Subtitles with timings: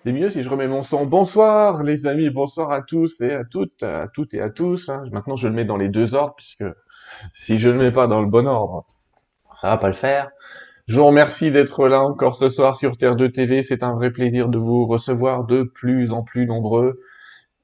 [0.00, 1.06] C'est mieux si je remets mon son.
[1.06, 4.88] Bonsoir les amis, bonsoir à tous et à toutes, à toutes et à tous.
[4.90, 5.02] hein.
[5.10, 6.62] Maintenant je le mets dans les deux ordres puisque
[7.34, 8.86] si je le mets pas dans le bon ordre,
[9.52, 10.30] ça va pas le faire.
[10.86, 13.64] Je vous remercie d'être là encore ce soir sur Terre 2 TV.
[13.64, 17.00] C'est un vrai plaisir de vous recevoir de plus en plus nombreux.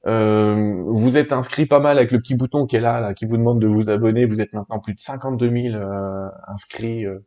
[0.05, 3.23] Euh, vous êtes inscrits pas mal avec le petit bouton qui est là, là, qui
[3.25, 4.25] vous demande de vous abonner.
[4.25, 7.25] Vous êtes maintenant plus de 52 000 euh, inscrits euh,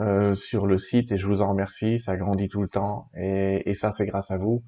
[0.00, 1.98] euh, sur le site et je vous en remercie.
[1.98, 4.62] Ça grandit tout le temps et, et ça, c'est grâce à vous.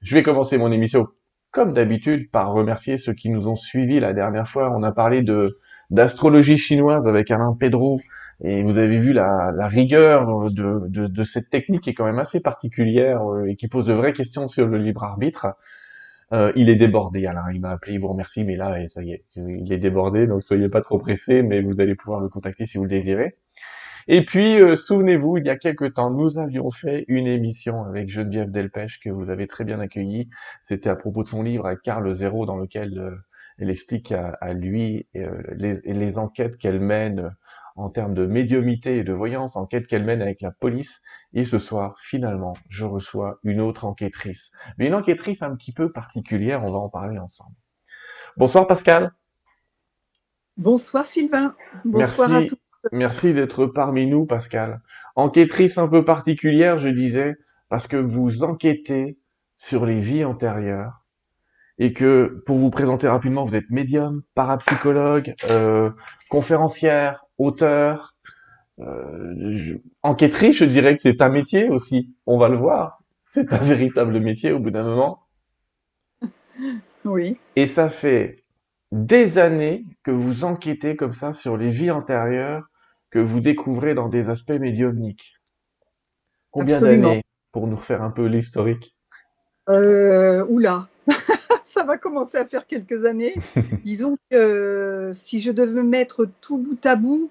[0.00, 1.06] Je vais commencer mon émission
[1.50, 4.70] comme d'habitude par remercier ceux qui nous ont suivis la dernière fois.
[4.76, 5.58] On a parlé de
[5.90, 7.98] d'astrologie chinoise avec Alain Pedro
[8.44, 12.04] et vous avez vu la, la rigueur de, de, de cette technique qui est quand
[12.04, 15.46] même assez particulière euh, et qui pose de vraies questions sur le libre arbitre.
[16.34, 17.44] Euh, il est débordé, Alain.
[17.54, 20.42] Il m'a appelé, il vous remercie, mais là, ça y est, il est débordé, donc
[20.42, 23.38] soyez pas trop pressés, mais vous allez pouvoir le contacter si vous le désirez.
[24.10, 28.08] Et puis, euh, souvenez-vous, il y a quelque temps, nous avions fait une émission avec
[28.08, 30.30] Geneviève Delpech que vous avez très bien accueillie.
[30.62, 33.14] C'était à propos de son livre avec Carl Zéro, dans lequel euh,
[33.58, 37.36] elle explique à, à lui euh, les, les enquêtes qu'elle mène
[37.76, 41.02] en termes de médiumité et de voyance, enquête qu'elle mène avec la police.
[41.34, 44.52] Et ce soir, finalement, je reçois une autre enquêtrice.
[44.78, 47.54] Mais une enquêtrice un petit peu particulière, on va en parler ensemble.
[48.38, 49.12] Bonsoir Pascal.
[50.56, 51.54] Bonsoir Sylvain.
[51.84, 52.44] Bonsoir Merci.
[52.44, 52.58] à tous.
[52.92, 54.80] Merci d'être parmi nous, Pascal.
[55.16, 57.34] Enquêtrice un peu particulière, je disais,
[57.68, 59.18] parce que vous enquêtez
[59.56, 61.04] sur les vies antérieures
[61.78, 65.90] et que, pour vous présenter rapidement, vous êtes médium, parapsychologue, euh,
[66.30, 68.14] conférencière, auteur,
[68.80, 72.14] euh, je- enquêtrice, je dirais que c'est un métier aussi.
[72.26, 73.00] On va le voir.
[73.22, 75.20] C'est un véritable métier au bout d'un moment.
[77.04, 78.36] Oui, Et ça fait
[78.92, 82.68] des années que vous enquêtez comme ça sur les vies antérieures
[83.10, 85.34] que vous découvrez dans des aspects médiumniques.
[86.50, 87.22] Combien d'années
[87.52, 88.94] pour nous refaire un peu l'historique?
[89.68, 90.88] Euh, oula,
[91.64, 93.34] ça va commencer à faire quelques années.
[93.84, 97.30] Disons que euh, si je devais mettre tout bout à bout,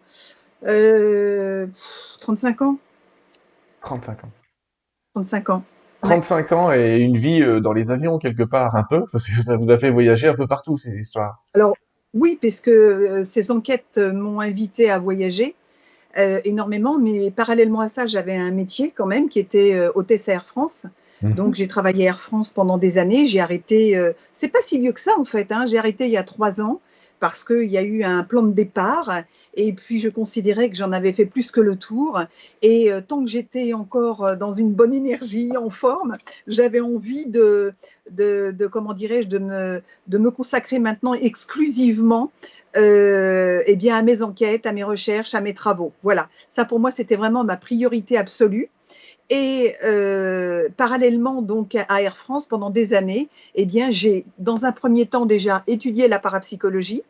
[0.64, 2.78] euh, pff, 35 ans.
[3.82, 4.32] 35 ans.
[5.14, 5.64] 35 ans.
[6.04, 6.10] Ouais.
[6.10, 9.42] 35 ans et une vie euh, dans les avions quelque part un peu, parce que
[9.44, 11.44] ça vous a fait voyager un peu partout ces histoires.
[11.56, 11.76] Alors,
[12.14, 15.56] oui, parce que euh, ces enquêtes euh, m'ont invité à voyager
[16.18, 20.30] euh, énormément, mais parallèlement à ça, j'avais un métier quand même qui était euh, hôtesse
[20.30, 20.88] à Air France.
[21.24, 23.26] Donc, j'ai travaillé à Air France pendant des années.
[23.26, 24.00] J'ai arrêté,
[24.34, 25.66] c'est pas si vieux que ça en fait, hein.
[25.66, 26.80] j'ai arrêté il y a trois ans
[27.20, 29.22] parce qu'il y a eu un plan de départ
[29.56, 32.20] et puis je considérais que j'en avais fait plus que le tour.
[32.62, 36.18] Et euh, tant que j'étais encore euh, dans une bonne énergie, en forme,
[36.48, 37.74] j'avais envie de,
[38.12, 42.32] de, comment dirais-je, de me, de me consacrer maintenant exclusivement
[42.76, 45.94] euh, eh bien, à mes enquêtes, à mes recherches, à mes travaux.
[46.04, 48.70] Voilà, ça pour moi c'était vraiment ma priorité absolue.
[49.30, 54.72] Et euh, parallèlement donc à Air France pendant des années, eh bien j'ai dans un
[54.72, 57.04] premier temps déjà étudié la parapsychologie.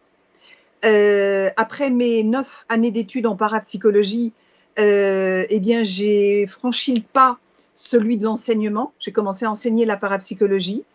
[0.86, 4.34] Euh, après mes neuf années d'études en parapsychologie,
[4.80, 7.38] euh, eh bien j'ai franchi le pas
[7.76, 8.94] celui de l'enseignement.
[9.00, 10.86] J'ai commencé à enseigner la parapsychologie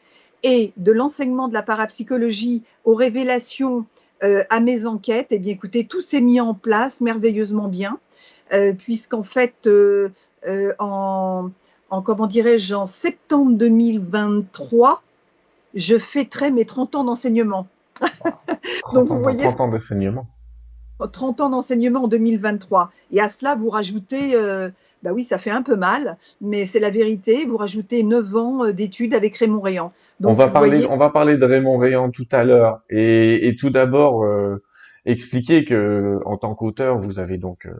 [0.42, 3.86] et de l'enseignement de la parapsychologie aux révélations
[4.24, 5.28] euh, à mes enquêtes.
[5.30, 8.00] Eh bien écoutez, tout s'est mis en place merveilleusement bien,
[8.76, 9.66] puisqu'en fait
[10.78, 11.50] en,
[11.90, 15.02] en, comment dirais-je, en septembre 2023,
[15.74, 17.66] je fêterai mes 30 ans d'enseignement.
[18.82, 20.26] 30 Donc, vous ans, voyez, 30 ans d'enseignement.
[21.12, 22.92] 30 ans d'enseignement en 2023.
[23.10, 24.70] Et à cela, vous rajoutez, euh,
[25.02, 28.64] bah oui, ça fait un peu mal, mais c'est la vérité, vous rajoutez 9 ans
[28.64, 29.92] euh, d'études avec Raymond Réan.
[30.22, 32.82] On va parler, voyez, on va parler de Raymond Réan tout à l'heure.
[32.88, 34.62] Et, et tout d'abord, euh,
[35.04, 37.72] expliquer que en tant qu'auteur, vous avez donc euh,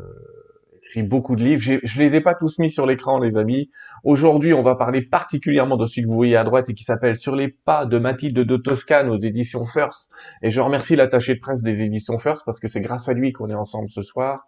[0.92, 1.62] écrit beaucoup de livres.
[1.82, 3.70] Je les ai pas tous mis sur l'écran, les amis.
[4.04, 7.16] Aujourd'hui, on va parler particulièrement de celui que vous voyez à droite et qui s'appelle
[7.16, 10.12] Sur les pas de Mathilde de Toscane aux éditions First.
[10.42, 13.32] Et je remercie l'attaché de presse des éditions First parce que c'est grâce à lui
[13.32, 14.46] qu'on est ensemble ce soir.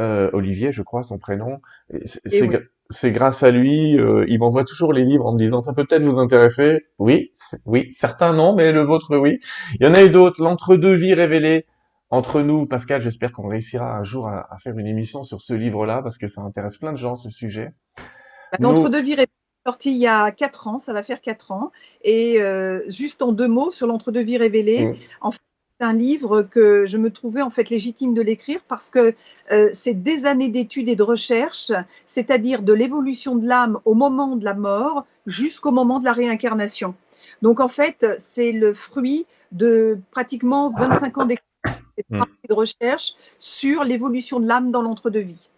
[0.00, 1.58] Euh, Olivier, je crois, son prénom.
[1.90, 5.60] Et C'est oui, grâce à lui, euh, il m'envoie toujours les livres en me disant
[5.60, 6.80] ça peut peut-être vous intéresser.
[6.98, 7.30] Oui,
[7.64, 9.38] oui, certains non, mais le vôtre oui.
[9.78, 10.42] Il y en a eu d'autres.
[10.42, 11.66] L'entre-deux vie révélé
[12.10, 13.00] entre nous, Pascal.
[13.00, 16.28] J'espère qu'on réussira un jour à, à faire une émission sur ce livre-là parce que
[16.28, 17.72] ça intéresse plein de gens ce sujet.
[17.96, 19.28] Bah, Nous, L'entre-deux-vie est
[19.66, 21.70] sorti il y a 4 ans, ça va faire 4 ans.
[22.02, 25.40] Et euh, juste en deux mots sur l'entre-deux-vie révélé, mm, en fait,
[25.78, 29.14] c'est un livre que je me trouvais en fait légitime de l'écrire parce que
[29.50, 31.72] euh, c'est des années d'études et de recherche,
[32.04, 36.94] c'est-à-dire de l'évolution de l'âme au moment de la mort jusqu'au moment de la réincarnation.
[37.40, 43.84] Donc en fait, c'est le fruit de pratiquement 25 ans d'expérience et de recherche sur
[43.84, 45.48] l'évolution de l'âme dans l'entre-deux-vie.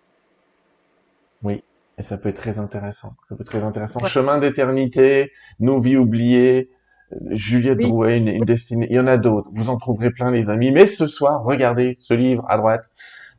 [1.43, 1.62] oui.
[1.99, 3.14] Et ça peut être très intéressant.
[3.28, 4.02] Ça peut être très intéressant.
[4.06, 6.70] Chemin d'éternité, Nos vies oubliées,
[7.31, 8.87] Juliette Drouet, une, destinée.
[8.90, 9.50] Il y en a d'autres.
[9.52, 10.70] Vous en trouverez plein, les amis.
[10.70, 12.88] Mais ce soir, regardez ce livre à droite.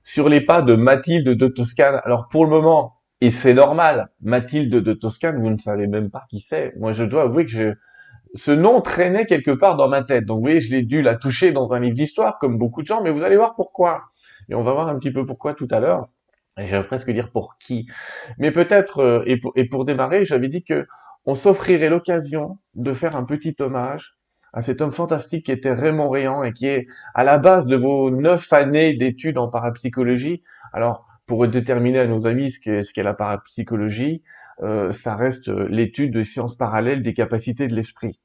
[0.04, 2.00] Sur les pas de Mathilde de Toscane.
[2.04, 6.26] Alors, pour le moment, et c'est normal, Mathilde de Toscane, vous ne savez même pas
[6.30, 6.74] qui c'est.
[6.78, 7.74] Moi, je dois avouer que je,
[8.36, 10.26] ce nom traînait quelque part dans ma tête.
[10.26, 12.88] Donc, vous voyez, je l'ai dû la toucher dans un livre d'histoire, comme beaucoup de
[12.88, 14.04] gens, mais vous allez voir pourquoi.
[14.50, 16.08] Et on va voir un petit peu pourquoi tout à l'heure.
[16.60, 17.88] Et j'allais presque dire pour qui.
[18.38, 20.86] Mais peut-être, euh, et, pour, et pour démarrer, j'avais dit que
[21.26, 24.18] on s'offrirait l'occasion de faire un petit hommage
[24.52, 26.86] à cet homme fantastique qui était Raymond Réan et qui est
[27.16, 30.44] à la base de vos neuf années d'études en parapsychologie.
[30.74, 34.22] Alors, pour déterminer à nos amis ce qu'est ce qu'est la parapsychologie,
[34.62, 38.20] euh, ça reste l'étude de sciences parallèles des capacités de l'esprit.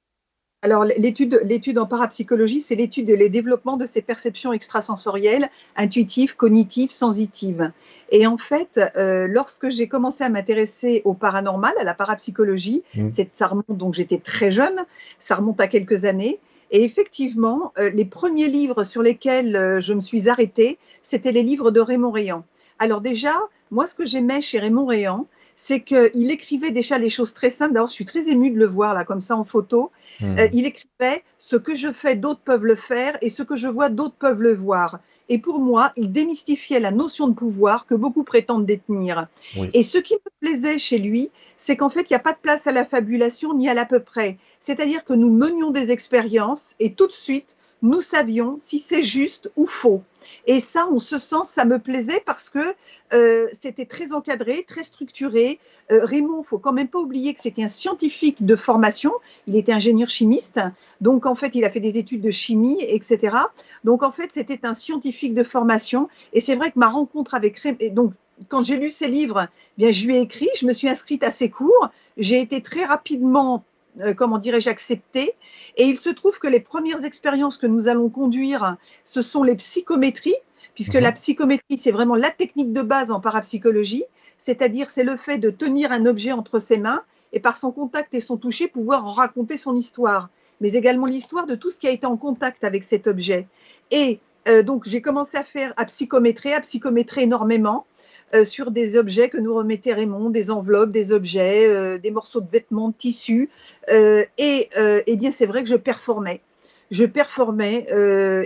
[0.61, 6.91] Alors, l'étude, l'étude en parapsychologie, c'est l'étude des développements de ces perceptions extrasensorielles, intuitives, cognitives,
[6.91, 7.73] sensitives.
[8.11, 13.09] Et en fait, euh, lorsque j'ai commencé à m'intéresser au paranormal, à la parapsychologie, mmh.
[13.33, 14.85] ça remonte, donc j'étais très jeune,
[15.19, 16.41] ça remonte à quelques années.
[16.73, 21.43] Et effectivement, euh, les premiers livres sur lesquels euh, je me suis arrêtée, c'était les
[21.43, 22.45] livres de Raymond Réan.
[22.79, 23.35] Alors déjà,
[23.71, 27.75] moi, ce que j'aimais chez Raymond Réan, c'est qu'il écrivait déjà les choses très simples.
[27.75, 29.91] D'ailleurs, je suis très émue de le voir là, comme ça en photo.
[30.21, 30.37] Hmm.
[30.39, 33.69] Euh, il écrivait ce que je fais, d'autres peuvent le faire, et ce que je
[33.69, 35.01] vois, d'autres peuvent le voir.
[35.29, 39.27] Et pour moi, il démystifiait la notion de pouvoir que beaucoup prétendent détenir.
[39.75, 42.39] Et ce qui me plaisait chez lui, c'est qu'en fait, il n'y a pas de
[42.39, 44.39] place à la fabulation ni à l'à peu près.
[44.61, 49.53] C'est-à-dire que nous menions des expériences et tout de suite, nous savions si c'est juste
[49.57, 50.03] ou faux.
[50.47, 52.75] Et ça, on se sent, ça me plaisait parce que
[53.13, 55.59] euh, c'était très encadré, très structuré.
[55.91, 59.13] Euh, Raymond, faut quand même pas oublier que c'était un scientifique de formation.
[59.47, 60.61] Il était ingénieur chimiste,
[61.01, 63.37] donc en fait, il a fait des études de chimie, etc.
[63.85, 66.09] Donc en fait, c'était un scientifique de formation.
[66.33, 68.13] Et c'est vrai que ma rencontre avec Raymond, donc
[68.49, 71.25] quand j'ai lu ses livres, eh bien je lui ai écrit, je me suis inscrite
[71.25, 71.91] à ses cours.
[72.17, 73.65] J'ai été très rapidement
[74.01, 75.35] euh, comment dirais-je, accepté.
[75.77, 79.57] Et il se trouve que les premières expériences que nous allons conduire, ce sont les
[79.57, 80.37] psychométries,
[80.75, 81.03] puisque mhm.
[81.03, 84.05] la psychométrie, c'est vraiment la technique de base en parapsychologie,
[84.39, 87.03] c'est-à-dire c'est le fait de tenir un objet entre ses mains
[87.33, 90.31] et par son contact et son toucher pouvoir en raconter son histoire,
[90.61, 93.49] mais également l'histoire de tout ce qui a été en contact avec cet objet.
[93.91, 97.87] Et euh, donc j'ai commencé à faire à psychométrer, à psychométrer énormément.
[98.35, 102.43] Euh, sur des objets que nous remettait Raymond, des enveloppes, des objets, euh, des morceaux
[102.43, 103.49] de vêtements, de tissus.
[103.91, 104.69] Euh, et
[105.07, 106.43] eh bien, c'est vrai que je performais.
[106.91, 107.87] Je performais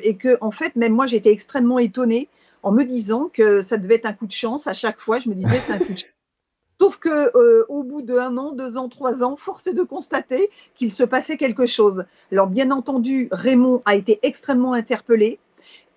[0.05, 2.29] et que, en fait, même moi, j'étais extrêmement étonnée
[2.63, 4.67] en me disant que ça devait être un coup de chance.
[4.67, 6.11] À chaque fois, je me disais, c'est un coup de chance.
[6.81, 10.91] Sauf que au bout d'un an, deux ans, trois ans, force est de constater qu'il
[10.91, 12.05] se passait quelque chose.
[12.33, 15.39] Alors bien entendu, Raymond a été extrêmement interpellé.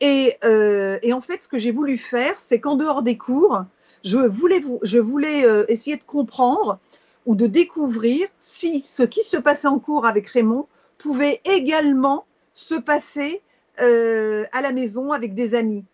[0.02, 3.66] Et, et en fait, ce que j'ai voulu faire, c'est qu'en dehors des cours,
[4.06, 6.80] je voulais, euh, essayer de comprendre
[7.26, 12.76] ou de découvrir si ce qui se passait en cours avec Raymond pouvait également se
[12.76, 13.42] passer
[13.82, 15.86] euh, à la maison avec des amis.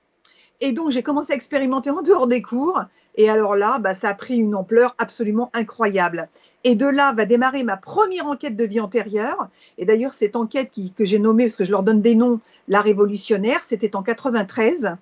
[0.59, 2.83] Et donc, j'ai commencé à expérimenter en dehors des cours.
[3.15, 6.29] Et alors là, bah, ça a pris une ampleur absolument incroyable.
[6.63, 9.49] Et de là va démarrer ma première enquête de vie antérieure.
[9.77, 12.81] Et d'ailleurs, cette enquête que j'ai nommée, parce que je leur donne des noms, la
[12.81, 14.97] révolutionnaire, c'était en 93.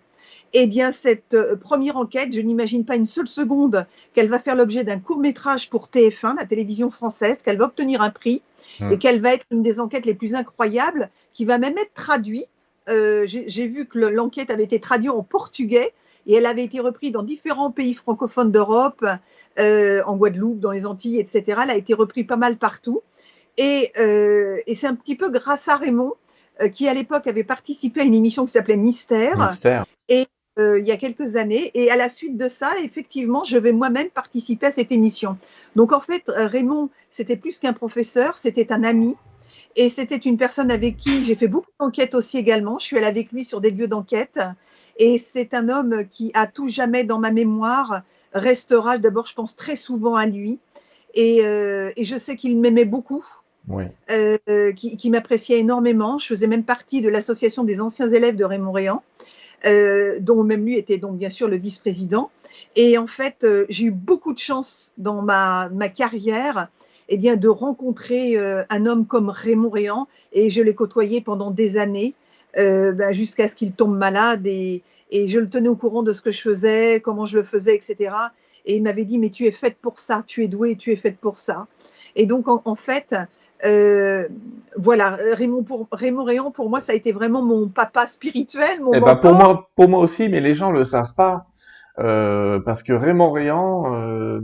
[0.54, 4.56] Eh bien, cette euh, première enquête, je n'imagine pas une seule seconde qu'elle va faire
[4.56, 8.42] l'objet d'un court métrage pour TF1, la télévision française, qu'elle va obtenir un prix
[8.92, 12.48] et qu'elle va être une des enquêtes les plus incroyables, qui va même être traduite.
[12.88, 15.94] Euh, J'ai vu que l'enquête avait été traduite en portugais
[16.28, 19.06] et elle avait été reprise dans différents pays francophones d'Europe,
[19.60, 21.62] euh, en Guadeloupe, dans les Antilles, etc.
[21.64, 23.02] Elle a été reprise pas mal partout.
[23.58, 26.14] Et, euh, et c'est un petit peu grâce à Raymond,
[26.62, 29.38] euh, qui à l'époque avait participé à une émission qui s'appelait Mystère.
[29.38, 29.86] Mystère.
[30.08, 30.28] Et
[30.80, 31.72] il y a quelques années.
[31.74, 35.38] Et à la suite de ça, effectivement, je vais moi-même participer à cette émission.
[35.76, 39.16] Donc en fait, euh, Raymond, c'était plus qu'un professeur, c'était un ami.
[39.76, 42.80] Et c'était une personne avec qui j'ai fait beaucoup d'enquêtes aussi également.
[42.80, 44.40] Je suis allée avec lui sur des lieux d'enquête.
[44.98, 48.02] Et c'est un homme qui, à tout jamais dans ma mémoire,
[48.34, 48.98] restera.
[48.98, 50.60] D'abord, je pense très souvent à lui.
[51.14, 53.24] Et, euh, et je sais qu'il m'aimait beaucoup.
[53.68, 53.84] Oui.
[54.10, 56.18] Euh, qui, qui m'appréciait énormément.
[56.18, 59.04] Je faisais même partie de l'association des anciens élèves de Raymond Réan.
[59.66, 62.32] Euh, dont même lui était donc bien sûr le vice-président.
[62.76, 66.70] Et en fait, euh, j'ai eu beaucoup de chance dans ma, ma carrière
[67.10, 71.52] eh bien, de rencontrer euh, un homme comme Raymond Réan, et je l'ai côtoyé pendant
[71.52, 72.14] des années,
[72.56, 76.22] ben, jusqu'à ce qu'il tombe malade, et, et, je le tenais au courant de ce
[76.22, 78.14] que je faisais, comment je le faisais, etc.
[78.66, 80.96] Et il m'avait dit, mais tu es faite pour ça, tu es douée, tu es
[80.96, 81.68] faite pour ça.
[82.16, 83.16] Et donc, en, en fait,
[83.66, 84.28] euh,
[84.78, 89.02] voilà, Raymond, pour, Raymond pour moi, ça a été vraiment mon papa spirituel, mon eh
[89.02, 91.48] ben pour moi, pour moi aussi, mais les gens le savent pas,
[92.00, 94.42] euh, parce que Raymond Réan, euh,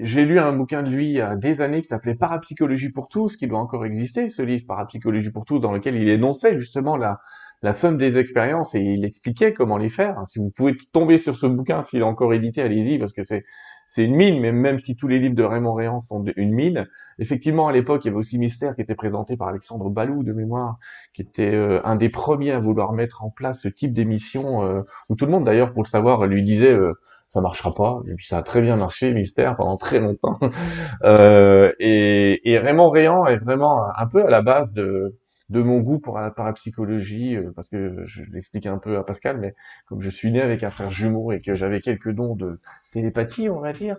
[0.00, 3.08] j'ai lu un bouquin de lui il y a des années qui s'appelait Parapsychologie pour
[3.08, 6.96] tous, qui doit encore exister, ce livre Parapsychologie pour tous, dans lequel il énonçait justement
[6.96, 7.18] la,
[7.62, 10.22] la somme des expériences et il expliquait comment les faire.
[10.26, 13.44] Si vous pouvez tomber sur ce bouquin, s'il est encore édité, allez-y parce que c'est
[13.86, 14.40] c'est une mine.
[14.40, 16.86] Mais même si tous les livres de Raymond Réan sont une mine,
[17.18, 20.32] effectivement à l'époque il y avait aussi Mystère qui était présenté par Alexandre Balou de
[20.32, 20.78] mémoire,
[21.12, 24.82] qui était euh, un des premiers à vouloir mettre en place ce type d'émission euh,
[25.08, 26.92] où tout le monde d'ailleurs pour le savoir lui disait euh,
[27.28, 30.38] ça marchera pas et puis ça a très bien marché Mystère pendant très longtemps.
[31.80, 35.16] et, et Raymond Réan est vraiment un peu à la base de
[35.48, 39.38] de mon goût pour la parapsychologie, euh, parce que je l'explique un peu à Pascal,
[39.38, 39.54] mais
[39.86, 42.58] comme je suis né avec un frère jumeau et que j'avais quelques dons de
[42.92, 43.96] télépathie, on va dire,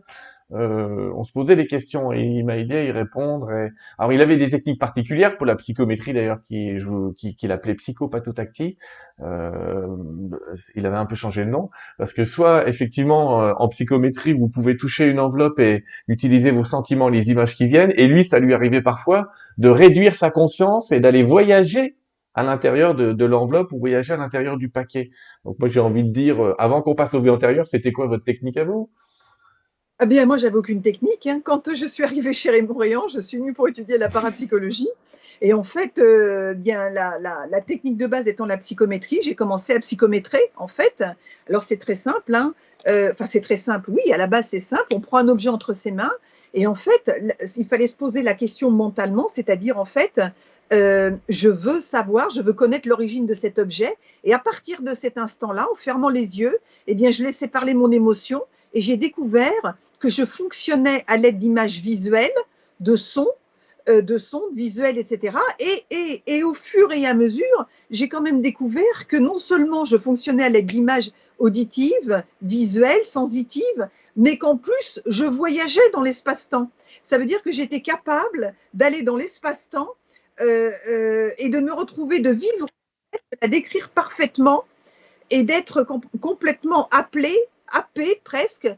[0.54, 3.52] euh, on se posait des questions et il m'a aidé à y répondre.
[3.52, 3.70] Et...
[3.98, 6.76] Alors il avait des techniques particulières pour la psychométrie d'ailleurs, qui
[7.18, 8.78] qu'il qui appelait psychopathotactie.
[9.22, 9.88] Euh,
[10.76, 14.48] il avait un peu changé le nom parce que soit effectivement euh, en psychométrie vous
[14.48, 18.40] pouvez toucher une enveloppe et utiliser vos sentiments, les images qui viennent, et lui ça
[18.40, 19.28] lui arrivait parfois
[19.58, 21.98] de réduire sa conscience et d'aller voyager
[22.36, 25.10] à l'intérieur de, de l'enveloppe ou voyager à l'intérieur du paquet.
[25.44, 28.08] Donc moi j'ai envie de dire, euh, avant qu'on passe au vie antérieure, c'était quoi
[28.08, 28.92] votre technique à vous?
[30.00, 31.26] Ah bien, moi, j'avais aucune technique.
[31.26, 31.42] Hein.
[31.44, 34.90] Quand je suis arrivée chez Raymond je suis venue pour étudier la parapsychologie.
[35.42, 39.74] Et en fait, euh, bien la, la, technique de base étant la psychométrie, j'ai commencé
[39.74, 41.04] à psychométrer, en fait.
[41.50, 42.36] Alors, c'est très simple.
[42.36, 42.54] Hein.
[42.88, 43.90] Euh, enfin, c'est très simple.
[43.92, 44.86] Oui, à la base, c'est simple.
[44.94, 46.14] On prend un objet entre ses mains.
[46.54, 47.12] Et en fait,
[47.58, 50.22] il fallait se poser la question mentalement, c'est-à-dire, en fait,
[50.74, 53.96] euh, je veux savoir, je veux connaître l'origine de cet objet.
[54.24, 57.74] Et à partir de cet instant-là, en fermant les yeux, eh bien, je laissais parler
[57.74, 62.32] mon émotion et j'ai découvert que je fonctionnais à l'aide d'images visuelles,
[62.80, 63.32] de sons,
[63.90, 65.38] euh, de sons visuels, etc.
[65.60, 70.44] Et, au fur et à mesure, j'ai quand même découvert que non seulement je fonctionnais
[70.44, 76.70] à l'aide d'images auditives, visuelles, sensitives, mais qu'en plus, je voyageais dans l'espace-temps.
[77.04, 79.94] Ça veut dire que j'étais capable d'aller dans l'espace-temps
[80.42, 82.68] euh, euh, et de me retrouver, de vivre,
[83.42, 84.66] à décrire parfaitement
[85.30, 87.36] et d'être com complètement appelé
[87.70, 88.70] happé presque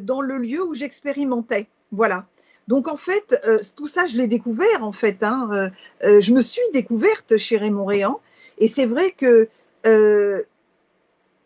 [0.00, 1.68] dans le lieu où j'expérimentais.
[1.92, 2.26] Voilà.
[2.68, 5.22] Donc en fait, euh, tout ça, je l'ai découvert en fait.
[5.22, 5.70] Hein.
[6.04, 8.20] Euh, je me suis découverte chez Raymond Réan.
[8.58, 9.48] Et c'est vrai que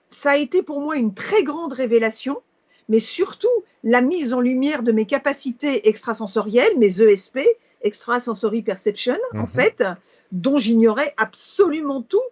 [0.09, 2.43] ça a été pour moi une très grande révélation,
[2.89, 3.47] mais surtout
[3.85, 7.39] la mise en lumière de mes capacités extrasensorielles, mes ESP,
[7.83, 9.47] extrasensory perception, en mhm.
[9.47, 9.85] fait,
[10.33, 12.23] dont j'ignorais absolument tout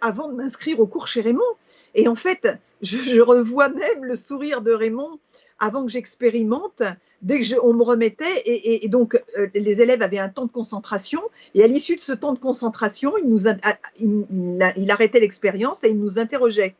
[0.00, 1.42] avant de m'inscrire au cours chez Raymond.
[1.96, 2.46] Et en fait,
[2.84, 5.18] je, revois même le sourire de Raymond
[5.58, 6.82] avant que j'expérimente,
[7.22, 11.20] dès que on me remettait, et, donc euh, les élèves avaient un temps de concentration,
[11.54, 13.48] et à l'issue de ce temps de concentration, il, nous
[14.76, 16.74] il, arrêtait l'expérience et il nous interrogeait.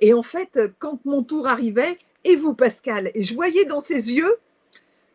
[0.00, 4.12] Et en fait, quand mon tour arrivait, et vous Pascal, et je voyais dans ses
[4.12, 4.36] yeux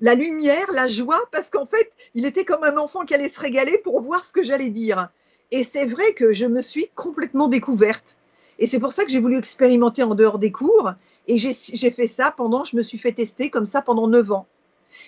[0.02, 3.40] la lumière, la joie, parce qu'en fait, il était comme un enfant qui allait se
[3.40, 5.10] régaler pour voir ce que j'allais dire.
[5.52, 8.18] Et c'est vrai que je me suis complètement découverte.
[8.60, 10.92] Et c'est pour ça que j'ai voulu expérimenter en dehors des cours.
[11.28, 14.48] Et j'ai fait ça pendant, je me suis fait tester comme ça pendant neuf ans.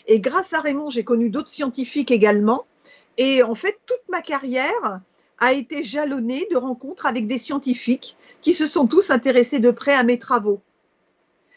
[0.08, 2.65] Et grâce à Raymond, j'ai connu d'autres scientifiques également.
[3.18, 5.01] Et en fait, toute ma carrière
[5.39, 9.94] a été jalonnée de rencontres avec des scientifiques qui se sont tous intéressés de près
[9.94, 10.62] à mes travaux.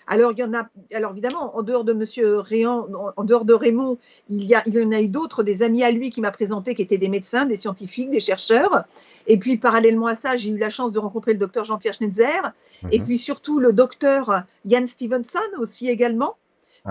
[0.07, 3.55] Alors, il y en a, alors évidemment, en dehors de Monsieur Réan, en dehors de
[3.55, 6.21] Raymond, il y, a, il y en a eu d'autres, des amis à lui qui
[6.21, 8.85] m'a présenté, qui étaient des médecins, des scientifiques, des chercheurs.
[9.27, 12.53] Et puis, parallèlement à ça, j'ai eu la chance de rencontrer le docteur Jean-Pierre Schnitzer,
[12.91, 13.05] et mhm.
[13.05, 16.37] puis surtout le docteur Ian Stevenson aussi également,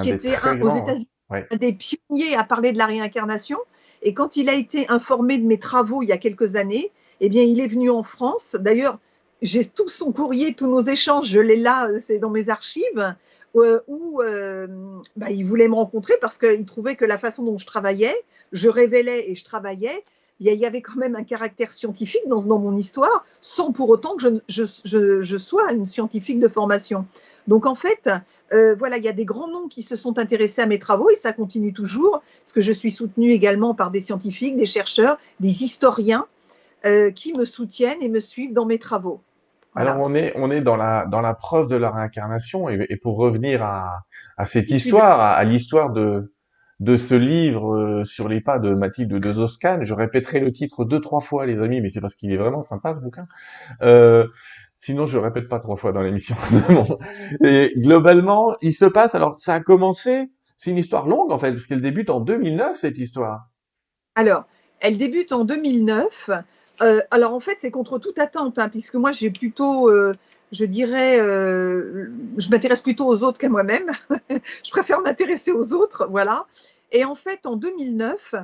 [0.02, 3.58] qui était aux États-Unis, un des pionniers à parler de la réincarnation.
[4.02, 7.30] Et quand il a été informé de mes travaux il y a quelques années, eh
[7.30, 8.58] bien, il est venu en France.
[8.60, 8.98] D'ailleurs,
[9.42, 13.16] j'ai tout son courrier, tous nos échanges, je l'ai là, c'est dans mes archives,
[13.56, 14.68] euh, où euh,
[15.18, 18.16] bah, il voulait me rencontrer parce qu'il trouvait que la façon dont je travaillais,
[18.52, 20.04] je révélais et je travaillais,
[20.40, 24.42] il y avait quand même un caractère scientifique dans, mon histoire, sans pour autant que
[24.48, 27.06] je, sois une scientifique de formation.
[27.48, 28.10] Donc en fait,
[28.52, 31.12] euh, voilà, il y a des grands noms qui se sont intéressés à mes travaux
[31.12, 35.18] et ça continue toujours, parce que je suis soutenue également par des scientifiques, des chercheurs,
[35.40, 36.26] des historiens
[36.86, 39.22] euh, qui me soutiennent et me suivent dans mes travaux.
[39.76, 42.98] Alors on est on est dans la dans la preuve de la réincarnation et, et
[42.98, 44.02] pour revenir à,
[44.38, 46.32] à cette histoire, à l'histoire de
[46.82, 49.80] de ce livre euh, sur les pas de Mathilde de Zoscan.
[49.84, 52.62] Je répéterai le titre deux, trois fois, les amis, mais c'est parce qu'il est vraiment
[52.62, 53.28] sympa, ce bouquin.
[53.84, 54.28] Euh,
[54.76, 56.36] sinon, je répète pas trois fois dans l'émission.
[57.46, 61.52] et globalement, il se passe, alors ça a commencé, c'est une histoire longue, en fait,
[61.52, 63.52] parce qu'elle débute en 2009, cette histoire.
[64.16, 64.46] Alors,
[64.80, 66.32] elle débute en 2009.
[66.82, 69.90] Euh, alors, en fait, c'est contre toute attente, hein, puisque moi, j'ai plutôt...
[70.52, 72.08] je dirais, euh,
[72.38, 73.92] je m'intéresse plutôt aux autres qu'à moi-même.
[74.30, 76.46] je préfère m'intéresser aux autres, voilà.
[76.92, 78.36] Et en fait, en 2009,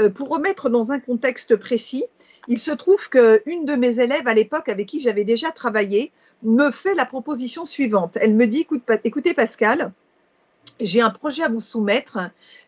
[0.00, 2.04] euh, pour remettre dans un contexte précis,
[2.48, 6.10] il se trouve qu'une de mes élèves à l'époque avec qui j'avais déjà travaillé
[6.42, 8.18] me fait la proposition suivante.
[8.20, 8.66] Elle me dit,
[9.04, 9.92] écoutez Pascal,
[10.80, 12.18] j'ai un projet à vous soumettre.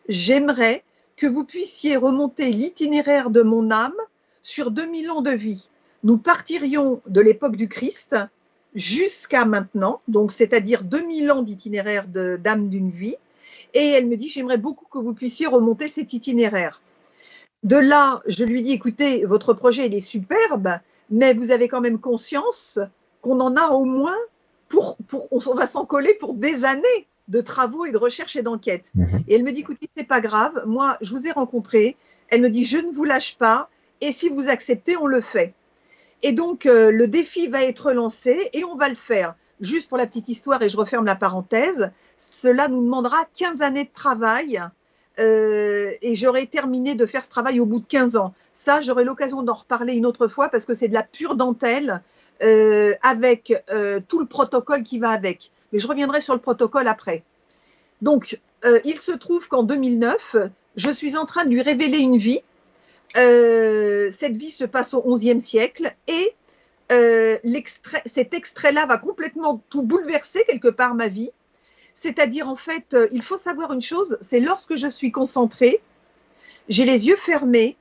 [0.07, 0.83] J'aimerais
[1.17, 3.95] que vous puissiez remonter l'itinéraire de mon âme
[4.45, 5.69] sur 2000 ans de vie.
[6.03, 8.15] Nous partirions de l'époque du Christ
[8.75, 13.15] jusqu'à maintenant, donc c'est-à-dire 2000 ans d'itinéraire d'âme d'une vie.
[13.73, 16.83] Et elle me dit, j'aimerais beaucoup que vous puissiez remonter cet itinéraire.
[17.63, 21.81] De là, je lui dis, écoutez, votre projet, il est superbe, mais vous avez quand
[21.81, 22.79] même conscience
[23.21, 24.17] qu'on en a au moins
[24.69, 28.43] pour, pour on va s'en coller pour des années de travaux et de recherche et
[28.43, 28.91] d'enquête.
[28.93, 29.23] Mhm.
[29.27, 31.97] Et elle me dit, écoutez, c'est pas grave, moi, je vous ai rencontré.
[32.29, 33.69] Elle me dit, je ne vous lâche pas,
[34.01, 35.53] et si vous acceptez, on le fait.
[36.23, 39.35] Et donc, euh, le défi va être lancé et on va le faire.
[39.61, 43.85] Juste pour la petite histoire, et je referme la parenthèse, cela nous demandera 15 années
[43.85, 44.61] de travail
[45.19, 48.33] euh, et j'aurai terminé de faire ce travail au bout de 15 ans.
[48.53, 52.01] Ça, j'aurai l'occasion d'en reparler une autre fois parce que c'est de la pure dentelle
[52.43, 53.53] euh, avec
[54.07, 55.51] tout le protocole qui va avec.
[55.71, 57.23] Mais je reviendrai sur le protocole après.
[58.01, 58.39] Donc,
[58.83, 60.37] il se trouve qu'en 2009,
[60.75, 62.41] je suis en train de lui révéler une vie
[63.17, 66.35] euh, cette vie se passe au XIe siècle et
[66.91, 67.37] euh,
[68.05, 71.31] cet extrait-là va complètement tout bouleverser quelque part ma vie.
[71.93, 75.81] C'est-à-dire, en fait, euh, il faut savoir une chose, c'est lorsque je suis concentrée,
[76.67, 77.77] j'ai les yeux fermés,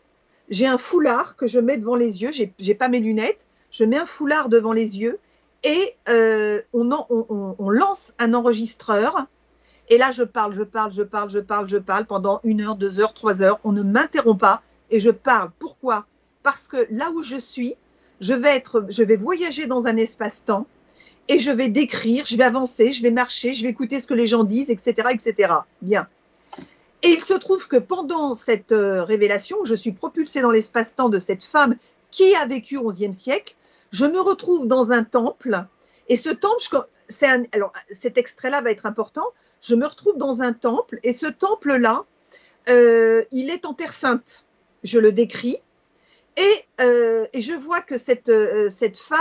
[0.51, 3.97] j'ai un foulard que je mets devant les yeux, j'ai pas mes lunettes, je mets
[3.97, 5.19] un foulard devant les yeux
[5.65, 6.91] et on,
[7.59, 9.27] on, lance un enregistreur.
[9.89, 12.77] Et là, je parle, je parle, je parle, je parle, je parle pendant une heure,
[12.77, 13.59] deux heures, trois heures.
[13.65, 14.63] On ne m'interrompt pas
[14.95, 15.51] et je parle.
[15.59, 16.07] Pourquoi?
[16.45, 17.75] Parce que là où je suis,
[18.21, 20.69] je vais, être, je vais voyager dans un espace-temps
[21.27, 24.15] et je vais décrire, je vais avancer, je vais marcher, je vais écouter ce que
[24.15, 25.09] les gens disent, etc.
[25.11, 25.53] etc.
[25.83, 26.07] Bien.
[27.03, 31.19] Et il se trouve que pendant cette euh, révélation, je suis propulsée dans l'espace-temps de
[31.19, 31.75] cette femme
[32.13, 33.57] qui a vécu au XIe siècle.
[33.91, 35.67] Je me retrouve dans un temple.
[36.09, 39.27] Et ce temple, c'est alors cet extrait-là va être important.
[39.61, 42.05] Je me retrouve dans un temple et ce temple-là,
[42.69, 44.44] euh, il est en terre sainte
[44.85, 45.59] je le décris,
[46.37, 49.21] et, euh, je vois que cette, euh, cette, femme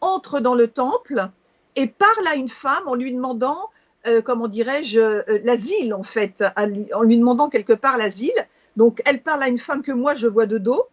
[0.00, 1.28] entre dans le temple
[1.76, 3.70] et parle à une femme en lui demandant,
[4.06, 8.34] euh, comment dirais-je, l'asile en fait, en lui demandant quelque part l'asile.
[8.76, 10.84] Donc elle parle à une femme que moi je vois de dos.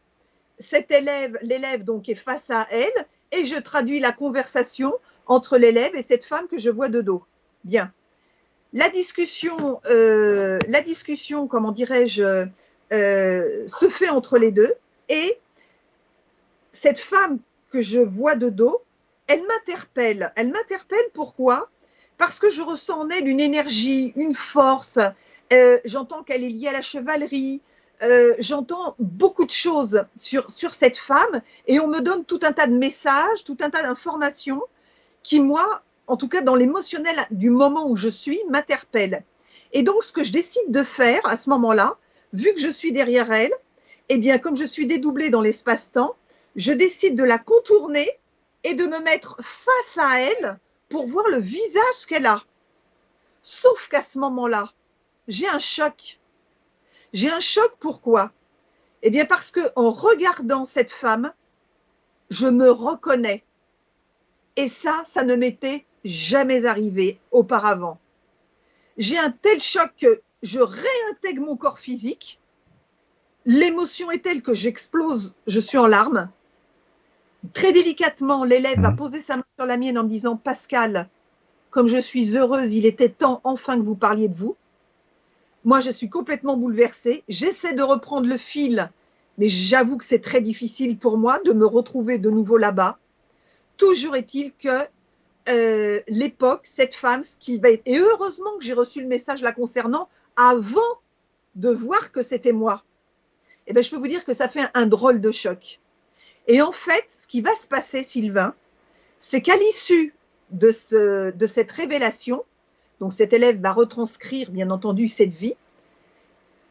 [0.58, 4.93] Cet élève, l'élève donc est face à elle et je traduis la conversation
[5.28, 7.24] entre l'élève et cette femme que je vois de dos.
[7.63, 7.91] Bien.
[8.74, 12.47] La discussion, la discussion, comment dirais-je,
[12.92, 14.74] euh, se fait entre les deux.
[15.10, 15.40] Et
[16.72, 17.40] cette femme
[17.72, 18.82] que je vois de dos,
[19.28, 20.32] elle m'interpelle.
[20.36, 21.70] Elle m'interpelle pourquoi?
[22.18, 25.00] Parce que je ressens en elle une énergie, une force.
[25.54, 27.62] Euh, j'entends qu'elle est liée à la chevalerie.
[28.04, 32.52] Euh, j'entends beaucoup de choses sur, sur cette femme et on me donne tout un
[32.52, 34.64] tas de messages, tout un tas d'informations
[35.24, 39.24] qui, moi, en tout cas dans l'émotionnel du moment où je suis, m'interpellent.
[39.74, 41.98] Et donc, ce que je décide de faire à ce moment-là,
[42.34, 43.54] vu que je suis derrière elle,
[44.10, 46.15] eh bien, comme je suis dédoublée dans l'espace-temps,
[46.56, 48.10] je décide de la contourner
[48.63, 52.44] et de me mettre face à elle pour voir le visage qu'elle a.
[53.41, 54.72] Sauf qu'à ce moment-là,
[55.28, 56.20] j'ai un choc.
[57.13, 58.32] J'ai un choc pourquoi?
[59.02, 61.34] Eh bien parce que en regardant cette femme,
[62.30, 63.44] je me reconnais.
[64.58, 68.00] Et ça, ça ne m'était jamais arrivé auparavant.
[68.98, 72.40] J'ai un tel choc que je réintègre mon corps physique.
[73.46, 76.30] L'émotion est telle que j'explose, je suis en larmes.
[77.54, 78.96] Très délicatement, l'élève va mhm.
[78.96, 81.10] poser sa main sur la mienne en me disant Pascal,
[81.72, 84.56] comme je suis heureuse, il était temps enfin que vous parliez de vous.
[85.64, 87.24] Moi, je suis complètement bouleversée.
[87.30, 88.92] J'essaie de reprendre le fil,
[89.38, 93.00] mais j'avoue que c'est très difficile pour moi de me retrouver de nouveau là-bas.
[93.78, 94.86] Toujours est-il que
[95.50, 97.82] euh, l'époque, cette femme, ce qui va être.
[97.86, 100.10] Et heureusement que j'ai reçu le message la concernant
[100.42, 100.82] avant
[101.54, 102.84] de voir que c'était moi,
[103.68, 105.80] eh bien, je peux vous dire que ça fait un, drôle de choc.
[106.48, 108.56] Et en fait, ce qui va se passer, Sylvain,
[109.20, 110.16] c'est qu'à l'issue
[110.50, 112.44] de, de cette révélation,
[113.00, 115.56] donc cet élève va retranscrire, bien entendu, cette vie,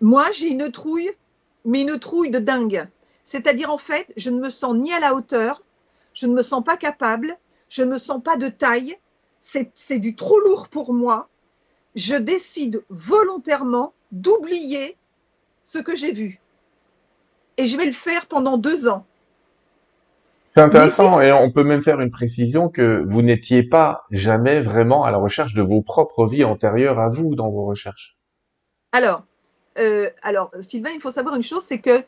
[0.01, 1.13] moi, j'ai une trouille,
[1.65, 2.89] mais une trouille de dingue.
[3.23, 5.63] C'est-à-dire, en fait, je ne me sens ni à la hauteur,
[6.13, 7.37] je ne me sens pas capable,
[7.69, 8.99] je ne me sens pas de taille,
[9.41, 11.30] c'est du trop lourd pour moi,
[11.95, 14.97] je décide volontairement d'oublier
[15.63, 16.41] ce que j'ai vu.
[17.57, 19.05] Et je vais le faire pendant deux ans.
[20.47, 25.05] C'est intéressant et on peut même faire une précision que vous n'étiez pas jamais vraiment
[25.05, 28.17] à la recherche de vos propres vies antérieures à vous dans vos recherches.
[28.91, 29.23] Alors,
[29.79, 32.03] euh, alors Sylvain, il faut savoir une chose, c'est que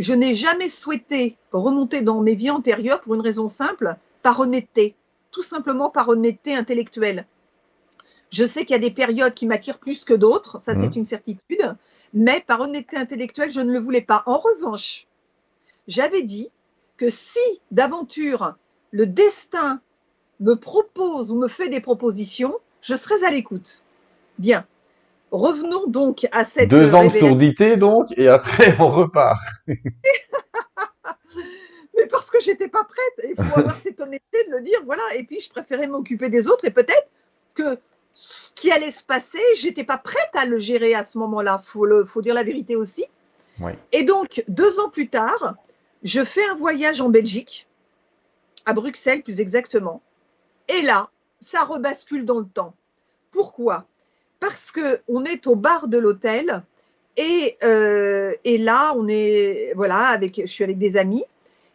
[0.00, 4.96] je n'ai jamais souhaité remonter dans mes vies antérieures pour une raison simple, par honnêteté,
[5.30, 7.26] tout simplement par honnêteté intellectuelle.
[8.30, 10.98] Je sais qu'il y a des périodes qui m'attirent plus que d'autres, ça c'est mmh.
[10.98, 11.76] une certitude,
[12.12, 14.22] mais par honnêteté intellectuelle, je ne le voulais pas.
[14.26, 15.06] En revanche,
[15.86, 16.50] j'avais dit
[16.96, 18.56] que si d'aventure
[18.90, 19.80] le destin
[20.40, 23.82] me propose ou me fait des propositions, je serais à l'écoute.
[24.38, 24.66] Bien.
[25.30, 26.70] Revenons donc à cette.
[26.70, 29.40] Deux ans de sourdité, donc, et après, on repart.
[31.96, 33.28] Mais parce que j'étais pas prête.
[33.28, 35.02] Il faut avoir cette honnêteté de le dire, voilà.
[35.16, 37.08] Et puis, je préférais m'occuper des autres et peut-être
[37.54, 37.78] que
[38.18, 41.62] ce qui allait se passer, j'étais pas prête à le gérer à ce moment-là.
[41.64, 43.06] Faut faut dire la vérité aussi.
[43.92, 45.54] Et donc, deux ans plus tard,
[46.02, 47.68] je fais un voyage en Belgique,
[48.66, 50.02] à Bruxelles plus exactement.
[50.68, 52.74] Et là, ça rebascule dans le temps.
[53.30, 53.84] Pourquoi?
[54.40, 56.62] Parce que on est au bar de l'hôtel
[57.16, 61.24] et, euh, et, là, on est voilà avec, je suis avec des amis.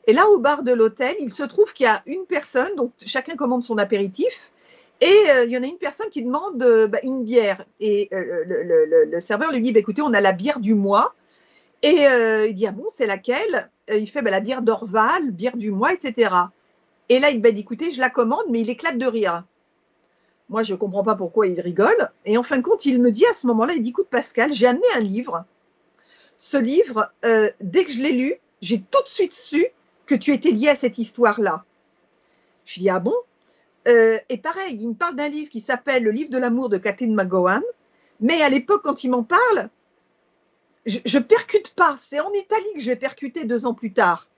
[0.07, 2.91] Et là, au bar de l'hôtel, il se trouve qu'il y a une personne, donc
[3.05, 4.51] chacun commande son apéritif.
[5.03, 7.65] Et euh, il y en a une personne qui demande euh, bah, une bière.
[7.81, 11.13] Et le, serveur lui dit bah, écoutez, on a la bière du mois.
[11.81, 12.05] Et
[12.47, 13.69] il dit ah bon, c'est laquelle?
[13.89, 16.33] Euh, il fait bah, la bière d'Orval, bière du mois, etc.
[17.09, 19.43] Et là, il dit, écoutez, je la commande, mais il éclate de rire.
[20.49, 22.11] Moi, je ne comprends pas pourquoi il rigole.
[22.25, 24.53] Et en fin de compte, il me dit à ce moment-là, il dit, écoute, Pascal,
[24.53, 25.45] j'ai amené un livre.
[26.37, 29.65] Ce livre, euh, dès que je l'ai lu, j'ai tout de suite su
[30.05, 31.63] que tu étais lié à cette histoire-là.
[32.65, 33.15] Je dis, ah bon?
[33.87, 36.77] Euh, Et pareil, il me parle d'un livre qui s'appelle Le livre de l'amour de
[36.77, 37.63] Kathleen McGowan.
[38.19, 39.69] Mais à l'époque, quand il m'en parle,
[40.85, 41.97] je, je percute pas.
[42.01, 44.29] C'est en Italie que je vais percuter deux ans plus tard.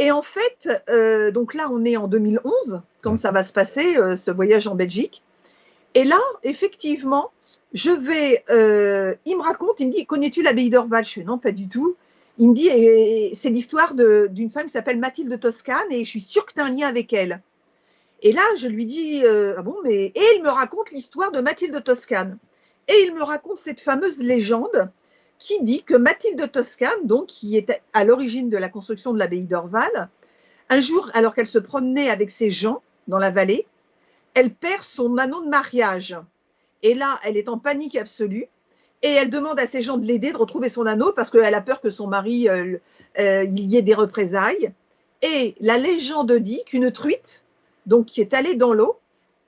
[0.00, 3.98] Et en fait, euh, donc là, on est en 2011, quand ça va se passer,
[3.98, 5.22] euh, ce voyage en Belgique.
[5.92, 7.30] Et là, effectivement,
[7.74, 8.42] je vais.
[8.48, 11.04] Euh, il me raconte, il me dit Connais-tu l'abbaye d'Orval?
[11.04, 11.96] Je fais Non, pas du tout.
[12.38, 12.70] Il me dit
[13.34, 16.64] C'est l'histoire d'une femme qui s'appelle Mathilde Toscane et je suis sûre que tu as
[16.64, 17.42] un lien avec elle.
[18.22, 20.06] Et là, je lui dis Ah bon, mais.
[20.14, 22.38] Et il me raconte l'histoire de Mathilde Toscane.
[22.88, 24.90] Et il me raconte cette fameuse légende
[25.38, 29.46] qui dit que Mathilde Toscane, donc qui était à l'origine de la construction de l'abbaye
[29.46, 30.10] d'Orval,
[30.68, 33.66] un jour, alors qu'elle se promenait avec ses gens dans la vallée,
[34.34, 36.16] elle perd son anneau de mariage.
[36.82, 38.46] Et là, elle est en panique absolue
[39.02, 41.60] et elle demande à ses gens de l'aider de retrouver son anneau parce qu'elle a
[41.60, 42.76] peur que son mari euh,
[43.18, 44.72] euh, y ait des représailles.
[45.22, 47.44] Et la légende dit qu'une truite,
[47.86, 48.98] donc qui est allée dans l'eau,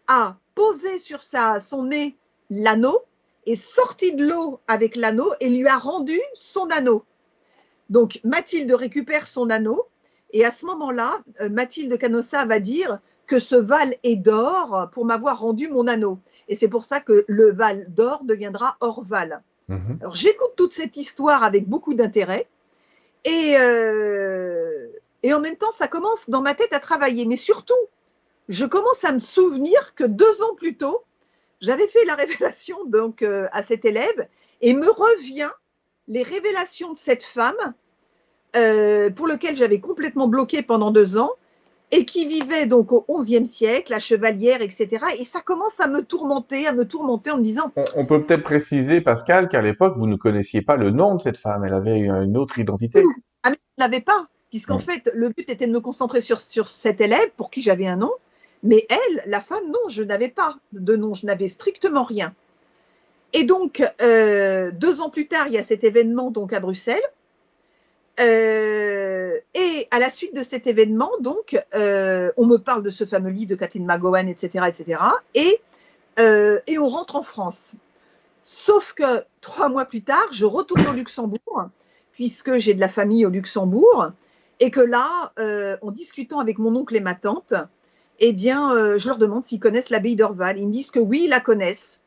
[0.08, 2.16] a posé sur sa, son nez
[2.50, 3.02] l'anneau
[3.46, 7.04] est sorti de l'eau avec l'anneau et lui a rendu son anneau.
[7.90, 9.86] Donc Mathilde récupère son anneau
[10.32, 15.04] et à ce moment-là, euh, Mathilde Canossa va dire que ce Val est d'or pour
[15.04, 16.18] m'avoir rendu mon anneau.
[16.48, 19.42] Et c'est pour ça que le Val d'or deviendra Orval.
[19.68, 19.98] Mhm.
[20.00, 22.48] Alors j'écoute toute cette histoire avec beaucoup d'intérêt
[23.24, 24.88] et, euh,
[25.22, 27.26] et en même temps, ça commence dans ma tête à travailler.
[27.26, 27.74] Mais surtout,
[28.48, 31.04] je commence à me souvenir que deux ans plus tôt,
[31.60, 34.28] j'avais fait la révélation donc euh, à cet élève
[34.60, 35.50] et me revient
[36.08, 37.74] les révélations de cette femme
[38.56, 41.30] euh, pour lequel j'avais complètement bloqué pendant deux ans
[41.92, 44.88] et qui vivait donc au XIe siècle, la chevalière, etc.
[45.20, 47.70] Et ça commence à me tourmenter, à me tourmenter en me disant.
[47.94, 51.36] On, peut peut-être préciser, Pascal, qu'à l'époque, vous ne connaissiez pas le nom de cette
[51.36, 51.64] femme.
[51.64, 53.02] Elle avait une autre identité.
[53.42, 56.40] Ah, mais je ne l'avais pas, puisqu'en fait, le but était de me concentrer sur,
[56.40, 58.12] sur cet élève pour qui j'avais un nom.
[58.62, 62.34] Mais elle, la femme, non, je n'avais pas de nom, je n'avais strictement rien.
[63.32, 67.02] Et donc, euh, deux ans plus tard, il y a cet événement donc à Bruxelles.
[68.20, 73.04] Euh, et à la suite de cet événement, donc, euh, on me parle de ce
[73.04, 75.00] fameux livre de Catherine McGowan, etc., etc.
[75.34, 75.60] Et,
[76.18, 77.74] et on rentre en France.
[78.42, 81.68] Sauf que trois mois plus tard, je retourne au Luxembourg,
[82.12, 84.10] puisque j'ai de la famille au Luxembourg,
[84.60, 85.32] et que là,
[85.80, 87.54] en discutant avec mon oncle et ma tante,
[88.24, 90.56] eh bien, euh, je leur demande s'ils connaissent l'abbaye d'Orval.
[90.56, 91.98] Ils me disent que oui, ils la connaissent.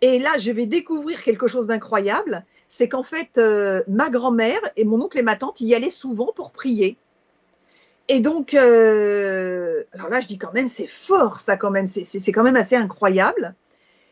[0.00, 4.84] Et là, je vais découvrir quelque chose d'incroyable, c'est qu'en fait, euh, ma grand-mère et
[4.84, 6.96] mon oncle et ma tante y allaient souvent pour prier.
[8.06, 12.32] Et donc, euh, alors là, je dis quand même, c'est fort, ça quand même, c'est
[12.32, 13.54] quand même assez incroyable.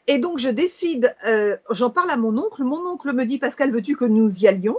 [0.09, 1.15] Et donc, je décide,
[1.71, 2.65] j'en parle à mon oncle.
[2.65, 4.79] Mon oncle me dit, Pascal, veux-tu que nous y allions?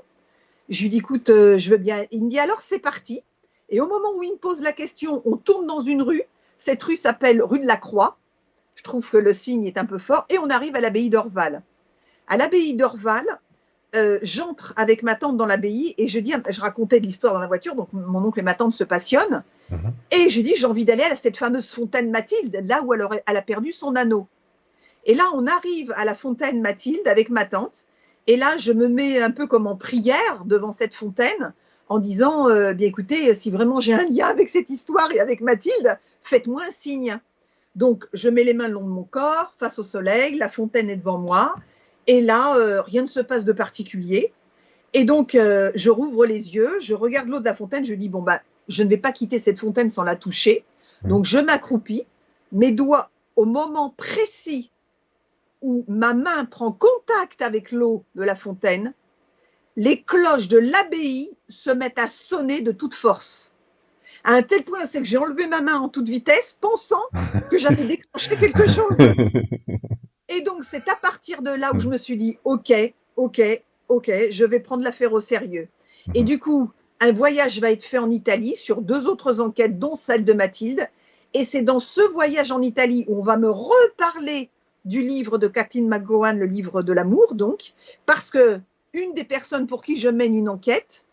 [0.68, 2.06] Je lui dis, écoute, je veux bien.
[2.12, 3.24] Il me dit, alors c'est parti.
[3.70, 6.24] Et au moment où il me pose la question, on tourne dans une rue
[6.60, 8.18] cette rue s'appelle rue de la Croix.
[8.76, 10.26] Je trouve que le signe est un peu fort.
[10.30, 11.64] Et on arrive à l'abbaye d'Orval.
[12.28, 13.26] À l'abbaye d'Orval,
[13.96, 17.40] euh, j'entre avec ma tante dans l'abbaye et je dis, je racontais de l'histoire dans
[17.40, 19.44] la voiture, donc mon oncle et ma tante se passionnent.
[19.72, 19.94] Mhm.
[20.12, 23.24] Et je dis, j'ai envie d'aller à cette fameuse fontaine Mathilde, là où elle, aurait,
[23.26, 24.28] elle a perdu son anneau.
[25.06, 27.88] Et là, on arrive à la fontaine Mathilde avec ma tante.
[28.28, 31.54] Et là, je me mets un peu comme en prière devant cette fontaine
[31.90, 35.42] en disant, euh, bien écoutez, si vraiment j'ai un lien avec cette histoire et avec
[35.42, 37.20] Mathilde, faites-moi un signe.
[37.76, 40.90] Donc, je mets les mains le long de mon corps, face au soleil, la fontaine
[40.90, 41.56] est devant moi,
[42.08, 44.32] et là, euh, rien ne se passe de particulier.
[44.94, 48.10] Et donc, euh, je rouvre les yeux, je regarde l'eau de la fontaine, je dis,
[48.10, 50.64] bon, bah, je ne vais pas quitter cette fontaine sans la toucher.
[51.04, 51.10] Mmh.
[51.10, 52.06] Donc, je m'accroupis,
[52.52, 54.72] mes doigts, au moment précis
[55.62, 58.94] où ma main prend contact avec l'eau de la fontaine,
[59.80, 63.54] les cloches de l'abbaye se mettent à sonner de toute force.
[64.26, 67.02] À un tel point, c'est que j'ai enlevé ma main en toute vitesse, pensant
[67.50, 68.98] que j'avais déclenché quelque chose.
[70.28, 72.74] Et donc, c'est à partir de là où je me suis dit, OK,
[73.16, 73.42] OK,
[73.88, 75.70] OK, je vais prendre l'affaire au sérieux.
[76.14, 79.96] Et du coup, un voyage va être fait en Italie sur deux autres enquêtes, dont
[79.96, 80.90] celle de Mathilde.
[81.34, 84.50] Et c'est dans ce voyage en Italie où on va me reparler
[84.84, 87.74] du livre de Kathleen McGowan, le livre de l'amour, donc,
[88.06, 88.60] parce que
[88.94, 91.06] une des personnes pour qui je mène une enquête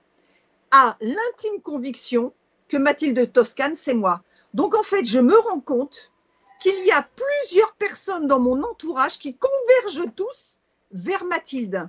[0.70, 2.32] a l'intime conviction
[2.68, 4.22] que Mathilde Toscane, c'est moi.
[4.54, 6.12] Donc, en fait, je me rends compte
[6.60, 10.60] qu'il y a plusieurs personnes dans mon entourage qui convergent tous
[10.92, 11.88] vers Mathilde.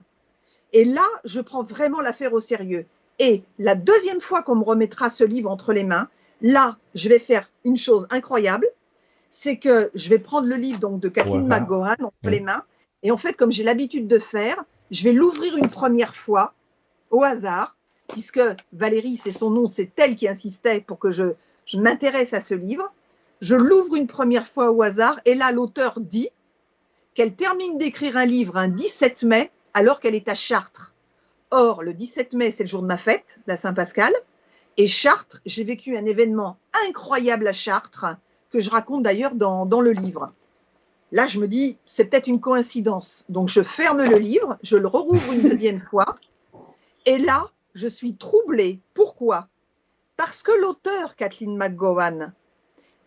[0.74, 2.86] Et là, je prends vraiment l'affaire au sérieux.
[3.20, 6.10] Et la deuxième fois qu'on me remettra ce livre entre les mains,
[6.42, 8.68] là, je vais faire une chose incroyable,
[9.30, 12.64] c'est que je vais prendre le livre donc de Kathleen McGowan entre les mains,
[13.04, 16.54] et en fait, comme j'ai l'habitude de faire, je vais l'ouvrir une première fois
[17.12, 17.76] au hasard,
[18.08, 18.42] puisque
[18.74, 21.34] Valérie, c'est son nom, c'est elle qui insistait pour que je,
[21.76, 22.92] m'intéresse à ce livre.
[23.42, 26.30] Je l'ouvre une première fois au hasard et là, l'auteur dit
[27.14, 30.94] qu'elle termine d'écrire un livre un 17 mai alors qu'elle est à Chartres.
[31.52, 34.14] Or, le 17 mai, c'est le jour de ma fête, la Saint-Pascal.
[34.78, 38.06] Et Chartres, j'ai vécu un événement incroyable à Chartres,
[38.50, 40.32] que je raconte d'ailleurs dans, le livre.
[41.12, 43.24] Là, je me dis, c'est peut-être une coïncidence.
[43.30, 46.18] Donc, je ferme le livre, je le rouvre une deuxième fois.
[47.06, 48.82] Et là, je suis troublée.
[48.94, 49.48] Pourquoi?
[50.18, 52.34] Parce que l'auteur, Kathleen McGowan,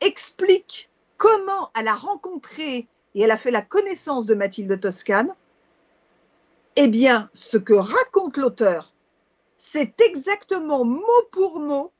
[0.01, 5.35] explique comment elle a rencontré et elle a fait la connaissance de Mathilde Toscane,
[6.77, 8.93] eh bien, ce que raconte l'auteur,
[9.59, 11.93] c'est exactement mot pour mot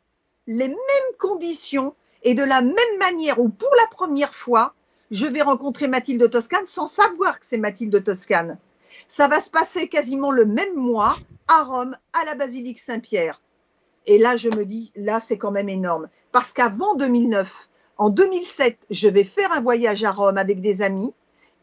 [0.47, 4.75] les mêmes conditions et de la même manière où pour la première fois,
[5.11, 8.59] je vais rencontrer Mathilde Toscane sans savoir que c'est Mathilde Toscane.
[9.09, 11.17] Ça va se passer quasiment le même mois
[11.49, 13.41] à Rome, à la basilique Saint-Pierre.
[14.07, 16.09] Et là, je me dis, là, c'est quand même énorme.
[16.33, 17.69] Parce qu'avant 2009,
[17.99, 21.13] en 2007, je vais faire un voyage à Rome avec des amis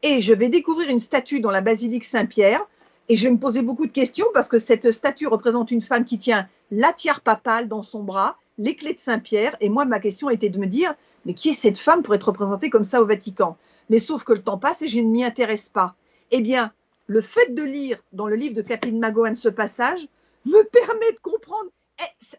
[0.03, 2.65] et je vais découvrir une statue dans la basilique Saint-Pierre.
[3.09, 6.03] Et je vais me poser beaucoup de questions parce que cette statue représente une femme
[6.03, 9.55] qui tient la tiare papale dans son bras, les clés de Saint-Pierre.
[9.61, 10.93] Et moi, ma question était de me dire,
[11.27, 13.57] mais qui est cette femme pour être représentée comme ça au Vatican?
[13.89, 15.93] Mais sauf que le temps passe et je ne m'y intéresse pas.
[16.31, 16.71] Eh bien,
[17.05, 20.07] le fait de lire dans le livre de Kathleen Magohan ce passage
[20.45, 21.69] me permet de comprendre.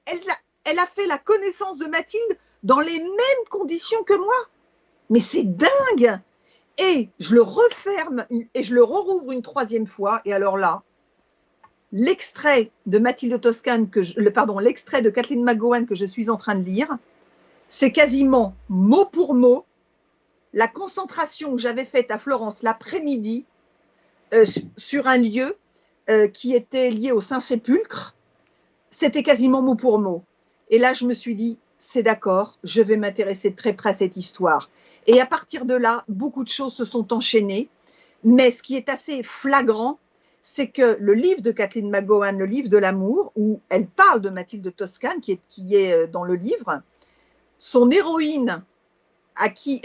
[0.07, 4.49] Elle, a fait la connaissance de Mathilde dans les mêmes conditions que moi.
[5.11, 6.21] Mais c'est dingue
[6.79, 10.23] Et je le referme et je le rouvre une troisième fois.
[10.25, 10.83] Et alors là,
[11.93, 13.91] l'extrait de Mathilde Toscane,
[14.35, 16.97] pardon, l'extrait de Kathleen McGowan que je suis en train de lire,
[17.69, 19.65] c'est quasiment mot pour mot
[20.53, 23.45] la concentration que j'avais faite à Florence l'après-midi
[24.35, 24.45] euh,
[24.77, 25.57] sur un lieu
[26.09, 28.15] euh, qui était lié au Saint-Sépulcre.
[28.91, 30.25] C'était quasiment mot pour mot.
[30.71, 34.17] Et là, je me suis dit, c'est d'accord, je vais m'intéresser très près à cette
[34.17, 34.71] histoire.
[35.07, 37.69] Et à partir de là, beaucoup de choses se sont enchaînées.
[38.25, 39.99] Mais ce qui est assez flagrant,
[40.43, 44.31] c'est que le livre de Kathleen McGowan, le livre de l'amour, où elle parle de
[44.31, 46.83] Mathilde Toscane, qui est, qui est euh, dans le livre,
[47.59, 48.63] son héroïne,
[49.37, 49.83] à qui,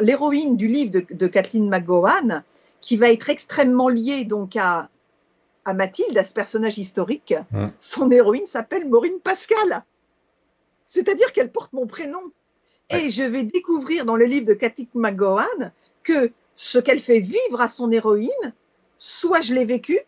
[0.00, 2.44] l'héroïne du livre de, Kathleen McGowan,
[2.80, 4.88] qui va être extrêmement liée donc à,
[5.64, 7.68] à Mathilde, à ce personnage historique, mmh.
[7.78, 9.84] son héroïne s'appelle Maureen Pascal.
[10.86, 12.20] C'est-à-dire qu'elle porte mon prénom.
[12.90, 15.72] Et je vais découvrir dans le livre de Cathy McGowan
[16.02, 18.52] que ce qu'elle fait vivre à son héroïne,
[18.98, 19.98] soit je l'ai vécu,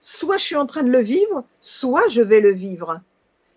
[0.00, 3.00] soit je suis en train de le vivre, soit je vais le vivre.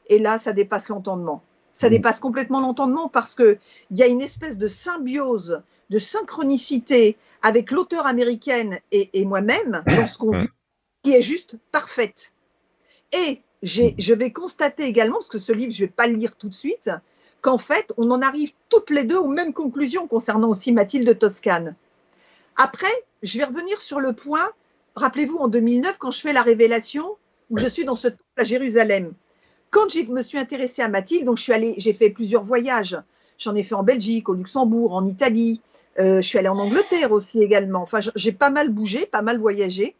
[0.08, 1.43] Et là, ça dépasse l'entendement.
[1.74, 1.92] Ça mm.
[1.92, 3.60] dépasse complètement l'entendement parce qu'il
[3.92, 10.08] y a une espèce de symbiose, de synchronicité avec l'auteur américaine et, et moi-même dans
[10.08, 10.48] ce qu'on vit,
[11.04, 12.34] qui est juste parfaite.
[13.12, 16.36] Et je vais constater également, parce que ce livre, je ne vais pas le lire
[16.38, 16.90] tout de suite,
[17.42, 21.76] qu'en fait, on en arrive toutes les deux aux mêmes conclusions concernant aussi Mathilde Toscane.
[22.56, 24.52] Après, je vais revenir sur le point
[24.96, 27.18] rappelez-vous, en 2009, quand je fais la révélation,
[27.50, 29.14] où je suis dans ce temple à Jérusalem,
[29.72, 32.98] quand je me suis intéressée à Mathilde, donc je suis allée, j'ai fait plusieurs voyages.
[33.38, 35.62] J'en ai fait en Belgique, au Luxembourg, en Italie.
[35.98, 37.82] Euh, je suis allée en Angleterre aussi également.
[37.82, 39.96] Enfin, j'ai pas mal bougé, pas mal voyagé.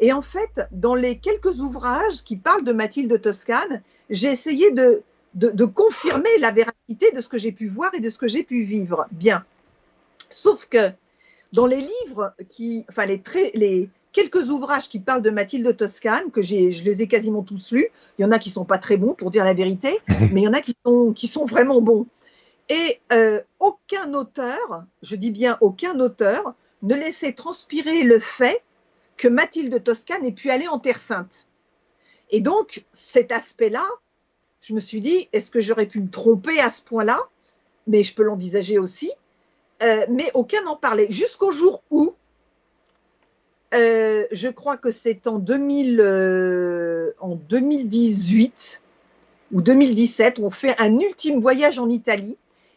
[0.00, 4.72] Et en fait, dans les quelques ouvrages qui parlent de Mathilde de Toscane, j'ai essayé
[4.72, 5.02] de,
[5.34, 8.42] de, confirmer la véracité de ce que j'ai pu voir et de ce que j'ai
[8.42, 9.06] pu vivre.
[9.12, 9.44] Bien.
[10.30, 10.90] Sauf que
[11.52, 13.22] dans les livres qui, enfin les,
[13.54, 17.42] les quelques ouvrages qui parlent de Mathilde de Toscane, que j'ai, je les ai quasiment
[17.42, 17.88] tous lus.
[18.18, 19.98] Il y en a qui sont pas très bons pour dire la vérité,
[20.32, 22.06] mais il y en a qui sont, qui sont vraiment bons.
[22.68, 28.62] Et euh, aucun auteur, je dis bien aucun auteur, ne laissait transpirer le fait
[29.16, 31.46] que Mathilde de Toscane ait pu aller en Terre Sainte.
[32.30, 33.84] Et donc, cet aspect-là,
[34.60, 37.20] je me suis dit, est-ce que j'aurais pu me tromper à ce point-là?
[37.86, 39.10] Mais je peux l'envisager aussi.
[39.82, 41.10] Euh, mais aucun n'en parlait.
[41.10, 42.14] Jusqu'au jour où,
[43.74, 48.82] euh, je crois que c'est en, 2000, en 2018
[49.52, 52.36] ou 2017, on fait un ultime voyage en Italie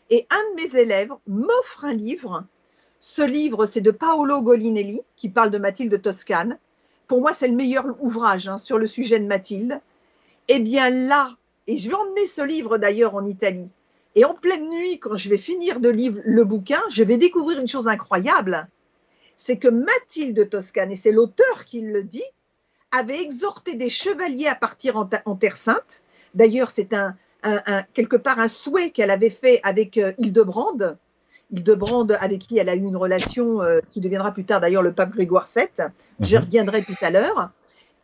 [0.10, 2.44] et un de mes élèves m'offre un livre.
[3.00, 6.58] Ce livre, c'est de Paolo Golinelli, qui parle de Mathilde de Toscane.
[7.08, 9.82] Pour moi, c'est le meilleur ouvrage hein, sur le sujet de Mathilde.
[10.48, 11.36] Eh bien là,
[11.68, 13.70] et je vais emmener ce livre d'ailleurs en Italie.
[14.16, 17.60] Et en pleine nuit, quand je vais finir de lire le bouquin, je vais découvrir
[17.60, 18.68] une chose incroyable.
[19.38, 22.24] C'est que Mathilde de Toscane, et c'est l'auteur qui le dit,
[22.92, 26.04] avait exhorté des chevaliers à partir en, Terre Sainte.
[26.36, 27.16] D'ailleurs, c'est un,
[27.94, 30.96] quelque part un souhait qu'elle avait fait avec euh, Hildebrand,
[31.52, 34.94] Hildebrand avec qui elle a eu une relation euh, qui deviendra plus tard d'ailleurs le
[34.94, 35.68] pape Grégoire VII.
[36.20, 36.42] J'y mhm.
[36.42, 37.52] reviendrai tout à l'heure.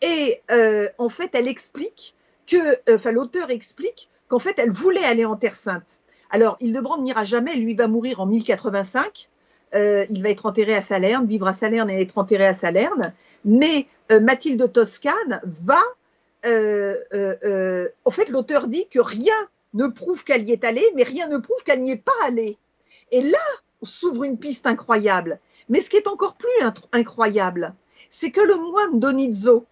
[0.01, 2.15] Et euh, en fait, elle explique
[2.47, 5.99] que, enfin, l'auteur explique qu'en fait, elle voulait aller en Terre Sainte.
[6.31, 9.29] Alors, Hildebrand n'ira jamais, lui va mourir en 1085.
[9.73, 13.13] Il va être enterré à Salerne, vivre à Salerne et être enterré à Salerne.
[13.45, 15.81] Mais Mathilde de Toscane va
[16.45, 19.35] euh, euh, euh, en fait, l'auteur dit que rien
[19.73, 22.57] ne prouve qu'elle y est allée, mais rien ne prouve qu'elle n'y est pas allée.
[23.11, 23.37] Et là
[23.81, 25.39] s'ouvre une piste incroyable.
[25.69, 26.49] Mais ce qui est encore plus
[26.91, 27.73] incroyable,
[28.09, 29.65] c'est que le moine Donizzo,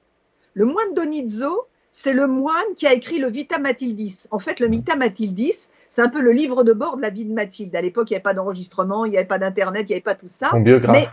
[0.54, 4.28] le moine Donizzo, c'est le moine qui a écrit le Vita Mathildis.
[4.32, 7.26] En fait, le Vita Mathildis, c'est un peu le livre de bord de la vie
[7.26, 7.76] de Mathilde.
[7.76, 10.02] À l'époque, il n'y avait pas d'enregistrement, il n'y avait pas d'internet, il n'y avait
[10.02, 10.52] pas tout ça.
[10.52, 11.12] Son biographe,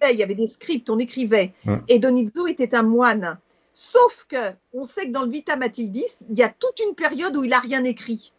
[0.00, 1.52] mais il y avait des scripts, on écrivait.
[1.64, 1.76] Mm.
[1.88, 3.40] Et Donizzo était un moine
[3.72, 4.36] Sauf que,
[4.72, 7.50] on sait que dans le Vita Mathildis, il y a toute une période où il
[7.50, 8.32] n'a rien écrit.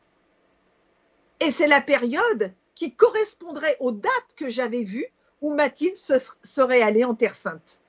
[1.42, 5.08] Et c'est la période qui correspondrait aux dates que j'avais vues
[5.42, 7.82] où Mathilde serait allée en Terre Sainte.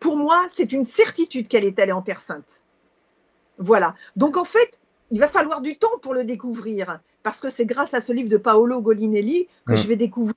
[0.00, 2.60] Pour moi, c'est une certitude qu'elle est allée en Terre Sainte.
[3.56, 3.94] Voilà.
[4.16, 4.78] Donc en fait,
[5.10, 8.28] il va falloir du temps pour le découvrir, parce que c'est grâce à ce livre
[8.28, 9.76] de Paolo Golinelli que mm.
[9.76, 10.34] je vais découvrir.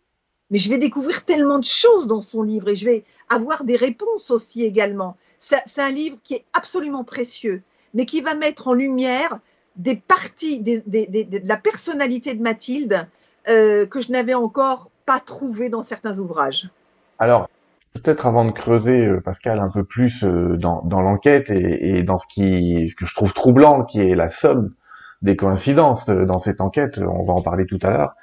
[0.49, 3.77] Mais je vais découvrir tellement de choses dans son livre et je vais avoir des
[3.77, 8.73] réponses aussi également c'est un livre qui est absolument précieux, mais qui va mettre en
[8.73, 9.39] lumière
[9.75, 13.07] des parties de la personnalité de Mathilde
[13.47, 16.69] euh, que je n'avais encore pas trouvées dans certains ouvrages.
[17.17, 17.49] Alors,
[17.93, 22.27] peut-être avant de creuser, euh, Pascal, un peu plus euh, dans, l'enquête et, dans ce
[22.27, 24.73] qui que je trouve troublant, qui est la somme
[25.21, 28.15] des coïncidences dans cette enquête, on va en parler tout à l'heure,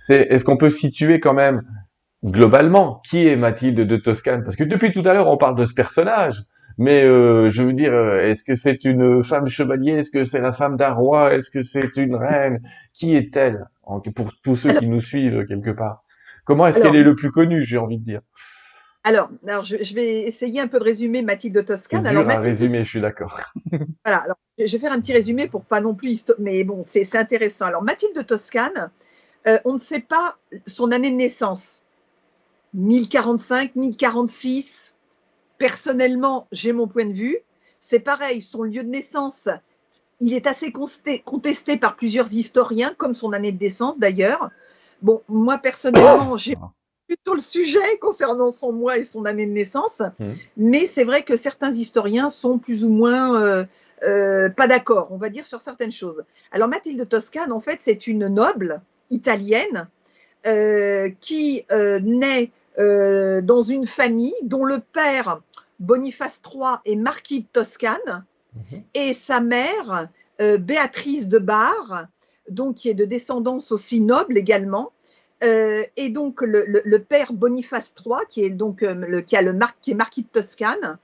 [0.00, 1.62] c'est est-ce qu'on peut situer quand même
[2.24, 4.44] globalement qui est Mathilde de Toscane?
[4.44, 6.44] Parce que depuis tout à l'heure, on parle de ce personnage,
[6.78, 9.92] mais euh, je veux dire, euh, est-ce que c'est une femme chevalier?
[9.92, 11.34] Est-ce que c'est la femme d'un roi?
[11.34, 12.60] Est-ce que c'est une reine?
[12.92, 13.66] Qui est-elle
[14.14, 16.04] Pour tous ceux qui nous suivent quelque part?
[16.44, 18.20] Comment est-ce qu'elle est le plus connue J'ai envie de dire?
[19.04, 22.08] Alors, alors je, vais essayer un peu de résumer Mathilde de Toscane.
[22.08, 23.40] Dur à résumer, je suis d'accord.
[24.04, 27.16] voilà, alors je vais faire un petit résumé pour pas non plus, mais bon, c'est
[27.16, 27.66] intéressant.
[27.66, 28.90] Alors Mathilde de Toscane,
[29.46, 30.36] euh, on ne sait pas
[30.66, 31.82] son année de naissance.
[32.74, 34.94] 1045, 1046,
[35.58, 37.38] personnellement, j'ai mon point de vue.
[37.80, 39.48] C'est pareil, son lieu de naissance,
[40.20, 44.50] il est assez contesté par plusieurs historiens, comme son année de naissance d'ailleurs.
[45.02, 46.54] Bon, moi personnellement, j'ai
[47.12, 50.24] plutôt le sujet concernant son mois et son année de naissance, mmh.
[50.56, 53.66] mais c'est vrai que certains historiens sont plus ou moins euh,
[54.02, 56.24] euh, pas d'accord, on va dire, sur certaines choses.
[56.52, 59.88] Alors Mathilde Toscane, en fait, c'est une noble italienne
[60.46, 65.42] euh, qui naît dans une famille dont le père
[65.80, 68.82] Boniface III est marquis de Toscane mhm.
[68.94, 70.08] et sa mère,
[70.38, 72.06] Béatrice de Bar,
[72.48, 74.92] donc qui est de descendance aussi noble également.
[75.42, 79.58] Euh, et donc le, père Boniface III, qui est donc euh, le, qui a le
[79.80, 80.98] qui est marquis de Toscane,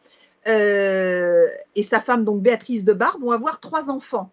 [0.46, 4.30] et sa femme donc Béatrice de Bar vont avoir trois enfants.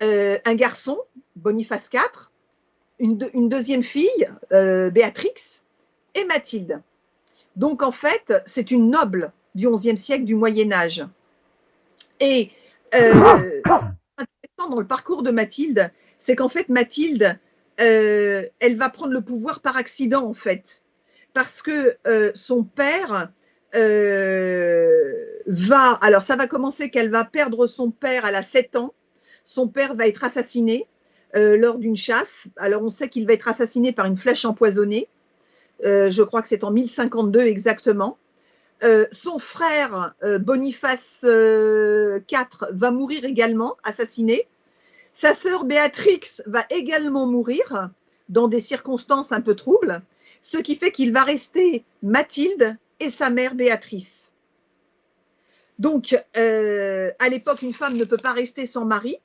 [0.00, 0.98] un garçon,
[1.34, 2.30] Boniface IV,
[3.00, 5.62] une, une deuxième fille, Béatrix,
[6.14, 6.80] et Mathilde.
[7.56, 11.04] Donc en fait, c'est une noble du XIe siècle, du Moyen Âge.
[12.20, 12.50] Et
[12.94, 17.38] euh, intéressant dans le parcours de Mathilde, c'est qu'en fait Mathilde,
[17.80, 20.82] euh, elle va prendre le pouvoir par accident en fait,
[21.34, 23.30] parce que euh, son père
[23.74, 28.94] va, alors ça va commencer qu'elle va perdre son père, à la 7 ans,
[29.44, 30.86] son père va être assassiné
[31.34, 32.48] lors d'une chasse.
[32.56, 35.08] Alors on sait qu'il va être assassiné par une flèche empoisonnée.
[35.82, 38.16] je crois que c'est en 1052 exactement.
[38.84, 42.20] Euh, son frère euh, Boniface IV euh,
[42.72, 44.46] va mourir également, assassiné.
[45.16, 47.88] Sa sœur Béatrix va également mourir
[48.28, 50.02] dans des circonstances un peu troubles,
[50.42, 54.34] ce qui fait qu'il va rester Mathilde et sa mère Béatrice.
[55.78, 59.16] Donc, à l'époque, une femme ne peut pas rester sans mari.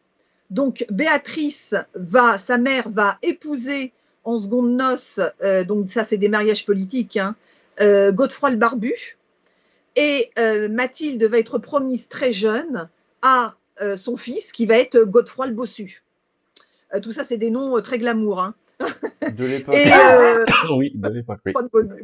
[0.49, 3.91] Donc, Béatrice va, sa mère va épouser
[4.23, 5.19] en seconde noces,
[5.67, 7.35] donc ça c'est des mariages politiques, hein,
[7.81, 9.17] Godefroy le Barbu,
[9.97, 12.89] et euh, Mathilde va être promise très jeune
[13.21, 16.03] à euh, son fils qui va être Godefroy le Bossu.
[16.93, 18.41] Euh, tout ça, c'est des noms très glamour.
[18.41, 18.55] Hein.
[19.31, 19.75] De l'époque.
[20.71, 21.53] oui, de l'époque, oui.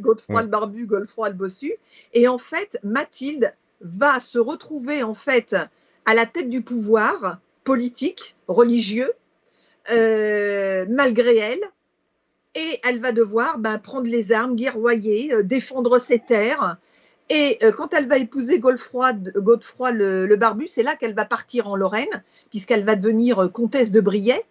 [0.00, 1.74] Godefroy le Barbu, Godefroy le Bossu.
[2.14, 5.56] Et en fait, Mathilde va se retrouver en fait
[6.06, 9.12] à la tête du pouvoir politique, religieux,
[9.88, 11.60] malgré elle,
[12.54, 16.78] et elle va devoir ben, prendre les armes, guerroyer, défendre ses terres,
[17.30, 21.68] et euh, quand elle va épouser Godefroy, Godefroy le, Barbu, c'est là qu'elle va partir
[21.68, 24.42] en Lorraine, puisqu'elle va devenir euh, comtesse de Briey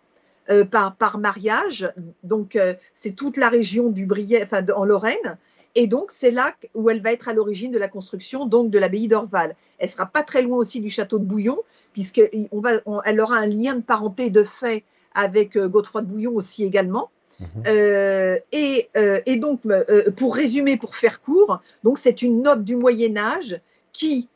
[0.49, 1.91] euh, par, par, mariage.
[2.23, 2.57] Donc,
[2.93, 5.37] c'est toute la région du Briey, enfin, en Lorraine.
[5.75, 8.79] Et donc, c'est là où elle va être à l'origine de la construction donc de
[8.79, 9.55] l'abbaye d'Orval.
[9.79, 11.59] Elle sera pas très loin aussi du château de Bouillon,
[11.93, 17.09] puisqu'elle on aura un lien de parenté de fait avec Godefroy de Bouillon aussi également.
[17.39, 17.63] Mhm.
[17.67, 18.37] Euh,
[18.95, 23.17] euh, et, donc, euh, pour résumer, pour faire court, donc c'est une noble du Moyen
[23.17, 23.59] Âge
[23.93, 24.27] qui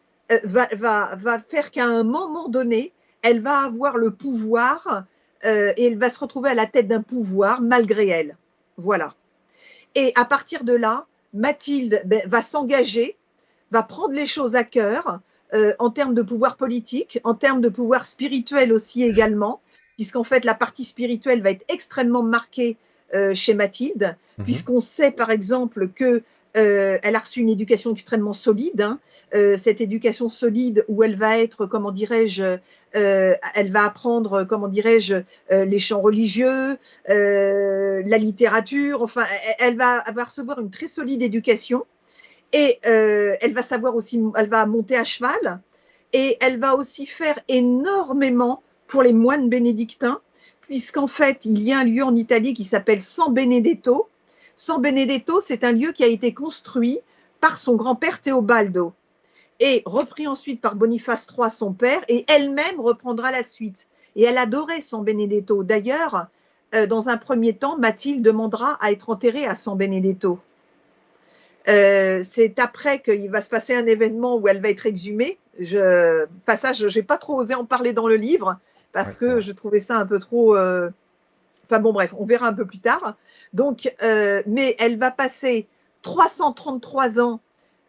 [0.44, 1.10] va,
[1.48, 5.06] faire qu'à un moment donné, elle va avoir le pouvoir
[5.44, 8.38] et elle va se retrouver à la tête d'un pouvoir malgré elle.
[8.78, 9.16] Voilà.
[9.96, 13.18] Et à partir de là, Mathilde ben, va s'engager,
[13.72, 15.20] va prendre les choses à cœur
[15.80, 19.60] en termes de pouvoir politique, en termes de pouvoir spirituel aussi également,
[19.98, 22.78] puisqu'en fait la partie spirituelle va être extrêmement marquée
[23.14, 24.46] euh, chez Mathilde, mhm.
[24.46, 26.24] puisqu'on sait par exemple que
[26.58, 28.82] euh, elle a reçu une éducation extrêmement solide.
[28.82, 29.00] Hein.
[29.34, 32.58] Euh, cette éducation solide où elle va être, comment dirais-je,
[32.94, 39.02] elle va apprendre, comment dirais-je, les chants religieux, la littérature.
[39.02, 39.24] Enfin,
[39.60, 41.86] elle, va, elle va recevoir une très solide éducation
[42.52, 45.62] et elle va savoir aussi, elle va monter à cheval
[46.12, 50.22] et elle va aussi faire énormément pour les moines bénédictins
[50.72, 54.08] puisqu'en fait, il y a un lieu en Italie qui s'appelle San Benedetto.
[54.56, 57.02] San Benedetto, c'est un lieu qui a été construit
[57.42, 58.94] par son grand-père Teobaldo
[59.60, 63.90] et repris ensuite par Boniface III, son père, et elle-même reprendra la suite.
[64.16, 65.64] Et elle adorait San Benedetto.
[65.64, 66.28] D'ailleurs,
[66.74, 70.40] euh, dans un premier temps, Mathilde demandera à être enterrée à San Benedetto.
[71.68, 75.38] Euh, c'est après qu'il va se passer un événement où elle va être exhumée.
[75.60, 78.58] Je, passage, j'ai pas trop osé en parler dans le livre
[78.94, 80.56] parce que je trouvais ça un peu trop.
[80.56, 80.90] Euh,
[81.66, 83.16] enfin bon, bref, on verra un peu plus tard.
[83.54, 85.68] Donc, euh, mais elle va passer
[86.02, 87.40] 333 ans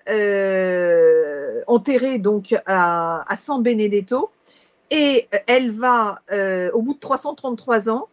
[0.08, 4.30] euh, enterrée donc à, San Benedetto
[4.90, 6.16] et elle va,
[6.74, 8.08] au bout de 333 ans,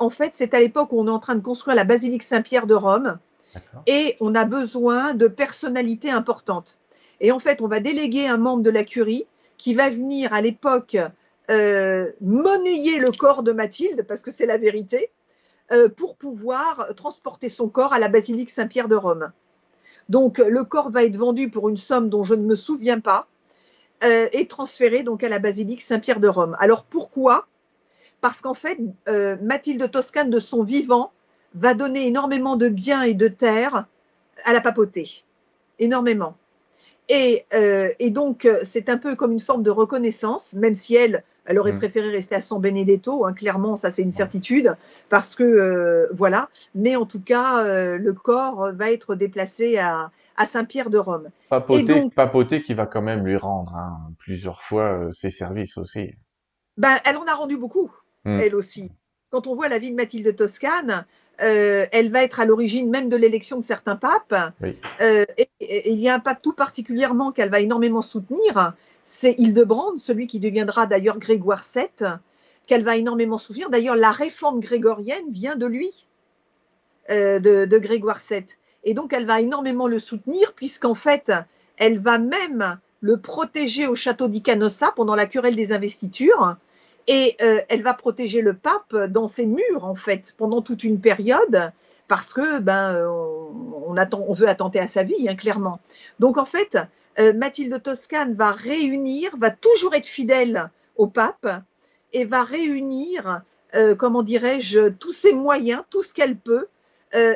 [0.00, 2.66] en fait, c'est à l'époque où on est en train de construire la basilique Saint-Pierre
[2.66, 3.18] de Rome
[3.86, 6.78] et on a besoin de personnalités importantes.
[7.20, 10.40] Et en fait, on va déléguer un membre de la curie qui va venir à
[10.40, 10.96] l'époque
[11.50, 15.10] euh, monnayer le corps de Mathilde, parce que c'est la vérité,
[15.72, 19.32] euh, pour pouvoir transporter son corps à la basilique Saint-Pierre de Rome.
[20.10, 23.28] Donc le corps va être vendu pour une somme dont je ne me souviens pas
[24.04, 26.56] euh, et transféré donc à la basilique Saint-Pierre de Rome.
[26.58, 27.46] Alors pourquoi?
[28.20, 28.78] Parce qu'en fait,
[29.40, 31.12] Mathilde Toscane de son vivant
[31.54, 33.86] va donner énormément de biens et de terres
[34.44, 35.22] à la papauté,
[35.78, 36.36] énormément.
[37.08, 41.58] Et, et donc, c'est un peu comme une forme de reconnaissance, même si elle, elle
[41.58, 41.78] aurait mm.
[41.78, 44.76] préféré rester à San Benedetto, hein, clairement, ça c'est une certitude,
[45.08, 46.50] parce que euh, voilà.
[46.74, 50.12] Mais en tout cas, euh, le corps va être déplacé à,
[50.46, 51.30] Saint-Pierre de Rome.
[51.48, 56.12] Papoté, qui va quand même lui rendre hein, plusieurs fois euh, ses services aussi.
[56.76, 57.90] Ben, elle en a rendu beaucoup,
[58.24, 58.40] mm.
[58.40, 58.92] elle aussi.
[59.30, 61.06] Quand on voit la vie de Mathilde Toscane,
[61.38, 64.34] elle va être à l'origine même de l'élection de certains papes.
[65.00, 68.74] et, il y a un pape tout particulièrement qu'elle va énormément soutenir,
[69.08, 72.08] c'est Hildebrand, celui qui deviendra d'ailleurs Grégoire VII,
[72.66, 73.70] qu'elle va énormément souffrir.
[73.70, 76.06] D'ailleurs, la réforme grégorienne vient de lui,
[77.10, 78.44] euh, de, Grégoire VII.
[78.84, 81.32] Et donc, elle va énormément le soutenir, puisqu'en fait,
[81.78, 86.56] Elle va même le protéger au château d'Icanossa pendant la querelle des investitures.
[87.06, 91.00] Et euh, elle va protéger le pape dans ses murs, en fait, pendant toute une
[91.00, 91.72] période,
[92.08, 95.80] parce que ben, on veut attenter à sa vie, hein, clairement.
[96.18, 96.76] Donc, en fait,
[97.18, 101.62] euh, Mathilde Toscane va réunir, va toujours être fidèle au pape
[102.12, 103.42] et va réunir,
[103.74, 106.66] euh, comment dirais-je, tous ses moyens, tout ce qu'elle peut.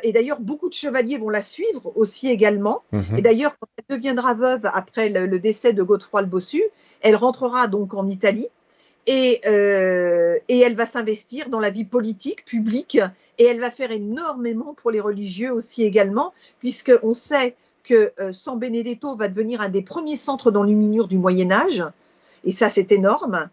[0.02, 2.82] et d'ailleurs, beaucoup de chevaliers vont la suivre aussi également.
[2.92, 3.16] Mhm.
[3.16, 6.62] Et d'ailleurs, quand elle deviendra veuve après le, le décès de Godefroy le Bossu,
[7.00, 8.50] elle rentrera donc en Italie
[9.06, 12.98] et, euh, et elle va s'investir dans la vie politique, publique,
[13.38, 18.58] et elle va faire énormément pour les religieux aussi également, puisqu'on sait que euh, San
[18.58, 21.84] Benedetto va devenir un des premiers centres d'enluminure du Moyen Âge,
[22.44, 23.48] et ça c'est énorme.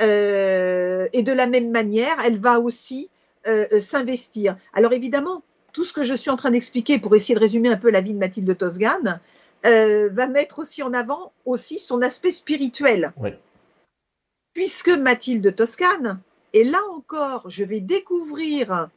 [0.00, 3.10] Euh, et de la même manière, elle va aussi
[3.46, 4.56] euh, s'investir.
[4.72, 7.76] Alors évidemment, tout ce que je suis en train d'expliquer pour essayer de résumer un
[7.76, 9.20] peu la vie de Mathilde Tosgane,
[9.66, 13.12] euh, va mettre aussi en avant aussi son aspect spirituel.
[13.16, 13.30] Oui
[14.54, 16.20] puisque Mathilde Toscane,
[16.52, 18.88] et là encore, je vais découvrir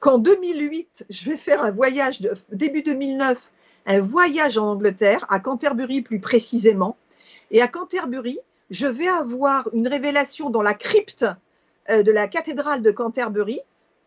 [0.00, 3.38] qu'en 2008, je vais faire un voyage, de, début 2009,
[3.86, 6.96] un voyage en Angleterre, à Canterbury plus précisément.
[7.50, 8.38] Et à Canterbury,
[8.70, 11.26] je vais avoir une révélation dans la crypte
[11.90, 13.60] euh, de la cathédrale de Canterbury,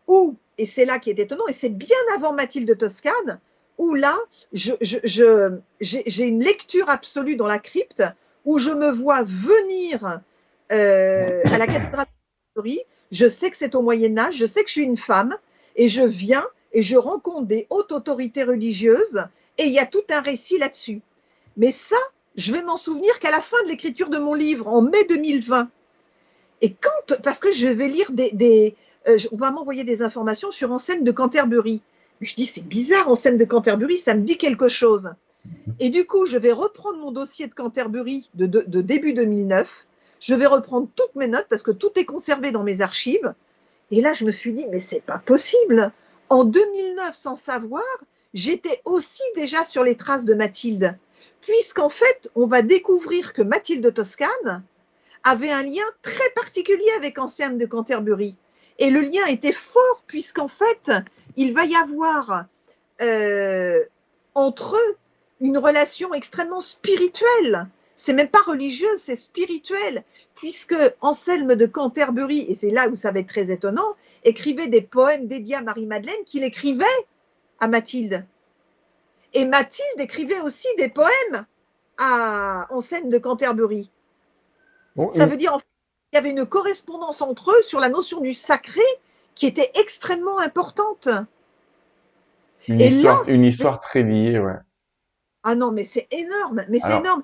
[0.06, 3.38] où, et c'est là qui est étonnant, et c'est bien avant Mathilde Toscane,
[3.78, 4.18] où là,
[4.52, 8.02] j'ai une lecture absolue dans la crypte,
[8.44, 10.20] où je me vois venir
[10.72, 12.06] euh, à la cathédrale
[12.56, 12.62] de
[13.12, 15.36] Je sais que c'est au Moyen Âge, je sais que je suis une femme,
[15.76, 19.22] et je viens et je rencontre des hautes autorités religieuses,
[19.58, 21.00] et il y a tout un récit là-dessus.
[21.56, 21.96] Mais ça,
[22.36, 25.68] je vais m'en souvenir qu'à la fin de l'écriture de mon livre, en mai 2020.
[26.62, 28.76] Et quand, parce que je vais lire des,
[29.08, 31.82] euh, on va m'envoyer des informations sur Enseigne de Canterbury.
[32.20, 35.12] Je dis, c'est bizarre, Enseigne de Canterbury, ça me dit quelque chose.
[35.78, 39.86] Et du coup, je vais reprendre mon dossier de Canterbury de, de, de début 2009
[40.20, 43.34] je vais reprendre toutes mes notes parce que tout est conservé dans mes archives.
[43.90, 45.92] Et là, je me suis dit, mais c'est pas possible.
[46.28, 47.84] En 2009, sans savoir,
[48.34, 50.98] j'étais aussi déjà sur les traces de Mathilde,
[51.40, 54.62] puisqu'en fait, on va découvrir que Mathilde Toscane
[55.24, 58.36] avait un lien très particulier avec Anselme de Canterbury.
[58.78, 60.90] Et le lien était fort, puisqu'en fait,
[61.36, 62.46] il va y avoir
[63.02, 63.80] euh,
[64.34, 64.96] entre eux
[65.40, 67.68] une relation extrêmement spirituelle
[67.98, 70.04] c'est même pas religieux, c'est spirituel,
[70.36, 74.80] puisque Anselme de Canterbury, et c'est là où ça va être très étonnant, écrivait des
[74.80, 76.84] poèmes dédiés à Marie-Madeleine qu'il écrivait
[77.60, 78.26] à Mathilde.
[79.34, 81.46] Et Mathilde écrivait aussi des poèmes
[81.98, 83.90] à Anselme de Canterbury.
[85.10, 88.82] ça veut dire qu'il y avait une correspondance entre eux sur la notion du sacré
[89.34, 91.08] qui était extrêmement importante.
[92.66, 94.56] Une, histoire, une histoire très liée, ouais.
[95.44, 97.22] Ah non, mais c'est énorme, mais c'est énorme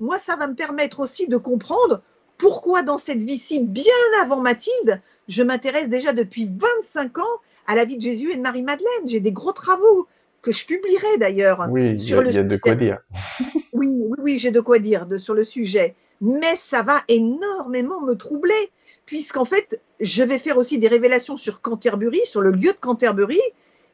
[0.00, 2.02] moi, ça va me permettre aussi de comprendre
[2.36, 7.40] pourquoi dans cette vie-ci, bien avant Mathilde, je m'intéresse déjà depuis 25 ans
[7.72, 9.06] à la vie de Jésus et de Marie-Madeleine.
[9.06, 10.06] J'ai des gros travaux
[10.42, 11.66] que je publierai d'ailleurs.
[11.70, 12.98] Oui, il y, a de quoi dire.
[13.72, 15.94] oui, oui, oui, j'ai de quoi dire sur le sujet.
[16.20, 18.70] Mais ça va énormément me troubler,
[19.06, 23.40] puisqu'en fait, je vais faire aussi des révélations sur Canterbury, sur le lieu de Canterbury,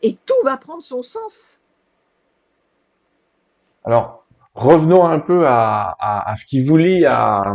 [0.03, 1.61] et tout va prendre son sens.
[3.85, 7.55] Alors, Revenons un peu à, à, ce qui vous lie à,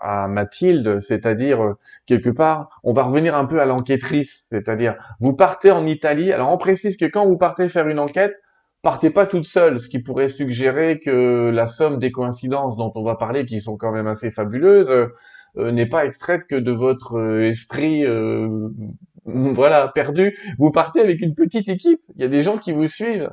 [0.00, 1.76] à Mathilde, c'est-à-dire euh,
[2.06, 6.32] quelque part, on va revenir un peu à l'enquêtrice, c'est-à-dire vous partez en Italie.
[6.32, 8.34] Alors on précise que quand vous partez faire une enquête,
[8.82, 13.02] partez pas toute seule, ce qui pourrait suggérer que la somme des coïncidences dont on
[13.02, 17.18] va parler, qui sont quand même assez fabuleuses, euh, n'est pas extraite que de votre
[17.18, 18.04] euh, esprit,
[19.24, 20.36] voilà, perdu.
[20.58, 22.00] Vous partez avec une petite équipe.
[22.16, 23.30] Il y a des gens qui vous suivent.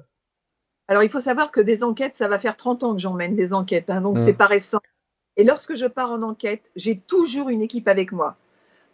[0.88, 3.54] Alors, il faut savoir que des enquêtes, ça va faire 30 ans que j'emmène des
[3.54, 4.80] enquêtes, hein, donc ce c'est pas récent.
[5.36, 8.38] Et lorsque je pars en enquête, j'ai toujours une équipe avec moi.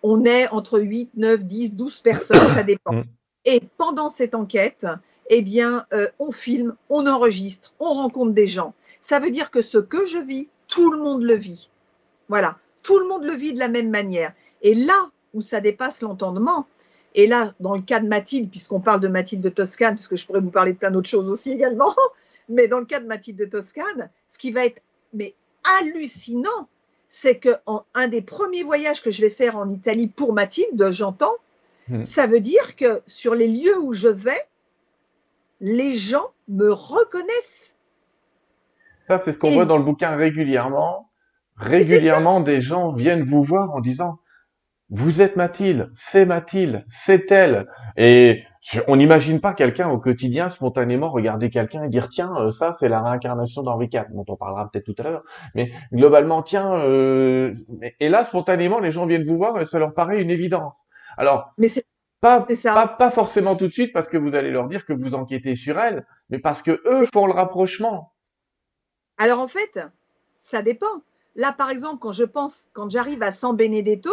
[0.01, 3.03] On est entre 8, 9, 10, 12 personnes, ça dépend.
[3.45, 4.85] Et pendant cette enquête,
[5.29, 8.73] eh bien, euh, on filme, on enregistre, on rencontre des gens.
[9.01, 11.69] Ça veut dire que ce que je vis, tout le monde le vit.
[12.27, 14.33] Voilà, tout le monde le vit de la même manière.
[14.61, 16.67] Et là où ça dépasse l'entendement,
[17.15, 20.15] et là, dans le cas de Mathilde, puisqu'on parle de Mathilde de Toscane, parce que
[20.15, 21.95] je pourrais vous parler de plein d'autres choses aussi également,
[22.49, 24.81] mais dans le cas de Mathilde de Toscane, ce qui va être
[25.13, 25.35] mais
[25.79, 26.67] hallucinant,
[27.09, 27.49] c'est que
[27.93, 31.35] un des premiers voyages que je vais faire en Italie pour Mathilde, j'entends,
[31.87, 32.03] hmm.
[32.03, 34.41] ça veut dire que sur les lieux où je vais,
[35.61, 37.75] les gens me reconnaissent.
[39.01, 41.09] Ça, c'est ce qu'on voit dans le bouquin régulièrement.
[41.55, 44.17] Régulièrement, des gens viennent vous voir en disant
[44.95, 47.65] vous êtes Mathilde, c'est Mathilde, c'est elle.
[47.97, 48.43] Et
[48.87, 52.89] on n'imagine pas quelqu'un au quotidien spontanément regarder quelqu'un et dire tiens euh, ça c'est
[52.89, 55.23] la réincarnation d'Henri IV dont on parlera peut-être tout à l'heure.
[55.55, 57.51] Mais globalement tiens euh,
[57.99, 60.85] et là spontanément les gens viennent vous voir et ça leur paraît une évidence.
[61.17, 61.87] Alors mais c'est
[62.21, 65.15] pas, pas, pas forcément tout de suite parce que vous allez leur dire que vous
[65.15, 68.13] enquêtez sur elle mais parce que eux font le rapprochement.
[69.17, 69.79] Alors en fait
[70.35, 71.01] ça dépend.
[71.35, 74.11] Là par exemple quand je pense quand j'arrive à San Benedetto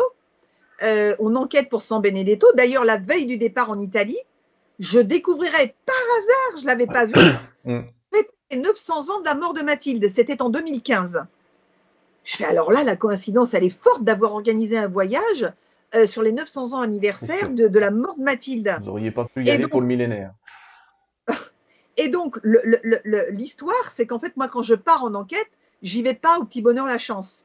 [0.83, 2.47] euh, on enquête pour San Benedetto.
[2.55, 4.19] D'ailleurs, la veille du départ en Italie,
[4.79, 7.15] je découvrirais par hasard, je l'avais pas vu,
[7.65, 7.81] mm.
[8.51, 10.09] les 900 ans de la mort de Mathilde.
[10.09, 11.25] C'était en 2015.
[12.25, 15.51] Je fais alors là, la coïncidence, elle est forte d'avoir organisé un voyage
[15.95, 18.77] euh, sur les 900 ans anniversaire de, la mort de Mathilde.
[18.81, 20.33] Vous n'auriez pas pu y aller pour le millénaire.
[21.97, 22.39] Et donc,
[23.31, 25.51] l'histoire, c'est qu'en fait, moi, quand je pars en enquête,
[25.83, 27.45] j'y vais pas au petit bonheur la chance.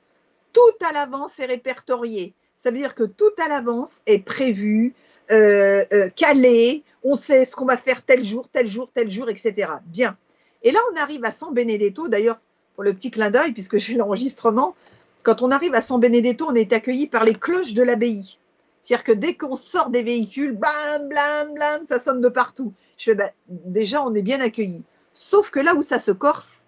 [0.54, 2.34] Tout à l'avance est répertorié.
[2.58, 4.94] Ça veut dire que tout à l'avance est prévu,
[5.32, 9.30] euh, euh, calé, on sait ce qu'on va faire tel jour, tel jour, tel jour,
[9.30, 9.72] etc.
[9.86, 10.18] Bien.
[10.64, 12.40] Et là, on arrive à San Benedetto, d'ailleurs,
[12.76, 14.76] pour le petit clin d'œil, puisque j'ai l'enregistrement,
[15.24, 18.40] quand on arrive à San Benedetto, on est accueilli par les cloches de l'abbaye.
[18.82, 22.74] C'est-à-dire que dès qu'on sort des véhicules, blam, blam, blam, ça sonne de partout.
[22.98, 24.84] Je fais, ben, déjà, on est bien accueilli.
[25.14, 26.66] Sauf que là où ça se corse,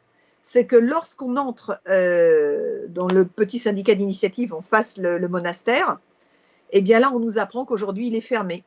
[0.50, 6.00] c'est que lorsqu'on entre euh, dans le petit syndicat d'initiative en face le, monastère,
[6.72, 8.64] eh bien là, on nous apprend qu'aujourd'hui, il est fermé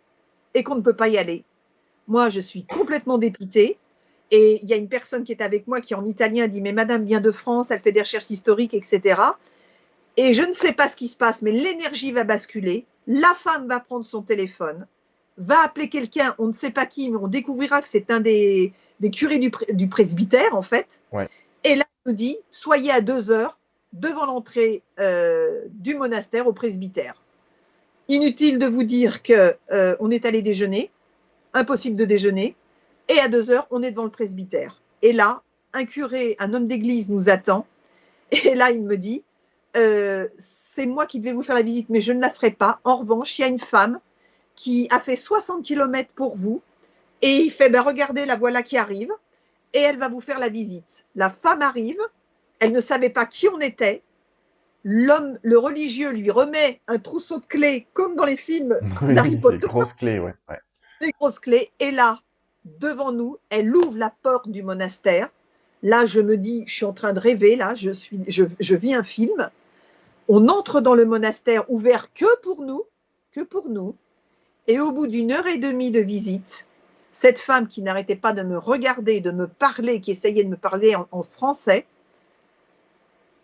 [0.52, 1.42] et qu'on ne peut pas y aller.
[2.06, 3.78] Moi, je suis complètement dépitée.
[4.30, 6.72] Et il y a une personne qui est avec moi qui en italien dit Mais
[6.72, 9.22] madame vient de France, elle fait des recherches historiques, etc.
[10.18, 12.84] Et je ne sais pas ce qui se passe, mais l'énergie va basculer.
[13.06, 14.86] La femme va prendre son téléphone,
[15.38, 18.74] va appeler quelqu'un, on ne sait pas qui, mais on découvrira que c'est un des,
[19.12, 21.00] curés du, presbytère, en fait.
[22.06, 23.58] Nous dit Soyez à deux heures
[23.92, 27.14] devant l'entrée euh, du monastère au presbytère.
[28.08, 30.90] Inutile de vous dire que euh, on est allé déjeuner,
[31.52, 32.56] impossible de déjeuner,
[33.08, 34.80] et à deux heures, on est devant le presbytère.
[35.02, 35.42] Et là,
[35.72, 37.66] un curé, un homme d'église nous attend,
[38.30, 39.22] et là, il me dit,
[39.76, 42.80] euh, c'est moi qui devais vous faire la visite, mais je ne la ferai pas.
[42.84, 43.98] En revanche, il y a une femme
[44.56, 46.62] qui a fait 60 km pour vous,
[47.22, 49.12] et il fait, ben, regardez, la voilà qui arrive,
[49.72, 51.04] et elle va vous faire la visite.
[51.14, 52.00] La femme arrive,
[52.58, 54.02] elle ne savait pas qui on était,
[54.84, 59.58] l'homme, le religieux lui remet un trousseau de clés, comme dans les films d'Harry Potter.
[59.58, 60.34] Des grosses clés, ouais.
[61.00, 61.70] Des grosses clés.
[61.80, 62.20] Et là,
[62.64, 65.30] devant nous, elle ouvre la porte du monastère.
[65.82, 68.76] Là, je me dis, je suis en train de rêver, là, je, suis, je, je
[68.76, 69.50] vis un film.
[70.28, 72.84] On entre dans le monastère ouvert que pour nous,
[73.32, 73.96] que pour nous.
[74.66, 76.66] Et au bout d'une heure et demie de visite,
[77.12, 80.56] cette femme qui n'arrêtait pas de me regarder, de me parler, qui essayait de me
[80.56, 81.86] parler en français,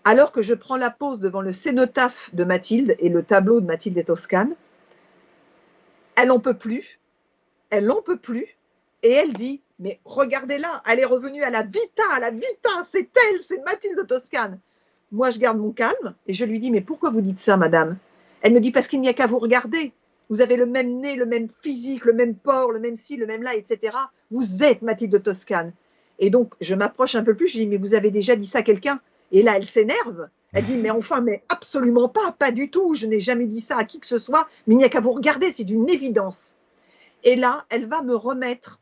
[0.04, 3.66] alors que je prends la pause devant le cénotaphe de Mathilde et le tableau de
[3.66, 4.54] Mathilde et Toscane,
[6.14, 7.00] elle n'en peut plus,
[7.70, 8.46] elle n'en peut plus,
[9.02, 13.10] et elle dit, mais regardez-la, elle est revenue à la vita, à la vita, c'est
[13.16, 14.60] elle, c'est Mathilde de Toscane.
[15.10, 17.96] Moi, je garde mon calme et je lui dis, mais pourquoi vous dites ça, madame?
[18.42, 19.92] Elle me dit, parce qu'il n'y a qu'à vous regarder.
[20.28, 23.26] Vous avez le même nez, le même physique, le même port, le même ci, le
[23.26, 23.96] même là, etc.
[24.30, 25.72] Vous êtes Mathilde de Toscane.
[26.18, 28.58] Et donc, je m'approche un peu plus, je dis, mais vous avez déjà dit ça
[28.58, 29.00] à quelqu'un?
[29.32, 30.28] Et là, elle s'énerve.
[30.52, 32.94] Elle dit, mais enfin, mais absolument pas, pas du tout.
[32.94, 35.00] Je n'ai jamais dit ça à qui que ce soit, mais il n'y a qu'à
[35.00, 36.54] vous regarder, c'est d'une évidence.
[37.24, 38.80] Et là, elle va me remettre,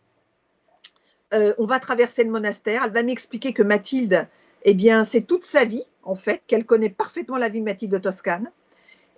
[1.32, 4.28] euh, on va traverser le monastère, elle va m'expliquer que Mathilde,
[4.64, 7.92] eh bien, c'est toute sa vie, en fait, qu'elle connaît parfaitement la vie de Mathilde
[7.92, 8.50] de Toscane.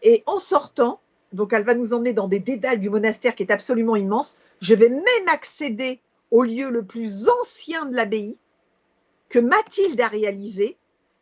[0.03, 1.01] Et en sortant,
[1.33, 4.37] donc elle va nous emmener dans des dédales du monastère qui est absolument immense.
[4.61, 6.01] Je vais même accéder
[6.31, 8.39] au lieu le plus ancien de l'abbaye
[9.29, 10.77] que Mathilde a réalisé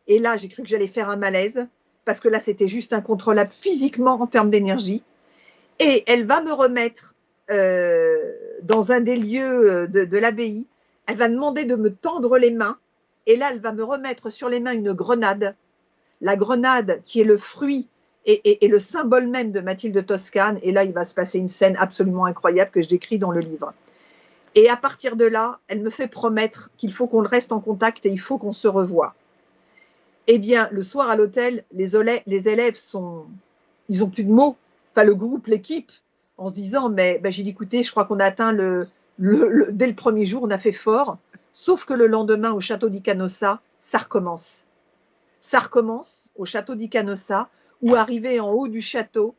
[0.07, 1.67] et là, j'ai cru que j'allais faire un malaise,
[2.05, 5.03] parce que là, c'était juste incontrôlable physiquement en termes d'énergie.
[5.81, 7.15] Et elle va me remettre
[7.51, 8.33] euh,
[8.63, 10.67] dans un des lieux euh, de, l'abbaye.
[11.07, 12.79] Elle va demander de me tendre les mains.
[13.27, 15.57] Et là, elle va me remettre sur les mains une grenade.
[16.21, 17.89] La grenade qui est le fruit
[18.27, 20.59] et, le symbole même de Mathilde de Toscane.
[20.63, 23.41] Et là, il va se passer une scène absolument incroyable que je décris dans le
[23.41, 23.75] livre.
[24.55, 28.07] Et à partir de là, elle me fait promettre qu'il faut qu'on reste en contact
[28.07, 29.15] et il faut qu'on se revoie.
[30.27, 33.27] Eh bien, le soir à l'hôtel, les, élèves sont,
[33.89, 34.57] ils ont plus de mots,
[34.95, 35.93] pas le groupe, l'équipe,
[36.39, 39.87] en se disant, mais ben, j'ai dit, écoutez, je crois qu'on a atteint le, dès
[39.87, 41.19] le premier jour, on a fait fort,
[41.53, 44.65] sauf que le lendemain, au château d'Icanossa, ça recommence.
[45.41, 47.49] Ça recommence au château d'Icanossa,
[47.83, 49.35] où arrivé en haut du château,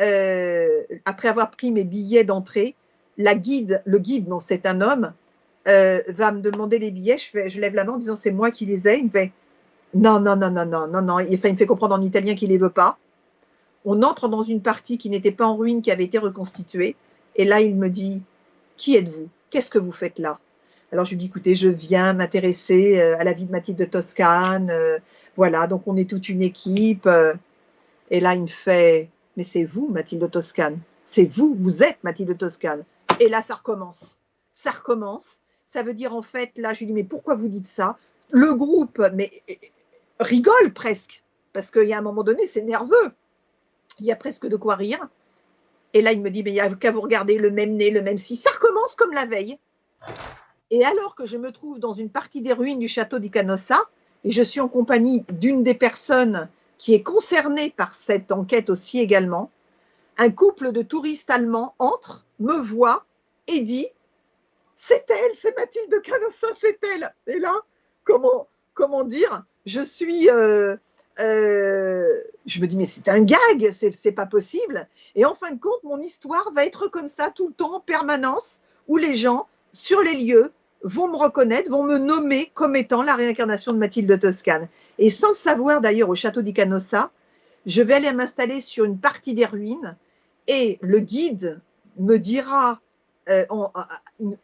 [0.00, 2.74] euh, après avoir pris mes billets d'entrée,
[3.18, 5.12] la guide, le guide, non, c'est un homme,
[5.68, 7.18] euh, va me demander les billets.
[7.18, 8.98] Je, je lève la main en disant c'est moi qui les ai.
[8.98, 9.32] Il me fait
[9.94, 11.18] non, non, non, non, non, non, non.
[11.20, 12.98] il me fait comprendre en italien qu'il ne les veut pas.
[13.84, 16.96] On entre dans une partie qui n'était pas en ruine, qui avait été reconstituée.
[17.36, 18.22] Et là, il me dit
[18.76, 19.28] Qui êtes-vous?
[19.50, 20.38] Qu'est-ce que vous faites là?
[20.92, 23.84] Alors je lui dis écoutez, je viens m'intéresser euh, à la vie de Mathilde de
[23.84, 24.72] Toscane.
[25.36, 27.08] Voilà, donc on est toute une équipe.
[28.12, 30.78] Et là, il me fait mais c'est vous, Mathilde de Toscane.
[31.04, 32.84] C'est vous, vous êtes Mathilde de Toscane.
[33.18, 34.18] Et là, ça recommence.
[34.52, 35.38] Ça recommence.
[35.64, 37.96] Ça veut dire en fait, là, je lui dis mais pourquoi vous dites ça?
[38.30, 39.42] Le groupe, mais
[40.20, 43.12] rigole presque parce qu'il y a un moment donné, c'est nerveux.
[43.98, 45.08] Il y a presque de quoi rire.
[45.94, 47.90] Et là, il me dit, mais il n'y a qu'à vous regarder le même nez,
[47.90, 48.36] le même si.
[48.36, 49.58] Ça recommence comme la veille.
[50.70, 53.84] Et alors que je me trouve dans une partie des ruines du château d'Icanossa,
[54.24, 56.48] et je suis en compagnie d'une des personnes
[56.82, 59.52] qui est concernée par cette enquête aussi également,
[60.18, 63.04] un couple de touristes allemands entre, me voit
[63.46, 63.86] et dit
[64.74, 67.14] C'est elle, c'est Mathilde de Canossa, c'est elle.
[67.28, 67.54] Et là,
[68.02, 70.28] comment, comment dire Je suis.
[70.28, 70.76] Euh,
[71.20, 74.88] euh, je me dis, mais c'est un gag, c'est pas possible.
[75.14, 77.80] Et en fin de compte, mon histoire va être comme ça tout le temps, en
[77.80, 80.50] permanence, où les gens, sur les lieux,
[80.84, 84.68] vont me reconnaître, vont me nommer comme étant la réincarnation de Mathilde de Toscane.
[84.98, 87.10] Et sans le savoir d'ailleurs au château di Canossa,
[87.66, 89.96] je vais aller m'installer sur une partie des ruines
[90.48, 91.60] et le guide
[91.98, 92.80] me dira,
[93.28, 93.44] euh,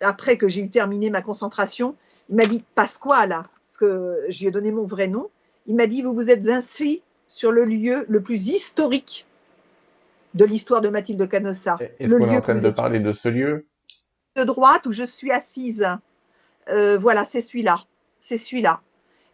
[0.01, 1.97] après que j'ai eu terminé ma concentration,
[2.28, 3.30] il m'a dit Pasquale,
[3.66, 5.28] parce que je lui ai donné mon vrai nom,
[5.66, 9.26] il m'a dit, vous vous êtes inscrit sur le lieu le plus historique
[10.34, 11.78] de l'histoire de Mathilde Canossa.
[11.99, 13.66] Est-ce qu'on est en train de parler de ce lieu?
[14.36, 15.86] De droite où je suis assise.
[16.71, 17.85] Euh, voilà, c'est celui-là.
[18.21, 18.81] C'est celui-là.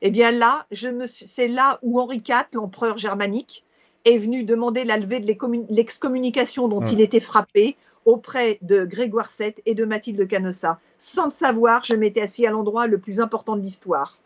[0.02, 0.66] Eh bien là,
[1.06, 3.64] c'est là où Henri IV, l'empereur germanique,
[4.04, 5.26] est venu demander la levée de
[5.70, 10.78] l'excommunication dont il était frappé auprès de Grégoire VII et de Mathilde Canossa.
[10.98, 14.18] Sans le savoir, je m'étais assis à l'endroit le plus important de l'histoire.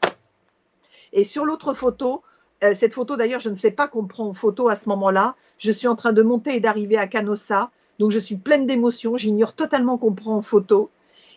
[1.12, 2.22] Et sur l'autre photo,
[2.64, 5.36] euh, cette photo d'ailleurs, je ne sais pas qu'on prend en photo à ce moment-là.
[5.58, 9.16] Je suis en train de monter et d'arriver à Canossa, donc je suis pleine d'émotions.
[9.16, 10.90] J'ignore totalement qu'on prend en photo.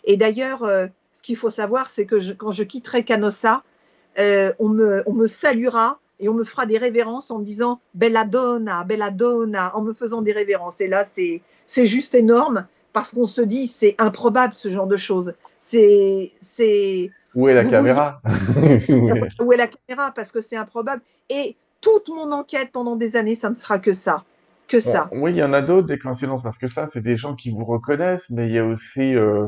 [0.03, 3.63] Et d'ailleurs, euh, ce qu'il faut savoir, c'est que quand je quitterai Canossa,
[4.19, 7.79] euh, on, me, on me saluera et on me fera des révérences en me disant
[7.93, 10.81] Bella donna, Bella donna, en me faisant des révérences.
[10.81, 11.41] Et là, c'est
[11.85, 15.33] juste énorme parce qu'on se dit c'est improbable ce genre de choses.
[15.59, 16.31] C'est
[17.33, 18.21] où est la caméra
[19.39, 20.11] Où est la caméra?
[20.13, 21.01] Parce que c'est improbable.
[21.29, 24.23] Et toute mon enquête pendant des années, ça ne sera que ça.
[24.67, 25.09] Que ça.
[25.11, 27.49] oui, il y en a d'autres, des coïncidences, parce que ça, c'est des gens qui
[27.49, 29.47] vous reconnaissent, mais il y a aussi euh,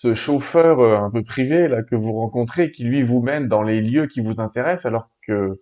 [0.00, 3.62] ce chauffeur euh, un peu privé là que vous rencontrez, qui lui vous mène dans
[3.62, 5.60] les lieux qui vous intéressent, alors que,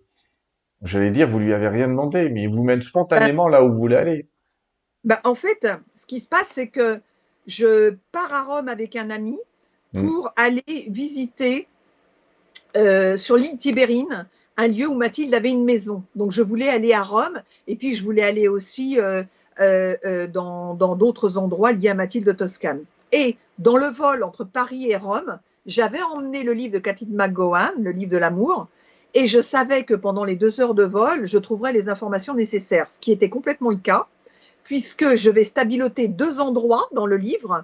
[0.81, 3.77] j'allais dire, vous lui avez rien demandé, mais il vous mène spontanément là où vous
[3.77, 4.29] voulez aller.
[5.03, 6.99] Bah, en fait, ce qui se passe, c'est que
[7.47, 9.37] je pars à Rome avec un ami,
[9.95, 10.07] Mm.
[10.07, 11.67] pour aller visiter
[12.75, 14.27] euh, sur l'île Tibérine
[14.57, 16.03] un lieu où Mathilde avait une maison.
[16.15, 19.23] Donc je voulais aller à Rome et puis je voulais aller aussi euh,
[19.59, 22.83] euh, dans d'autres endroits liés à Mathilde de Toscane.
[23.11, 27.73] Et dans le vol entre Paris et Rome, j'avais emmené le livre de Catherine McGowan,
[27.79, 28.67] le livre de l'amour,
[29.13, 32.89] et je savais que pendant les deux heures de vol, je trouverais les informations nécessaires,
[32.91, 34.07] ce qui était complètement le cas,
[34.63, 37.63] puisque je vais stabiloter deux endroits dans le livre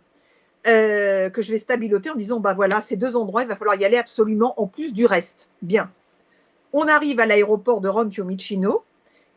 [0.68, 3.76] euh, que je vais stabiloter en disant bah voilà, ces deux endroits, il va falloir
[3.76, 5.50] y aller absolument en plus du reste.
[5.62, 5.92] Bien.
[6.72, 8.84] On arrive à l'aéroport de Rome Fiumicino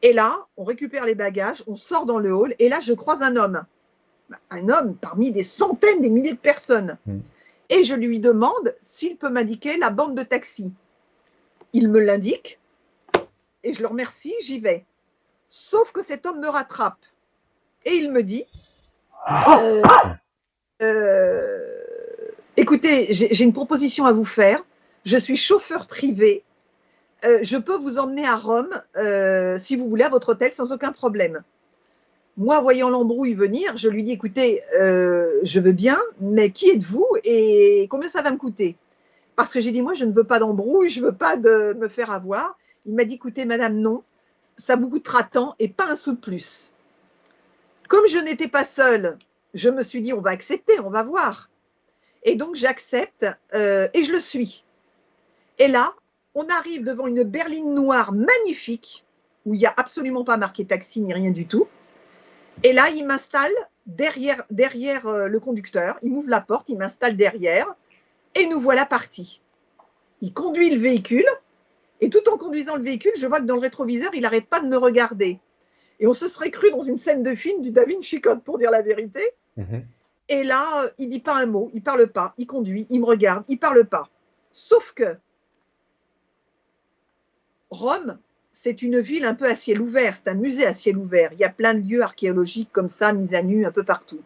[0.03, 3.23] et là, on récupère les bagages, on sort dans le hall et là, je croise
[3.23, 3.65] un homme.
[4.51, 6.99] Un homme parmi des centaines, des milliers de personnes.
[7.07, 7.20] Hmm.
[7.70, 10.72] Et je lui demande s'il peut m'indiquer la bande de taxi.
[11.72, 12.59] Il me l'indique
[13.62, 14.85] et je le remercie, j'y vais.
[15.49, 16.99] Sauf que cet homme me rattrape
[17.85, 18.45] et il me dit
[19.51, 19.83] euh,
[20.83, 21.59] euh,
[22.57, 24.64] écoutez, j'ai une proposition à vous faire.
[25.05, 26.45] Je suis chauffeur privé.
[27.25, 28.83] Euh, je peux vous emmener à Rome,
[29.59, 31.43] si vous voulez, à votre hôtel sans aucun problème.
[32.37, 37.87] Moi, voyant l'embrouille venir, je lui dis, écoutez, je veux bien, mais qui êtes-vous et
[37.91, 38.76] combien ça va me coûter?
[39.37, 41.76] Parce que j'ai dit, moi, je ne veux pas d'embrouille, je ne veux pas de
[41.78, 42.57] me faire avoir.
[42.87, 44.03] Il m'a dit, écoutez, madame, non,
[44.57, 46.72] ça vous coûtera tant et pas un sou de plus.
[47.89, 49.16] Comme je n'étais pas seule
[49.55, 51.49] je me suis dit, on va accepter, on va voir.
[52.24, 54.64] Et donc j'accepte euh, et je le suis.
[55.59, 55.95] Et là,
[56.35, 59.05] on arrive devant une berline noire magnifique,
[59.47, 61.68] où il n'y a absolument pas marqué taxi ni rien du tout.
[62.63, 63.53] Et là, il m'installe
[63.87, 67.67] derrière, derrière euh, le conducteur, il m'ouvre la porte, il m'installe derrière,
[68.35, 69.41] et nous voilà partis.
[70.21, 71.27] Il conduit le véhicule,
[72.01, 74.61] et tout en conduisant le véhicule, je vois que dans le rétroviseur, il n'arrête pas
[74.61, 75.39] de me regarder.
[76.01, 78.59] Et on se serait cru dans une scène de film du Da Vinci Code, pour
[78.59, 79.23] dire la vérité.
[79.57, 79.85] Mhm.
[80.29, 83.45] Et là, il dit pas un mot, il parle pas, il conduit, il me regarde,
[83.49, 84.09] il parle pas.
[84.53, 85.17] Sauf que
[87.71, 88.19] Rome,
[88.55, 91.31] c'est une ville un peu à ciel ouvert, c'est un musée à ciel ouvert.
[91.33, 94.23] Il y a plein de lieux archéologiques comme ça, mis à nu un peu partout.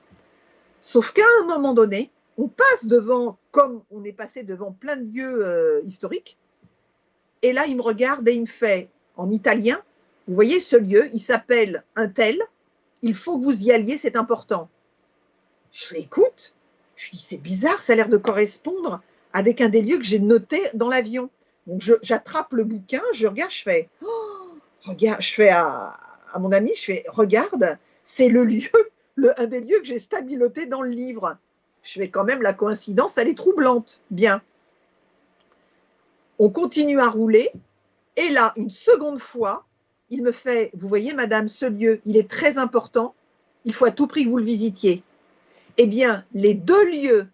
[0.81, 5.05] Sauf qu'à un moment donné, on passe devant, comme on est passé devant plein de
[5.05, 6.37] lieux euh, historiques.
[7.43, 9.83] Et là, il me regarde et il me fait en italien,
[10.29, 12.39] vous voyez ce lieu, il s'appelle un tel,
[13.01, 14.69] il faut que vous y alliez, c'est important.
[15.73, 16.55] Je l'écoute,
[16.97, 19.01] je dis, c'est bizarre, ça a l'air de correspondre
[19.33, 21.31] avec un des lieux que j'ai noté dans l'avion.
[21.67, 24.18] Donc j'attrape le bouquin, je regarde, je fais, oh,
[24.83, 25.99] je fais à,
[26.39, 28.71] mon ami, je fais, regarde, c'est le lieu,
[29.37, 31.37] un des lieux que j'ai stabiloté dans le livre.
[31.83, 34.03] Je fais quand même la coïncidence, elle est troublante.
[34.11, 34.43] Bien.
[36.39, 37.51] On continue à rouler,
[38.17, 39.65] et là, une seconde fois,
[40.11, 43.15] il me fait, vous voyez, madame, ce lieu, il est très important,
[43.65, 45.03] il faut à tout prix que vous le visitiez.
[45.77, 47.29] Eh bien, les deux lieux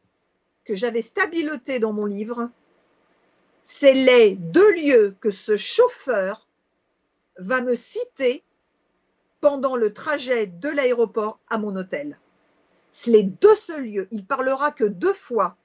[0.64, 2.51] que j'avais stabilotés dans mon livre,
[3.62, 6.43] c'est les deux lieux que ce chauffeur
[7.39, 8.43] va me citer
[9.41, 12.18] pendant le trajet de l'aéroport à mon hôtel.
[12.93, 14.09] C'est les deux seuls lieux.
[14.11, 15.57] Il parlera que deux fois.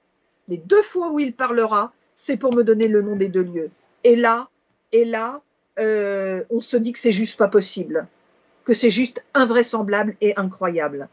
[0.48, 3.72] Les deux fois où il parlera, c'est pour me donner le nom des deux lieux.
[4.04, 4.50] Et là,
[4.92, 5.42] et là,
[5.80, 8.08] euh, on se dit que c'est juste pas possible,
[8.66, 11.08] que c'est juste invraisemblable et incroyable.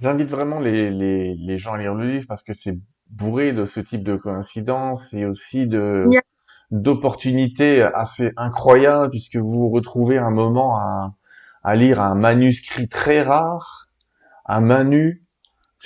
[0.00, 2.78] J'invite vraiment les, les, les, gens à lire le livre parce que c'est
[3.10, 6.06] bourré de ce type de coïncidences et aussi de
[6.72, 11.14] d'opportunités assez incroyables puisque vous vous retrouvez un moment à,
[11.62, 13.88] à lire un manuscrit très rare,
[14.46, 15.22] un manu.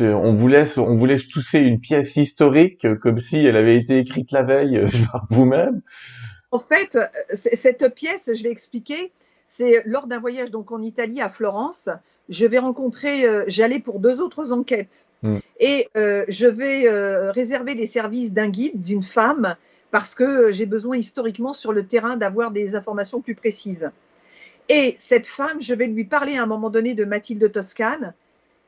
[0.00, 3.98] On vous laisse, on vous laisse tousser une pièce historique comme si elle avait été
[3.98, 5.82] écrite la veille par vous-même.
[6.50, 6.98] En fait,
[7.32, 9.12] cette pièce, je vais expliquer,
[9.48, 11.88] c'est lors d'un voyage donc en Italie à Florence,
[12.28, 15.38] je vais rencontrer, euh, j'allais pour deux autres enquêtes mm.
[15.60, 19.56] et euh, je vais euh, réserver les services d'un guide, d'une femme,
[19.90, 23.90] parce que j'ai besoin historiquement sur le terrain d'avoir des informations plus précises.
[24.68, 28.14] Et cette femme, je vais lui parler à un moment donné de Mathilde Toscane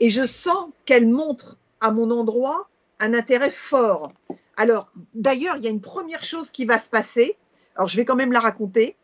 [0.00, 2.68] et je sens qu'elle montre à mon endroit
[3.00, 4.12] un intérêt fort.
[4.56, 7.36] Alors, d'ailleurs, il y a une première chose qui va se passer.
[7.76, 8.96] Alors, je vais quand même la raconter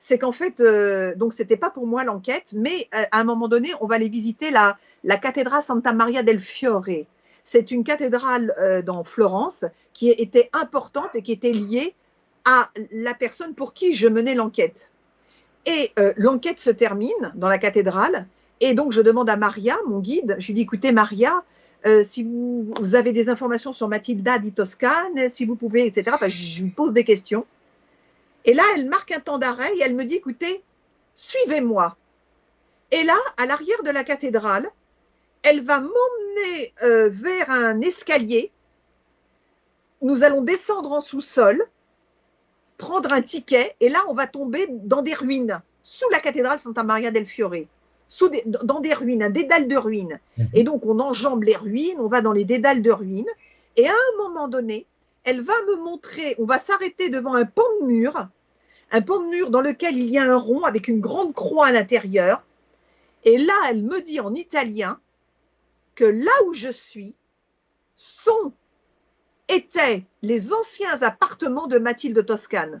[0.00, 3.46] c'est qu'en fait, euh, donc c'était pas pour moi l'enquête, mais euh, à un moment
[3.46, 7.04] donné, on va aller visiter la cathédrale Santa Maria del Fiore.
[7.52, 11.94] C'est une cathédrale euh, dans Florence qui était importante et qui était liée
[12.44, 14.92] à la personne pour qui je menais l'enquête.
[15.66, 18.26] Et l'enquête se termine dans la cathédrale,
[18.60, 21.42] et donc je demande à Maria, mon guide, je lui dis écoutez Maria,
[22.02, 26.16] si vous, avez des informations sur Matilda di Toscane, si vous pouvez, etc.
[26.28, 27.44] Je lui pose des questions.
[28.44, 30.62] Et là, elle marque un temps d'arrêt et elle me dit, écoutez,
[31.14, 31.96] suivez-moi.
[32.90, 34.70] Et là, à l'arrière de la cathédrale,
[35.42, 38.50] elle va m'emmener euh, vers un escalier.
[40.02, 41.62] Nous allons descendre en sous-sol,
[42.78, 46.82] prendre un ticket, et là, on va tomber dans des ruines, sous la cathédrale Santa
[46.82, 47.66] Maria del Fiore,
[48.08, 50.18] sous dans des ruines, un dédale de ruines.
[50.38, 50.48] Mhm.
[50.54, 53.30] Et donc, on enjambe les ruines, on va dans les dédales de ruines,
[53.76, 54.86] et à un moment donné,
[55.24, 58.28] elle va me montrer, on va s'arrêter devant un pan de mur,
[58.90, 61.66] un pan de mur dans lequel il y a un rond avec une grande croix
[61.66, 62.42] à l'intérieur.
[63.24, 64.98] Et là, elle me dit en italien
[66.00, 67.14] que là où je suis
[67.94, 68.54] sont,
[69.48, 72.80] étaient les anciens appartements de Mathilde Toscane.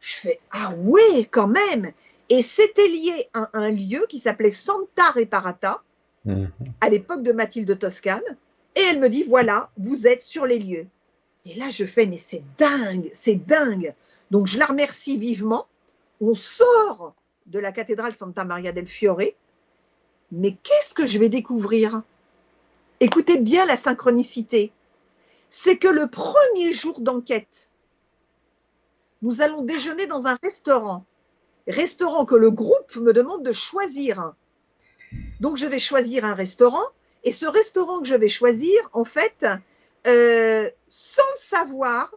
[0.00, 1.92] Je fais Ah ouais, quand même
[2.30, 5.82] Et c'était lié à un lieu qui s'appelait Santa Reparata,
[6.24, 6.50] mhm.
[6.80, 8.22] à l'époque de Mathilde Toscane.
[8.74, 10.86] Et elle me dit Voilà, vous êtes sur les lieux.
[11.44, 13.94] Et là, je fais, mais c'est dingue, c'est dingue.
[14.30, 15.66] Donc, je la remercie vivement.
[16.22, 19.34] On sort de la cathédrale Santa Maria del Fiore.
[20.32, 22.02] Mais qu'est-ce que je vais découvrir?
[23.00, 24.72] Écoutez bien la synchronicité.
[25.50, 27.70] C'est que le premier jour d'enquête,
[29.22, 31.04] nous allons déjeuner dans un restaurant.
[31.66, 34.34] Restaurant que le groupe me demande de choisir.
[35.40, 36.84] Donc, je vais choisir un restaurant.
[37.24, 39.46] Et ce restaurant que je vais choisir, en fait,
[40.06, 42.14] euh, sans savoir,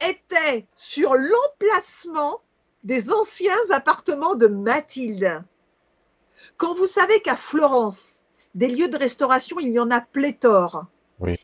[0.00, 2.40] était sur l'emplacement
[2.84, 5.42] des anciens appartements de Mathilde.
[6.56, 8.22] Quand vous savez qu'à Florence,
[8.54, 10.86] des lieux de restauration, il y en a pléthore.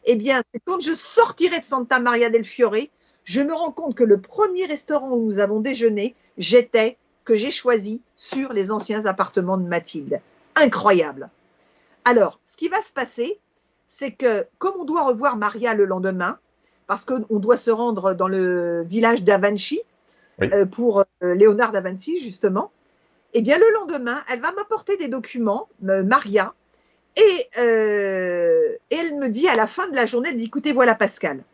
[0.05, 2.89] Eh bien, c'est quand je sortirai de Santa Maria del Fiore,
[3.25, 7.51] je me rends compte que le premier restaurant où nous avons déjeuné, j'étais, que j'ai
[7.51, 10.21] choisi sur les anciens appartements de Mathilde.
[10.55, 11.31] Incroyable.
[12.05, 13.41] Alors, ce qui va se passer,
[13.89, 16.39] c'est que comme on doit revoir Maria le lendemain,
[16.87, 19.81] parce qu'on doit se rendre dans le village d'Avanci
[20.43, 22.71] euh, pour euh, Léonard da Vinci, justement,
[23.35, 26.55] eh bien le lendemain, elle va m'apporter des documents, euh, Maria,
[27.17, 31.45] et, elle me dit à la fin de la journée, elle écoutez, voilà Pascal,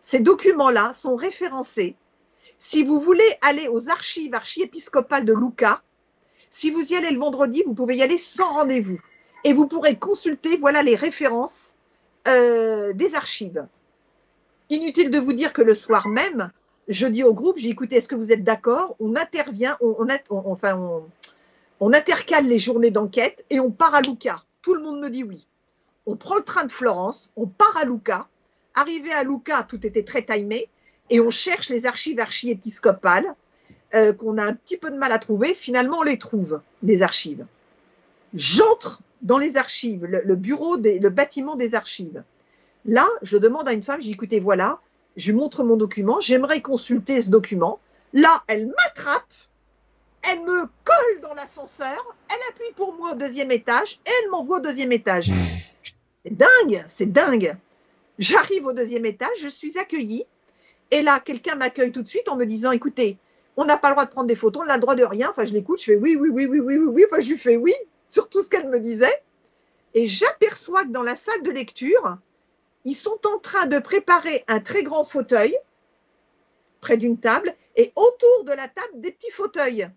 [0.00, 1.96] ces documents-là sont référencés.
[2.58, 5.82] Si vous voulez aller aux archives archiépiscopales de Lucca,
[6.48, 9.00] si vous y allez le vendredi, vous pouvez y aller sans rendez-vous
[9.44, 11.76] et vous pourrez consulter, voilà les références
[12.28, 13.66] euh, des archives.
[14.70, 16.50] Inutile de vous dire que le soir même,
[16.88, 18.96] je dis au groupe, j'ai écouté, est-ce que vous êtes d'accord?
[19.00, 21.02] On intervient, on, enfin,
[21.80, 24.44] on, intercale les journées d'enquête et on part à Lucca.
[24.62, 25.46] Tout le monde me dit oui.
[26.06, 28.28] On prend le train de Florence, on part à Lucca.
[28.74, 30.68] Arrivé à Lucca, tout était très timé
[31.10, 33.34] et on cherche les archives archiépiscopales
[33.94, 35.54] euh, qu'on a un petit peu de mal à trouver.
[35.54, 37.46] Finalement, on les trouve, les archives.
[38.34, 42.22] J'entre dans les archives, le, bureau, le bâtiment des archives.
[42.84, 44.80] Là, je demande à une femme, j'ai écoutez, voilà,
[45.16, 47.80] je lui montre mon document, j'aimerais consulter ce document.
[48.12, 49.32] Là, elle m'attrape,
[50.22, 54.58] elle me colle dans l'ascenseur, elle appuie pour moi au deuxième étage et elle m'envoie
[54.58, 55.30] au deuxième étage.
[56.24, 57.56] C'est dingue, c'est dingue.
[58.18, 60.26] J'arrive au deuxième étage, je suis accueillie
[60.90, 63.18] et là, quelqu'un m'accueille tout de suite en me disant, écoutez,
[63.56, 65.30] on n'a pas le droit de prendre des photos, on n'a le droit de rien.
[65.30, 67.04] Enfin, je l'écoute, je fais oui, oui, oui, oui, oui, oui, oui.
[67.10, 67.74] Enfin, je lui fais oui
[68.08, 69.22] sur tout ce qu'elle me disait.
[69.94, 72.18] Et j'aperçois que dans la salle de lecture,
[72.86, 75.58] ils sont en train de préparer un très grand fauteuil
[76.80, 79.90] près d'une table et autour de la table des petits fauteuils.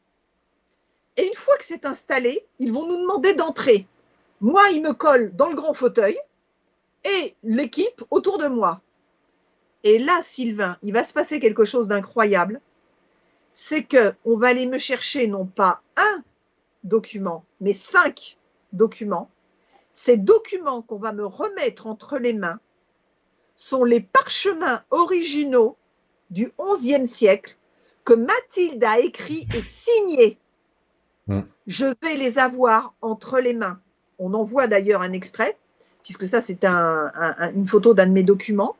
[1.15, 3.85] Et une fois que c'est installé, ils vont nous demander d'entrer.
[4.41, 6.17] Moi, ils me collent dans le grand fauteuil
[7.05, 8.81] et l'équipe autour de moi.
[9.83, 12.59] Et là, Sylvain, il va se passer quelque chose d'incroyable.
[13.53, 16.23] C'est que on va aller me chercher non pas un
[16.83, 18.39] document, mais cinq
[18.73, 19.29] documents.
[19.93, 22.59] Ces documents qu'on va me remettre entre les mains
[23.59, 25.77] sont les parchemins originaux
[26.31, 27.57] du XIe siècle
[28.05, 30.37] que Mathilde a écrit et signé.
[31.27, 31.41] Hmm.
[31.67, 33.79] Je vais les avoir entre les mains.
[34.17, 35.57] On en voit d'ailleurs un extrait,
[36.03, 38.75] puisque ça c'est une photo d'un de mes documents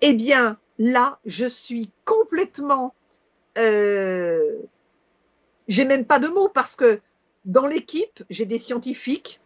[0.00, 2.94] eh bien là, je suis complètement...
[3.56, 4.58] Euh,
[5.66, 7.00] j'ai même pas de mots parce que
[7.44, 9.40] dans l'équipe, j'ai des scientifiques,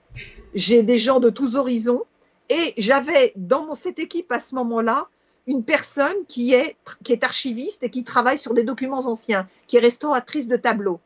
[0.54, 2.04] j'ai des gens de tous horizons
[2.48, 5.08] et j'avais dans cette équipe à ce moment-là
[5.46, 9.76] une personne qui est, qui est archiviste et qui travaille sur des documents anciens, qui
[9.76, 11.00] est restauratrice de tableaux.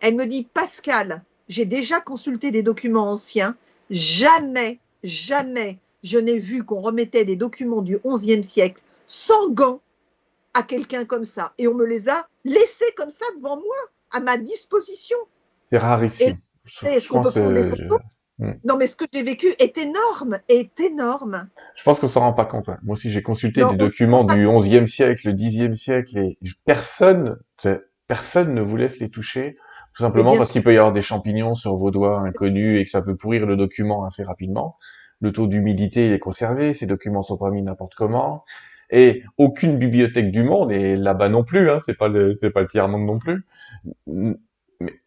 [0.00, 3.56] Elle me dit, Pascal, j'ai déjà consulté des documents anciens,
[3.90, 9.80] jamais, jamais je n'ai vu qu'on remettait des documents du XIe siècle sans gants
[10.54, 11.52] à quelqu'un comme ça.
[11.58, 13.76] Et on me les a laissés comme ça devant moi,
[14.12, 15.18] à ma disposition.
[15.60, 16.38] C'est rarissime.
[16.82, 18.00] Est-ce qu'on peut prendre des photos?
[18.38, 18.52] Hmm.
[18.64, 21.48] Non, mais ce que j'ai vécu est énorme, est énorme.
[21.76, 22.68] Je pense qu'on s'en rend pas compte.
[22.82, 27.38] Moi aussi, j'ai consulté des documents du XIe siècle, le Xe siècle, et personne,
[28.06, 29.56] personne ne vous laisse les toucher,
[29.94, 32.90] tout simplement parce qu'il peut y avoir des champignons sur vos doigts inconnus et que
[32.90, 34.76] ça peut pourrir le document assez rapidement
[35.20, 38.44] le taux d'humidité est conservé, ces documents sont pas mis n'importe comment,
[38.90, 42.62] et aucune bibliothèque du monde, et là-bas non plus, hein, c'est pas le c'est pas
[42.62, 43.44] le tiers monde non plus.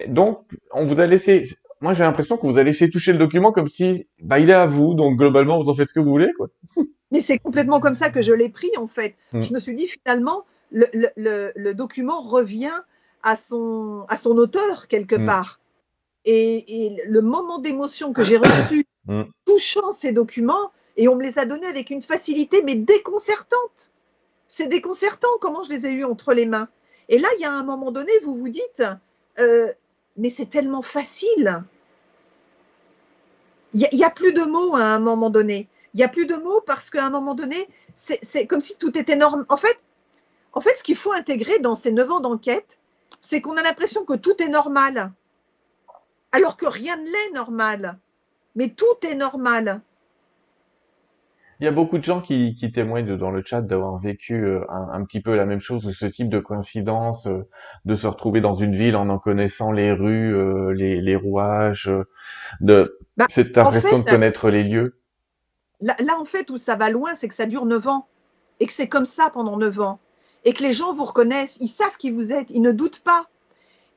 [0.08, 1.44] Donc, on vous a laissé.
[1.82, 4.54] Moi, j'ai l'impression que vous avez laissé toucher le document comme si, bah, il est
[4.54, 6.48] à vous, donc globalement, vous en faites ce que vous voulez, quoi.
[7.12, 9.16] Mais c'est complètement comme ça que je l'ai pris, en fait.
[9.34, 9.42] Hmm.
[9.42, 12.72] Je me suis dit, finalement, le, le, le, document revient
[13.22, 15.26] à son, à son auteur, quelque hmm.
[15.26, 15.60] part.
[16.24, 19.24] Et, et, le moment d'émotion que j'ai reçu Mm.
[19.46, 23.90] touchant ces documents et on me les a donnés avec une facilité mais déconcertante.
[24.48, 26.68] C'est déconcertant comment je les ai eus entre les mains.
[27.10, 28.84] Et là, il y a un moment donné, vous vous dites,
[29.40, 29.72] euh,
[30.22, 31.64] mais c'est tellement facile.
[33.74, 35.68] Il n'y a, plus de mots à un moment donné.
[35.94, 38.98] Il n'y a plus de mots parce qu'à un moment donné, c'est comme si tout
[38.98, 39.46] était normal.
[39.50, 39.78] En fait,
[40.54, 42.80] en fait, ce qu'il faut intégrer dans ces neuf ans d'enquête,
[43.20, 45.12] c'est qu'on a l'impression que tout est normal,
[46.32, 48.00] alors que rien ne l'est normal
[48.56, 49.82] mais tout est normal.
[51.62, 55.06] Il y a beaucoup de gens qui, témoignent dans le chat d'avoir vécu euh, un,
[55.06, 57.48] petit peu la même chose, ce type de coïncidence, euh,
[57.86, 61.92] de se retrouver dans une ville en en connaissant les rues, euh, les, rouages,
[62.62, 64.98] de bah, cette impression de connaître les lieux.
[65.82, 68.08] Là, en fait, où ça va loin, c'est que ça dure neuf ans
[68.60, 70.00] et que c'est comme ça pendant neuf ans
[70.46, 73.28] et que les gens vous reconnaissent, ils savent qui vous êtes, ils ne doutent pas.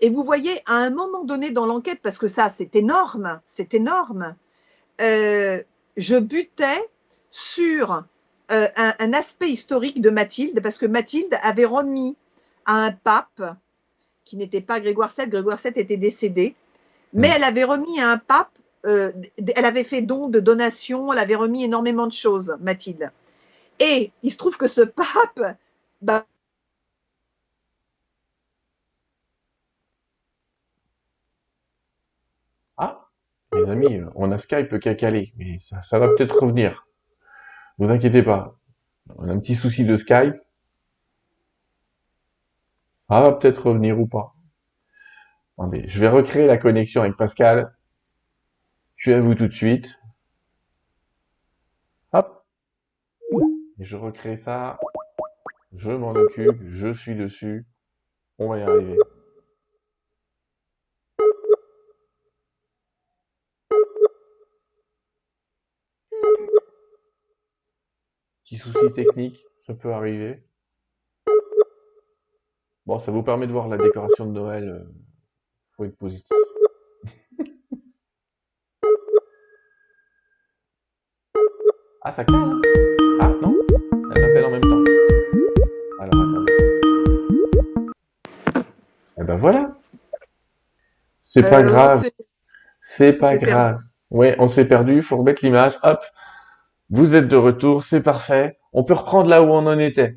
[0.03, 3.73] Et vous voyez, à un moment donné dans l'enquête, parce que ça, c'est énorme, c'est
[3.73, 4.37] énorme,
[5.01, 5.63] euh,
[5.97, 6.91] je butais
[7.35, 8.05] sur
[8.53, 12.17] euh, un, aspect historique de Mathilde, parce que Mathilde avait remis
[12.65, 13.57] à un pape,
[14.25, 16.55] qui n'était pas Grégoire VII, Grégoire VII était décédé,
[17.13, 17.33] mais mm.
[17.35, 18.57] elle avait remis à un pape,
[18.87, 19.11] euh,
[19.57, 23.11] elle avait fait don de donation, elle avait remis énormément de choses, Mathilde.
[23.81, 25.57] Et il se trouve que ce pape,
[26.03, 26.25] bah,
[33.53, 36.87] mes amis, on a Skype qu'à caler, mais ça, va peut-être revenir.
[37.79, 38.59] Vous inquiétez pas.
[39.17, 40.35] On a un petit souci de Skype.
[43.09, 44.35] Ça va peut-être revenir ou pas.
[45.59, 47.77] Attendez, je vais recréer la connexion avec Pascal.
[48.97, 50.01] Je vais à vous tout de suite.
[52.13, 52.45] Hop,
[53.79, 54.79] je recrée ça.
[55.73, 56.63] Je m'en occupe.
[56.67, 57.67] Je suis dessus.
[58.39, 58.97] On va y arriver.
[68.65, 70.43] Petit souci technique, ça peut arriver.
[72.87, 74.69] Bon, ça vous permet de voir la décoration de Noël.
[74.69, 74.85] euh,
[75.77, 76.29] faut être positif.
[82.03, 82.61] Ah, ça cale hein
[83.21, 83.57] Ah, non
[84.15, 84.85] Elle m'appelle en même temps.
[86.01, 86.53] Alors, attendez.
[89.19, 89.77] Eh ben voilà.
[91.23, 92.05] C'est pas Euh, grave.
[92.81, 93.79] c'est- pas grave.
[94.11, 95.79] Ouais, on s'est perdu, faut remettre l'image.
[95.83, 96.01] Hop.
[96.97, 98.57] Vous êtes de retour, c'est parfait.
[98.73, 100.17] On peut reprendre là où on en était.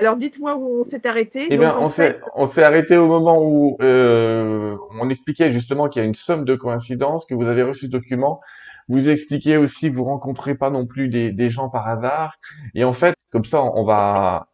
[0.00, 1.46] Alors dites-moi où on s'est arrêté.
[1.48, 6.04] Eh bien, on s'est, fait, arrêté au moment où euh, on expliquait justement qu'il y
[6.04, 8.40] a une somme de coïncidences, que vous avez reçu ce document.
[8.88, 12.34] Vous expliquiez aussi que vous rencontrez pas non plus des, des gens par hasard.
[12.74, 14.48] Et en fait, comme ça, on va...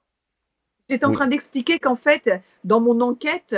[0.90, 1.16] j'étais en Oui.
[1.16, 2.30] train d'expliquer qu'en fait,
[2.64, 3.56] dans mon enquête,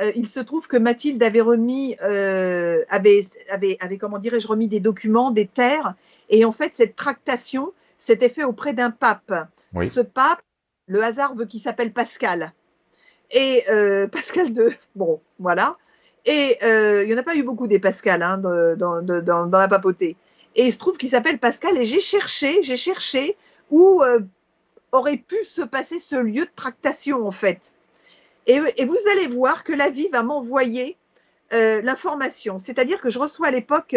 [0.00, 4.68] euh, il se trouve que Mathilde avait remis, euh, avait, avait, avait, comment dirais-je, remis
[4.68, 5.94] des documents, des terres.
[6.30, 9.32] Et en fait, cette tractation s'était fait auprès d'un pape.
[9.74, 9.88] Oui.
[9.88, 10.40] Ce pape,
[10.86, 12.52] le hasard veut qu'il s'appelle Pascal.
[13.30, 14.72] Et euh, Pascal de...
[14.96, 15.76] Bon, voilà.
[16.26, 19.20] Et euh, il n'y en a pas eu beaucoup des Pascal hein, de- dans, de-
[19.20, 20.16] dans, dans la papauté.
[20.56, 23.36] Et il se trouve qu'il s'appelle Pascal et j'ai cherché, j'ai cherché
[23.70, 24.20] où euh,
[24.92, 27.72] aurait pu se passer ce lieu de tractation en fait.
[28.46, 30.96] Et, et vous allez voir que la vie va m'envoyer
[31.52, 32.58] euh, l'information.
[32.58, 33.94] C'est-à-dire que je reçois à l'époque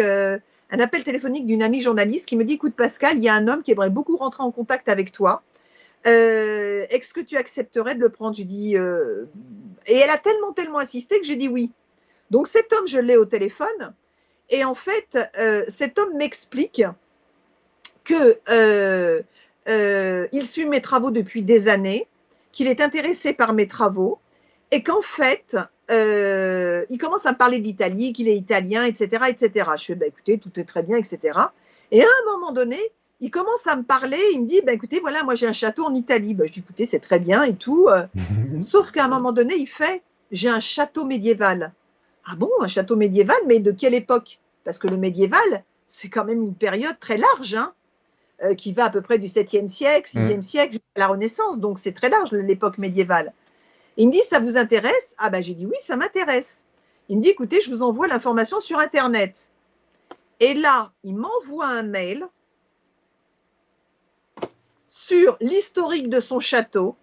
[0.70, 3.48] un appel téléphonique d'une amie journaliste qui me dit, écoute Pascal, il y a un
[3.48, 5.42] homme qui aimerait beaucoup rentrer en contact avec toi.
[6.06, 8.34] Euh, Est-ce que tu accepterais de le prendre?
[8.34, 9.24] J'ai dit, euh,
[9.86, 11.70] et elle a tellement, tellement insisté que j'ai dit oui.
[12.30, 13.94] Donc cet homme, je l'ai au téléphone.
[14.50, 16.82] Et en fait, euh, cet homme m'explique
[18.04, 18.38] que
[20.32, 22.06] il suit mes travaux depuis des années,
[22.52, 24.18] qu'il est intéressé par mes travaux,
[24.70, 25.56] et qu'en fait,
[25.90, 29.70] euh, il commence à me parler d'Italie, qu'il est italien, etc., etc.
[29.76, 31.38] Je fais, bah, écoutez, tout est très bien, etc.
[31.90, 32.78] Et à un moment donné,
[33.20, 35.84] il commence à me parler, il me dit, bah, écoutez, voilà, moi j'ai un château
[35.84, 36.34] en Italie.
[36.34, 37.86] Bah, je dis, écoutez, c'est très bien et tout.
[37.88, 38.06] euh,
[38.60, 41.72] Sauf qu'à un moment donné, il fait J'ai un château médiéval.
[42.26, 44.40] Ah bon, un château médiéval, mais de quelle époque?
[44.64, 47.74] Parce que le médiéval, c'est quand même une période très large, hein,
[48.42, 51.60] euh, qui va à peu près du 7e siècle, 6e siècle, jusqu'à la Renaissance.
[51.60, 53.32] Donc c'est très large l'époque médiévale.
[53.96, 55.14] Il me dit Ça vous intéresse?
[55.18, 56.58] Ah ben j'ai dit Oui, ça m'intéresse.
[57.08, 59.50] Il me dit Écoutez, je vous envoie l'information sur Internet.
[60.40, 62.26] Et là, il m'envoie un mail
[64.86, 66.96] sur l'historique de son château.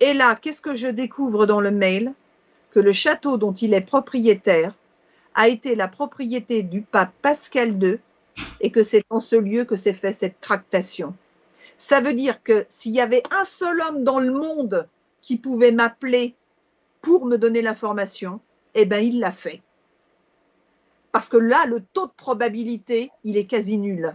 [0.00, 2.12] Et là, qu'est-ce que je découvre dans le mail?
[2.70, 4.74] Que le château dont il est propriétaire
[5.34, 7.98] a été la propriété du pape Pascal II
[8.60, 11.14] et que c'est en ce lieu que s'est fait cette tractation.
[11.78, 14.88] Ça veut dire que s'il y avait un seul homme dans le monde
[15.22, 16.34] qui pouvait m'appeler
[17.00, 18.40] pour me donner l'information,
[18.74, 19.62] eh bien, il l'a fait.
[21.12, 24.14] Parce que là, le taux de probabilité, il est quasi nul.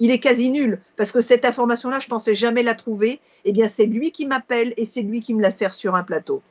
[0.00, 3.20] Il est quasi nul parce que cette information-là, je pensais jamais la trouver.
[3.44, 6.02] Eh bien, c'est lui qui m'appelle et c'est lui qui me la sert sur un
[6.02, 6.42] plateau.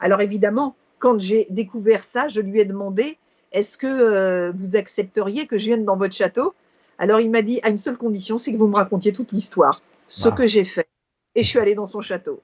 [0.00, 3.16] Alors évidemment, quand j'ai découvert ça, je lui ai demandé
[3.52, 6.52] est-ce que euh, vous accepteriez que je vienne dans votre château?
[6.98, 9.82] Alors il m'a dit à une seule condition, c'est que vous me racontiez toute l'histoire,
[10.08, 10.32] ce Ah.
[10.32, 10.88] que j'ai fait.
[11.34, 12.40] Et je suis allée dans son château.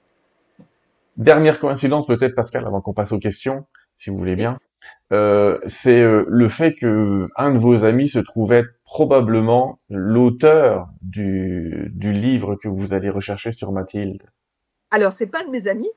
[1.17, 3.67] Dernière coïncidence peut-être, Pascal, avant qu'on passe aux questions,
[3.97, 4.59] si vous voulez bien.
[5.13, 10.89] Euh, c'est euh, le fait que un de vos amis se trouve être probablement l'auteur
[11.01, 14.23] du, du livre que vous allez rechercher sur Mathilde.
[14.91, 15.91] Alors c'est pas un de mes amis.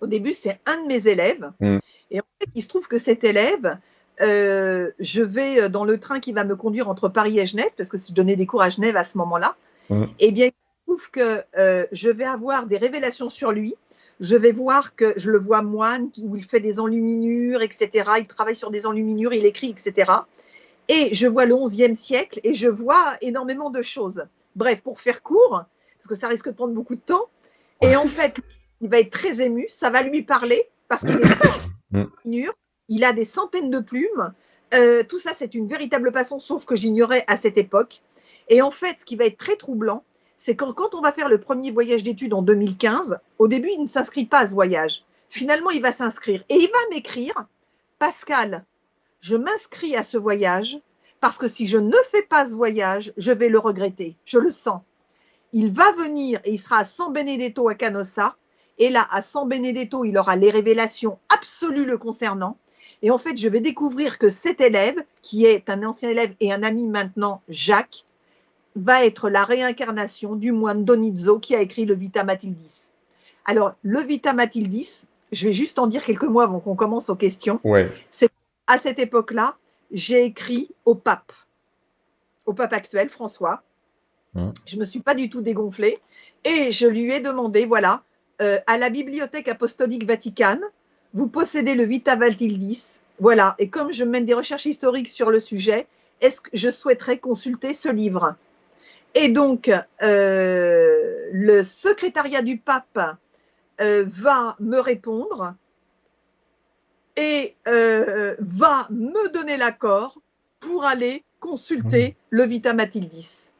[0.00, 1.50] Au début, c'est un de mes élèves.
[1.60, 1.78] Mm.
[2.10, 3.78] Et en fait, il se trouve que cet élève,
[4.20, 7.88] euh, je vais dans le train qui va me conduire entre Paris et Genève, parce
[7.88, 9.56] que je donnais des cours à Genève à ce moment-là.
[9.90, 10.04] Mm.
[10.18, 13.74] Eh bien, il se trouve que euh, je vais avoir des révélations sur lui.
[14.24, 18.10] Je vais voir que je le vois moine, où il fait des enluminures, etc.
[18.18, 20.10] Il travaille sur des enluminures, il écrit, etc.
[20.88, 24.24] Et je vois le 11e siècle et je vois énormément de choses.
[24.56, 25.64] Bref, pour faire court,
[25.98, 27.28] parce que ça risque de prendre beaucoup de temps,
[27.82, 28.36] et en fait,
[28.80, 32.48] il va être très ému, ça va lui parler, parce qu'il est passionné
[32.88, 34.32] il a des centaines de plumes.
[34.72, 38.00] Euh, tout ça, c'est une véritable passion, sauf que j'ignorais à cette époque.
[38.48, 40.02] Et en fait, ce qui va être très troublant,
[40.44, 43.88] c'est quand, on va faire le premier voyage d'études en 2015, au début, il ne
[43.88, 45.02] s'inscrit pas à ce voyage.
[45.30, 46.44] Finalement, il va s'inscrire.
[46.50, 47.46] Et il va m'écrire,
[47.98, 48.62] Pascal,
[49.20, 50.78] je m'inscris à ce voyage
[51.22, 54.16] parce que si je ne fais pas ce voyage, je vais le regretter.
[54.26, 54.82] Je le sens.
[55.54, 58.36] Il va venir et il sera à San Benedetto à Canossa.
[58.76, 62.58] Et là, à San Benedetto, il aura les révélations absolues le concernant.
[63.00, 66.52] Et en fait, je vais découvrir que cet élève, qui est un ancien élève et
[66.52, 68.04] un ami maintenant, Jacques,
[68.76, 72.90] va être la réincarnation du moine Donizzo qui a écrit le Vita Mathildis.
[73.44, 77.16] Alors, le Vita Mathildis, je vais juste en dire quelques mots avant qu'on commence aux
[77.16, 77.60] questions.
[77.64, 77.90] Ouais.
[78.10, 78.30] C'est
[78.66, 79.56] à cette époque-là,
[79.92, 81.32] j'ai écrit au pape,
[82.46, 83.62] au pape actuel, François.
[84.34, 84.52] Hum.
[84.66, 86.00] Je ne me suis pas du tout dégonflée
[86.44, 88.02] et je lui ai demandé, voilà,
[88.40, 90.62] euh, à la Bibliothèque apostolique Vaticane,
[91.12, 95.38] vous possédez le Vita Mathildis, voilà, et comme je mène des recherches historiques sur le
[95.38, 95.86] sujet,
[96.20, 98.34] est-ce que je souhaiterais consulter ce livre?
[99.14, 99.70] Et donc,
[100.02, 103.16] euh, le secrétariat du pape
[103.80, 105.54] euh, va me répondre
[107.16, 110.18] et euh, va me donner l'accord
[110.58, 113.52] pour aller consulter le Vita Mathildis.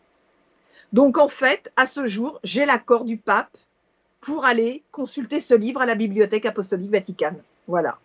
[0.93, 3.57] Donc en fait, à ce jour, j'ai l'accord du pape
[4.21, 7.43] pour aller consulter ce livre à la Bibliothèque apostolique Vaticane.
[7.69, 7.99] Voilà.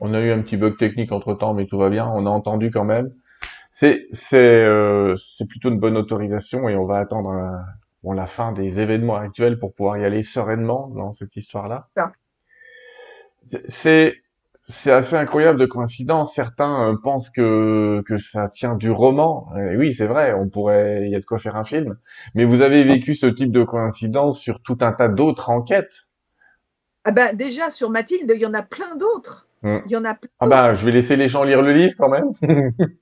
[0.00, 2.06] On a eu un petit bug technique entre temps, mais tout va bien.
[2.08, 3.12] On a entendu quand même.
[3.72, 7.58] C'est c'est euh, c'est plutôt une bonne autorisation et on va attendre euh,
[8.04, 11.88] bon, la fin des événements actuels pour pouvoir y aller sereinement dans cette histoire-là.
[13.68, 14.14] C'est-
[14.64, 16.34] C'est assez incroyable de coïncidence.
[16.36, 19.48] Certains euh, pensent que que ça tient du roman.
[19.56, 20.32] Et oui, c'est vrai.
[20.34, 21.96] On pourrait, y a de quoi faire un film.
[22.36, 26.08] Mais vous avez vécu ce type de coïncidence sur tout un tas d'autres enquêtes.
[27.04, 29.48] Ah ben, déjà, sur Mathilde, il y en a plein d'autres.
[29.62, 29.78] Mm.
[29.86, 31.94] Il y en a plein Ah bah, je vais laisser les gens lire le livre
[31.96, 32.30] quand même.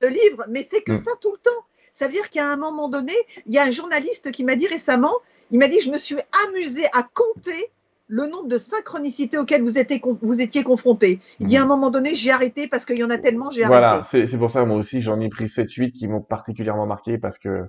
[0.00, 0.96] le livre, mais c'est que Mm.
[0.96, 1.64] ça tout le temps.
[1.92, 3.12] Ça veut dire qu'à un moment donné,
[3.46, 5.12] il y a un journaliste qui m'a dit récemment,
[5.50, 6.16] il m'a dit, je me suis
[6.48, 7.70] amusé à compter
[8.08, 11.20] le nombre de synchronicités auxquelles vous étiez, con- vous étiez confrontés.
[11.40, 11.60] Il dit Mm.
[11.60, 14.08] à un moment donné, j'ai arrêté parce qu'il y en a tellement, j'ai Voilà, arrêté.
[14.08, 17.38] c'est c'est pour ça moi aussi j'en ai pris 7-8 qui m'ont particulièrement marqué parce
[17.38, 17.64] que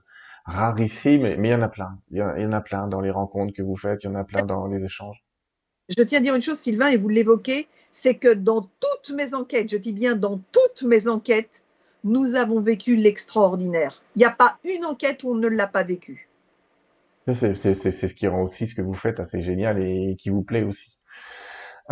[0.46, 1.98] rarissime, mais il y en a plein.
[2.12, 4.08] Il y en, il y en a plein dans les rencontres que vous faites, il
[4.08, 5.24] y en a plein dans les échanges.
[5.96, 9.34] Je tiens à dire une chose, Sylvain, et vous l'évoquez, c'est que dans toutes mes
[9.34, 11.64] enquêtes, je dis bien dans toutes mes enquêtes,
[12.04, 14.02] nous avons vécu l'extraordinaire.
[14.16, 16.28] Il n'y a pas une enquête où on ne l'a pas vécu.
[17.24, 20.42] Ça, c'est ce qui rend aussi ce que vous faites assez génial et qui vous
[20.44, 20.98] plaît aussi.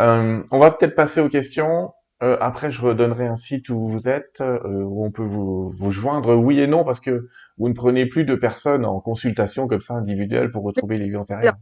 [0.00, 1.92] Euh, on va peut-être passer aux questions.
[2.22, 5.90] Euh, après, je redonnerai un site où vous êtes, euh, où on peut vous, vous
[5.90, 7.28] joindre, oui et non, parce que
[7.58, 11.16] vous ne prenez plus de personnes en consultation comme ça individuelle pour retrouver les vies
[11.16, 11.54] antérieures.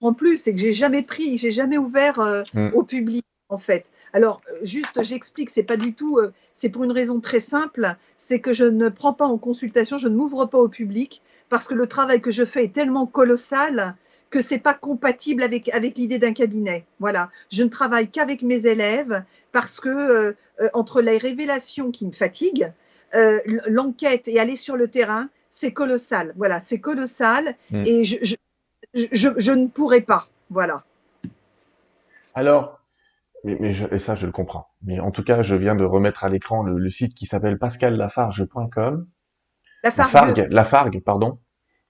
[0.00, 2.18] En plus, c'est que j'ai jamais pris, j'ai jamais ouvert
[2.54, 2.70] Mm.
[2.74, 3.90] au public en fait.
[4.12, 7.96] Alors euh, juste, j'explique, c'est pas du tout, euh, c'est pour une raison très simple,
[8.16, 11.66] c'est que je ne prends pas en consultation, je ne m'ouvre pas au public parce
[11.66, 13.96] que le travail que je fais est tellement colossal
[14.30, 16.86] que c'est pas compatible avec avec l'idée d'un cabinet.
[17.00, 20.32] Voilà, je ne travaille qu'avec mes élèves parce que euh,
[20.72, 22.72] entre les révélations qui me fatiguent,
[23.14, 26.32] euh, l'enquête et aller sur le terrain, c'est colossal.
[26.36, 27.82] Voilà, c'est colossal Mm.
[27.86, 28.36] et je, je,
[29.12, 30.28] je, je ne pourrais pas.
[30.50, 30.84] Voilà.
[32.34, 32.79] Alors,
[33.44, 34.68] mais, mais je- et ça, je le comprends.
[34.82, 37.58] Mais en tout cas, je viens de remettre à l'écran le, le site qui s'appelle
[37.58, 39.06] pascallafarge.com.
[39.96, 40.38] La fargue.
[40.38, 41.40] Lafargue, Lafargue, pardon.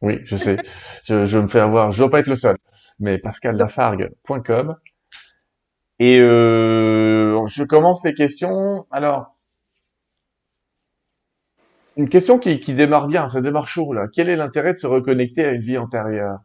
[0.03, 0.57] Oui, je sais.
[1.05, 1.93] Je, je me fais avoir.
[1.93, 2.57] Je dois pas être le seul.
[3.01, 4.77] Mais pascallafargue.com.
[6.01, 8.87] Et euh, je commence les questions.
[8.91, 9.37] Alors,
[11.97, 14.07] une question qui, qui démarre bien, ça démarre chaud là.
[14.13, 16.41] Quel est l'intérêt de se reconnecter à une vie antérieure?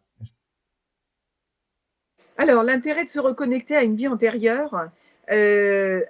[2.38, 4.90] Alors, l'intérêt de se reconnecter à une vie antérieure,
[5.32, 6.02] euh,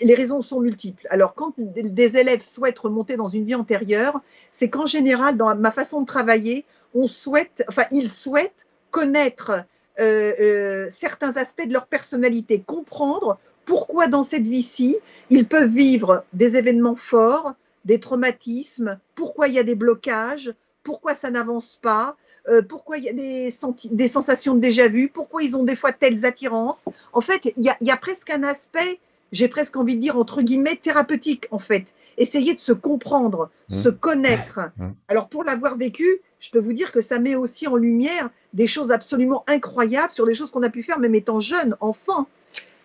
[0.00, 1.06] les raisons sont multiples.
[1.10, 4.20] Alors, quand des élèves souhaitent remonter dans une vie antérieure,
[4.52, 6.64] c'est qu'en général, dans ma façon de travailler,
[6.94, 9.64] on souhaite, enfin, ils souhaitent connaître
[10.00, 14.98] euh, euh, certains aspects de leur personnalité, comprendre pourquoi dans cette vie-ci,
[15.30, 17.54] ils peuvent vivre des événements forts,
[17.84, 20.52] des traumatismes, pourquoi il y a des blocages,
[20.84, 22.16] pourquoi ça n'avance pas,
[22.48, 25.74] euh, pourquoi il y a des, senti- des sensations de déjà-vu, pourquoi ils ont des
[25.74, 26.84] fois telles attirances.
[27.12, 29.00] En fait, il y a, y a presque un aspect,
[29.32, 31.92] j'ai presque envie de dire, entre guillemets, thérapeutique, en fait.
[32.18, 33.74] Essayer de se comprendre, Mmh.
[33.74, 34.60] se connaître.
[34.76, 34.90] Mmh.
[35.08, 36.06] Alors, pour l'avoir vécu,
[36.38, 40.26] je peux vous dire que ça met aussi en lumière des choses absolument incroyables sur
[40.26, 42.28] des choses qu'on a pu faire même étant jeune, enfant.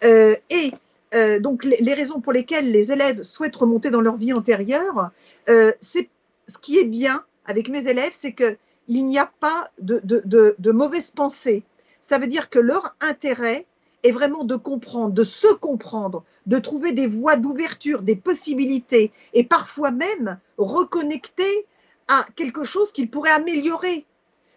[0.06, 0.72] Euh, et
[1.14, 5.12] euh, donc, les, les raisons pour lesquelles les élèves souhaitent remonter dans leur vie antérieure,
[5.50, 6.08] euh, c'est
[6.48, 8.58] ce qui est bien avec mes élèves, c'est que
[8.88, 11.64] il n'y a pas de, mauvaises pensées.
[12.00, 13.66] Ça veut dire que leur intérêt
[14.04, 19.44] est vraiment de comprendre, de se comprendre, de trouver des voies d'ouverture, des possibilités, et
[19.44, 21.66] parfois même reconnecter
[22.08, 24.06] à quelque chose qu'ils pourraient améliorer,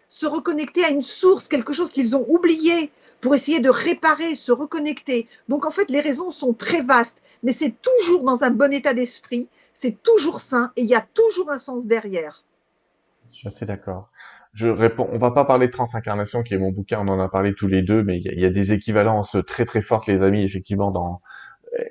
[0.07, 2.91] se reconnecter à une source, quelque chose qu'ils ont oublié,
[3.21, 5.27] pour essayer de réparer, se reconnecter.
[5.49, 8.93] Donc en fait, les raisons sont très vastes, mais c'est toujours dans un bon état
[8.93, 12.43] d'esprit, c'est toujours sain, et il y a toujours un sens derrière.
[13.43, 14.09] Je suis assez d'accord.
[14.53, 15.09] Je réponds.
[15.11, 16.99] On va pas parler de transincarnation, qui est mon bouquin.
[17.01, 18.71] On en a parlé tous les deux, mais il y a, il y a des
[18.71, 21.21] équivalences très très fortes, les amis, effectivement, dans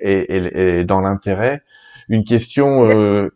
[0.01, 1.61] et, et- et dans l'intérêt.
[2.09, 2.87] Une question.
[2.89, 3.29] Euh,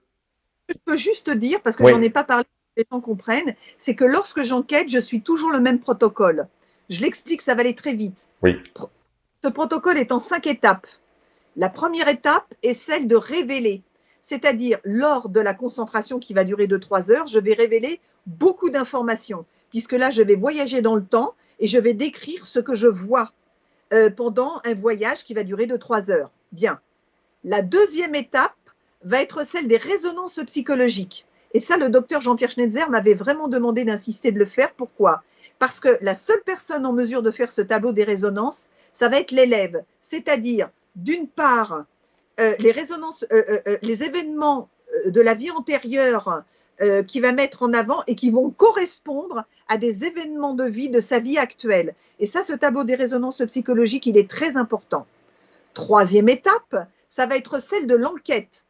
[0.70, 1.92] Je peux juste dire, parce que Oui.
[1.92, 2.46] j'en ai pas parlé
[2.78, 6.48] les gens comprennent, c'est que lorsque j'enquête, je suis toujours le même protocole.
[6.92, 8.28] Je l'explique, ça va aller très vite.
[8.44, 8.56] Oui.
[9.44, 10.86] Ce protocole est en cinq étapes.
[11.56, 13.82] La première étape est celle de révéler,
[14.22, 18.70] c'est-à-dire lors de la concentration qui va durer de trois heures, je vais révéler beaucoup
[18.70, 22.76] d'informations, puisque là, je vais voyager dans le temps et je vais décrire ce que
[22.76, 23.32] je vois
[23.94, 26.32] euh, pendant un voyage qui va durer de trois heures.
[26.52, 26.80] Bien.
[27.44, 28.54] La deuxième étape
[29.04, 31.26] va être celle des résonances psychologiques.
[31.54, 34.74] Et ça, le docteur Jean-Pierre Schneider m'avait vraiment demandé d'insister de le faire.
[34.74, 35.24] Pourquoi?
[35.60, 39.20] Parce que la seule personne en mesure de faire ce tableau des résonances, ça va
[39.20, 39.84] être l'élève.
[40.02, 41.86] C'est-à-dire, d'une part,
[42.40, 44.70] euh, les résonances, euh, euh, les événements
[45.06, 46.44] de la vie antérieure
[47.08, 51.00] qui va mettre en avant et qui vont correspondre à des événements de vie de
[51.00, 51.96] sa vie actuelle.
[52.20, 55.08] Et ça, ce tableau des résonances psychologiques, il est très important.
[55.74, 58.64] Troisième étape, ça va être celle de l'enquête.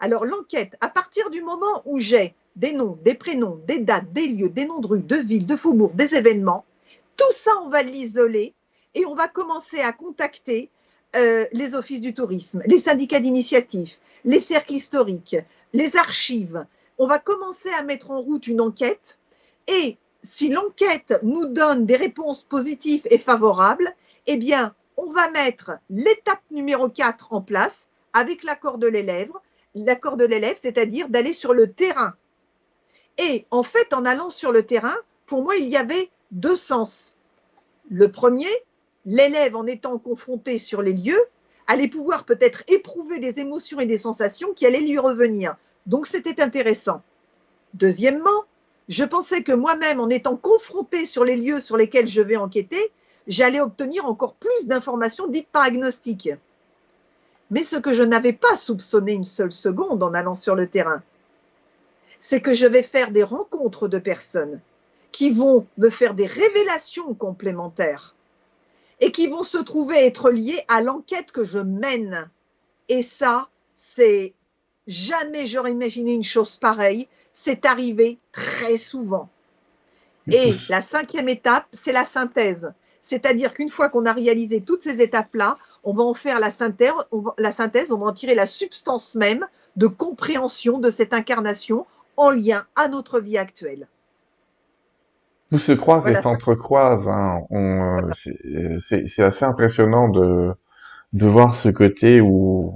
[0.00, 4.26] Alors l'enquête, à partir du moment où j'ai des noms, des prénoms, des dates, des
[4.26, 6.64] lieux, des noms de rues, de villes, de faubourgs, des événements,
[7.16, 8.54] tout ça, on va l'isoler
[8.94, 10.70] et on va commencer à contacter
[11.16, 15.36] euh, les offices du tourisme, les syndicats d'initiative, les cercles historiques,
[15.72, 16.66] les archives.
[16.98, 19.18] On va commencer à mettre en route une enquête
[19.68, 23.94] et si l'enquête nous donne des réponses positives et favorables,
[24.26, 29.32] eh bien, on va mettre l'étape numéro 4 en place avec l'accord de l'élève,
[29.74, 32.14] l'accord de l'élève, c'est-à-dire d'aller sur le terrain.
[33.18, 34.96] Et en fait, en allant sur le terrain,
[35.26, 37.16] pour moi, il y avait deux sens.
[37.90, 38.50] Le premier,
[39.06, 41.22] l'élève, en étant confronté sur les lieux,
[41.66, 45.56] allait pouvoir peut-être éprouver des émotions et des sensations qui allaient lui revenir.
[45.86, 47.02] Donc, c'était intéressant.
[47.74, 48.44] Deuxièmement,
[48.88, 52.92] je pensais que moi-même, en étant confronté sur les lieux sur lesquels je vais enquêter,
[53.26, 56.30] j'allais obtenir encore plus d'informations dites par agnostique.
[57.50, 61.02] Mais ce que je n'avais pas soupçonné une seule seconde en allant sur le terrain,
[62.20, 64.60] c'est que je vais faire des rencontres de personnes
[65.12, 68.14] qui vont me faire des révélations complémentaires
[69.04, 72.30] et qui vont se trouver être liées à l'enquête que je mène.
[72.88, 74.32] Et ça, c'est
[74.86, 77.06] jamais j'aurais imaginé une chose pareille.
[77.34, 79.28] C'est arrivé très souvent.
[80.32, 82.72] Et la cinquième étape, c'est la synthèse.
[83.02, 86.94] C'est-à-dire qu'une fois qu'on a réalisé toutes ces étapes-là, on va en faire la synthèse,
[87.12, 91.12] on va, la synthèse, on va en tirer la substance même de compréhension de cette
[91.12, 91.84] incarnation
[92.16, 93.86] en lien à notre vie actuelle.
[95.54, 97.08] Tout se croise et s'entrecroise.
[97.08, 97.42] Hein.
[97.52, 100.52] Euh, c'est assez impressionnant de,
[101.12, 102.74] de voir ce côté où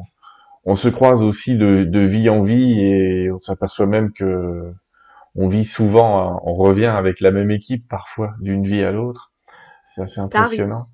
[0.65, 4.73] on se croise aussi de, de vie en vie et on s'aperçoit même que
[5.35, 9.33] on vit souvent, hein, on revient avec la même équipe parfois d'une vie à l'autre.
[9.89, 10.87] C'est assez impressionnant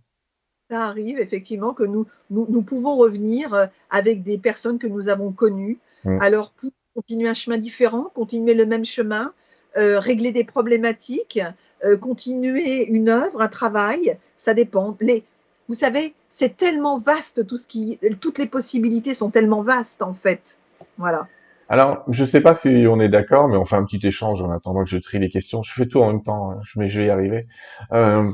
[0.71, 5.31] ça arrive effectivement que nous, nous, pouvons revenir euh, avec des personnes que nous avons
[5.31, 5.79] connues.
[6.05, 6.17] Mm.
[6.23, 9.35] Alors, pour continuer un chemin différent, continuer le même chemin,
[9.77, 11.41] euh, régler des problématiques,
[11.85, 14.97] euh, continuer une œuvre, un travail, ça dépend.
[15.01, 15.25] Les,
[15.69, 20.15] vous savez, c'est tellement vaste tout ce qui, toutes les possibilités sont tellement vastes en
[20.15, 20.59] fait.
[20.99, 21.29] Voilà.
[21.69, 24.43] Alors, je ne sais pas si on est d'accord, mais on fait un petit échange
[24.43, 25.63] en attendant que je trie les questions.
[25.63, 27.47] Je fais tout en même temps, hein, mais je vais y arriver.
[27.93, 28.31] Euh,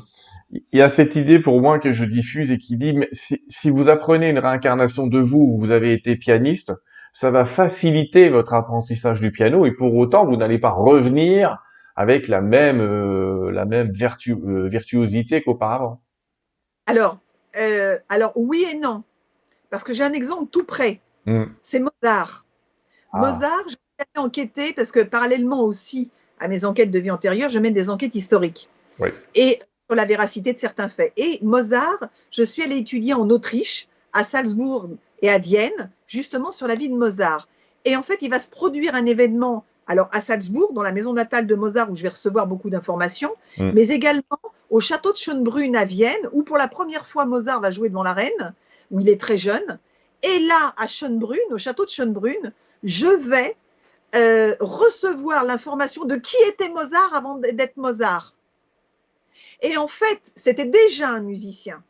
[0.51, 3.71] il y a cette idée pour moi que je diffuse et qui dit, mais si,
[3.71, 6.73] vous apprenez une réincarnation de vous où vous avez été pianiste,
[7.13, 11.63] ça va faciliter votre apprentissage du piano et pour autant, vous n'allez pas revenir
[11.97, 16.01] avec la même, euh, la même euh, virtuosité qu'auparavant.
[16.87, 17.19] Alors,
[17.61, 19.03] euh, alors, oui et non.
[19.71, 21.01] Parce que j'ai un exemple tout près.
[21.27, 21.45] Hmm.
[21.63, 22.47] C'est Mozart.
[23.13, 23.19] Ah.
[23.19, 27.59] Mozart, je vais enquêter parce que parallèlement aussi à mes enquêtes de vie antérieure, je
[27.59, 28.69] mène des enquêtes historiques.
[28.99, 29.11] Oui.
[29.35, 31.13] Et sur la véracité de certains faits.
[31.17, 34.89] Et Mozart, je suis allée étudier en Autriche, à Salzbourg
[35.23, 37.49] et à Vienne, justement sur la vie de Mozart.
[37.85, 41.13] Et en fait, il va se produire un événement, alors à Salzbourg, dans la maison
[41.13, 43.71] natale de Mozart, où je vais recevoir beaucoup d'informations, mm.
[43.75, 44.23] mais également
[44.71, 48.03] au château de Schönbrunn à Vienne, où pour la première fois Mozart va jouer devant
[48.03, 48.55] la reine,
[48.91, 49.79] où il est très jeune.
[50.23, 52.53] Et là, à Schönbrunn, au château de Schönbrunn,
[52.83, 53.57] je vais
[54.15, 58.35] euh, recevoir l'information de qui était Mozart avant d'être Mozart.
[59.63, 61.83] Et en fait, c'était déjà un musicien.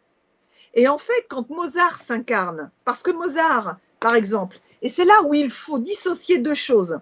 [0.75, 5.35] Et en fait, quand Mozart s'incarne, parce que Mozart, par exemple, et c'est là où
[5.35, 7.01] il faut dissocier deux choses,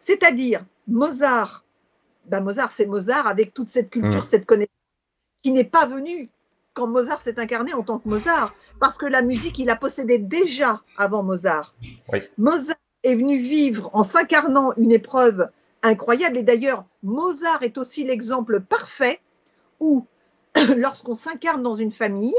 [0.00, 1.64] c'est-à-dire Mozart,
[2.26, 4.24] ben Mozart c'est Mozart avec toute cette culture, mm.
[4.24, 4.74] cette connaissance,
[5.42, 6.30] qui n'est pas venue
[6.72, 10.18] quand Mozart s'est incarné en tant que Mozart, parce que la musique, il la possédait
[10.18, 11.74] déjà avant Mozart.
[12.38, 15.48] Mozart est venu vivre en s'incarnant une épreuve
[15.82, 19.20] incroyable, et d'ailleurs, Mozart est aussi l'exemple parfait
[19.80, 20.06] où,
[20.76, 22.36] lorsqu'on s'incarne dans une famille,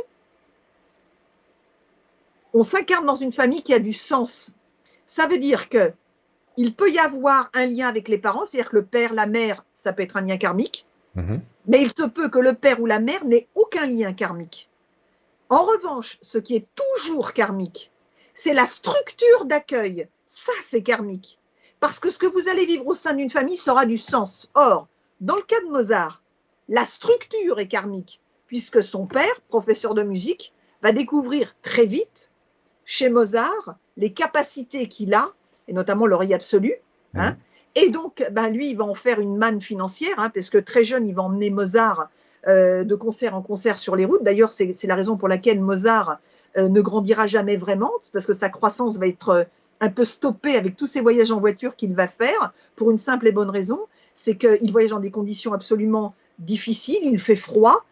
[2.54, 4.52] on s'incarne dans une famille qui a du sens.
[5.08, 5.94] Ça veut dire que
[6.58, 9.64] il peut y avoir un lien avec les parents, c'est-à-dire que le père, la mère,
[9.74, 11.42] ça peut être un lien karmique, Mhm.
[11.68, 14.70] mais il se peut que le père ou la mère n'ait aucun lien karmique.
[15.50, 17.92] En revanche, ce qui est toujours karmique,
[18.34, 20.08] c'est la structure d'accueil.
[20.26, 21.38] Ça, c'est karmique.
[21.82, 24.50] Parce que ce que vous allez vivre au sein d'une famille sera du sens.
[24.54, 24.88] Or,
[25.20, 26.22] dans le cas de Mozart,
[26.70, 32.31] la structure est karmique, puisque son père, professeur de musique, va découvrir très vite
[32.92, 35.30] chez Mozart les capacités qu'il a,
[35.70, 36.76] et notamment l'oreille absolue.
[37.16, 37.38] hein.
[37.76, 40.84] Et donc, ben, lui, il va en faire une manne financière, hein, parce que très
[40.84, 42.10] jeune, il va emmener Mozart
[42.48, 44.24] euh, de concert en concert sur les routes.
[44.24, 46.20] D'ailleurs, c'est la raison pour laquelle Mozart
[46.58, 49.44] euh, ne grandira jamais vraiment, parce que sa croissance va être euh,
[49.80, 53.26] un peu stoppée avec tous ces voyages en voiture qu'il va faire, pour une simple
[53.26, 53.80] et bonne raison,
[54.14, 57.86] c'est qu'il voyage dans des conditions absolument difficiles, il fait froid,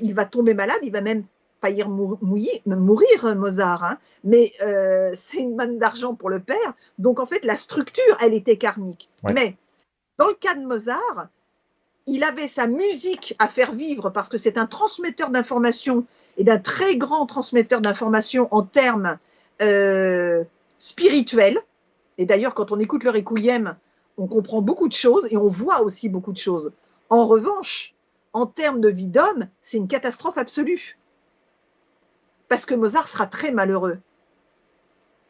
[0.00, 1.24] il va tomber malade, il va même
[1.66, 3.98] faillir mouiller- mourir, Mozart, hein.
[4.22, 6.74] mais euh, c'est une manne d'argent pour le père.
[6.98, 9.08] Donc en fait, la structure, elle était karmique.
[9.24, 9.32] Ouais.
[9.32, 9.56] Mais
[10.16, 11.28] dans le cas de Mozart,
[12.06, 16.04] il avait sa musique à faire vivre parce que c'est un transmetteur d'informations
[16.36, 19.18] et d'un très grand transmetteur d'informations en termes
[19.60, 20.44] euh,
[20.78, 21.58] spirituels.
[22.18, 23.76] Et d'ailleurs, quand on écoute le Requiem,
[24.18, 26.72] on comprend beaucoup de choses et on voit aussi beaucoup de choses.
[27.10, 27.94] En revanche,
[28.32, 30.96] en termes de vie d'homme, c'est une catastrophe absolue.
[32.48, 33.98] Parce que Mozart sera très malheureux.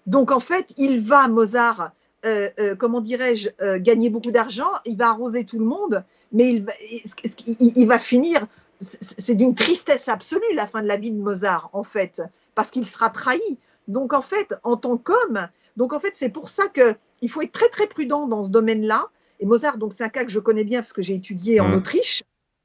[0.06, 1.93] Donc en fait, il va, Mozart,
[2.24, 6.55] euh, euh, comment dirais-je, euh, gagner beaucoup d'argent, il va arroser tout le monde, mais
[6.55, 8.47] il va, il, il va finir,
[8.80, 12.22] c'est d'une tristesse absolue la fin de la vie de Mozart, en fait,
[12.55, 13.59] parce qu'il sera trahi.
[13.88, 17.43] Donc en fait, en tant qu'homme, donc en fait, c'est pour ça que il faut
[17.43, 19.09] être très très prudent dans ce domaine-là.
[19.40, 21.68] Et Mozart, donc c'est un cas que je connais bien parce que j'ai étudié en
[21.68, 21.74] Mhm.
[21.74, 22.22] Autriche.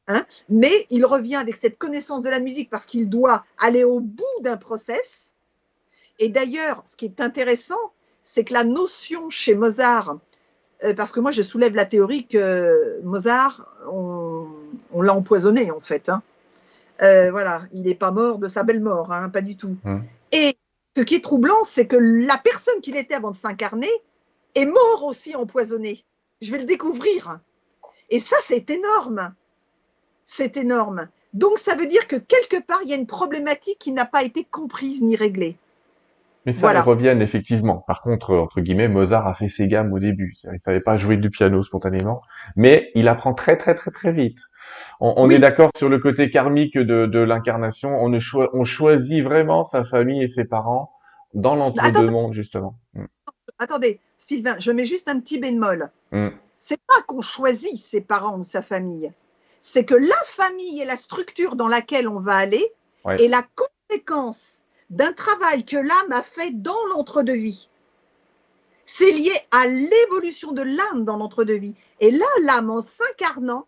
[0.08, 4.00] Hein, mais il revient avec cette connaissance de la musique parce qu'il doit aller au
[4.00, 5.34] bout d'un process.
[6.20, 7.80] Et d'ailleurs, ce qui est intéressant,
[8.24, 10.18] c'est que la notion chez Mozart,
[10.84, 14.48] euh, parce que moi je soulève la théorie que Mozart, on,
[14.92, 16.10] on l'a empoisonné en fait.
[16.10, 16.22] hein.
[17.02, 19.76] Euh, voilà, il n'est pas mort de sa belle mort, hein, pas du tout.
[20.32, 20.56] Et
[20.96, 23.90] ce qui est troublant, c'est que la personne qu'il était avant de s'incarner
[24.54, 26.04] est mort aussi empoisonné.
[26.42, 27.40] Je vais le découvrir.
[28.12, 29.34] Et ça, c'est énorme.
[30.26, 31.08] C'est énorme.
[31.34, 34.24] Donc, ça veut dire que quelque part, il y a une problématique qui n'a pas
[34.24, 35.58] été comprise ni réglée.
[36.46, 36.80] Mais ça, Voilà.
[36.80, 37.84] ils reviennent effectivement.
[37.88, 40.34] Par contre, entre guillemets, Mozart a fait ses gammes au début.
[40.52, 42.22] Il savait pas jouer du piano spontanément,
[42.56, 44.40] mais il apprend très très très très vite.
[45.00, 45.36] On, on Oui.
[45.36, 47.96] est d'accord sur le côté karmique de, de l'incarnation.
[48.02, 50.92] On, ne choi- on choisit vraiment sa famille et ses parents
[51.36, 52.12] dans l'entre-deux Attends.
[52.12, 52.76] mondes justement.
[52.96, 53.06] Mm.
[53.60, 55.92] Attendez, Sylvain, je mets juste un petit bémol.
[56.12, 56.30] Mm.
[56.58, 59.12] C'est pas qu'on choisit ses parents ou sa famille.
[59.62, 62.72] C'est que la famille et la structure dans laquelle on va aller
[63.04, 63.24] Ouais.
[63.24, 63.44] est la
[63.90, 67.68] conséquence d'un travail que l'âme a fait dans l'entre-deux-vie.
[68.86, 71.76] C'est lié à l'évolution de l'âme dans l'entre-deux-vie.
[72.00, 73.66] Et là, l'âme, en s'incarnant,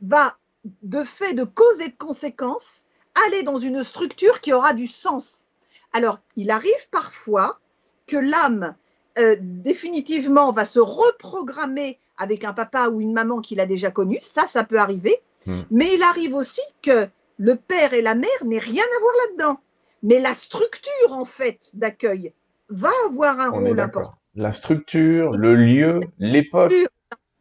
[0.00, 0.36] va,
[0.82, 2.86] de fait de cause et de conséquence,
[3.26, 5.48] aller dans une structure qui aura du sens.
[5.92, 7.60] Alors, il arrive parfois
[8.06, 8.74] que l'âme,
[9.18, 14.18] euh, définitivement, va se reprogrammer avec un papa ou une maman qu'il a déjà connu.
[14.20, 15.20] Ça, ça peut arriver.
[15.46, 15.62] Mm.
[15.70, 17.08] Mais il arrive aussi que
[17.38, 19.60] le père et la mère n'aient rien à voir là-dedans.
[20.02, 22.32] Mais la structure, en fait, d'accueil
[22.68, 24.14] va avoir un On rôle important.
[24.34, 26.72] La structure, le lieu, l'époque.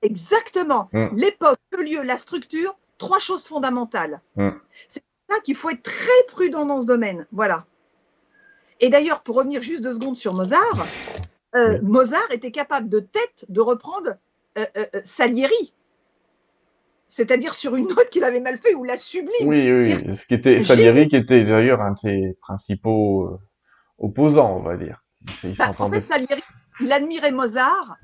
[0.02, 0.90] Exactement.
[0.94, 1.16] Mm.
[1.16, 4.22] L'époque, le lieu, la structure, trois choses fondamentales.
[4.36, 4.50] Mm.
[4.88, 7.26] C'est pour ça qu'il faut être très prudent dans ce domaine.
[7.32, 7.66] Voilà.
[8.80, 10.88] Et d'ailleurs, pour revenir juste deux secondes sur Mozart,
[11.56, 11.80] euh.
[11.82, 14.16] Mozart était capable de tête de reprendre
[14.58, 15.74] euh, euh, Salieri.
[17.12, 19.46] C'est-à-dire sur une note qu'il avait mal fait ou la sublime.
[19.46, 20.16] Oui, oui, oui.
[20.16, 23.38] Ce qui était Salieri, qui était d'ailleurs un de ses principaux euh,
[23.98, 25.04] opposants, on va dire.
[25.44, 26.42] Il Bah, en fait, Salieri,
[26.80, 27.98] il admirait Mozart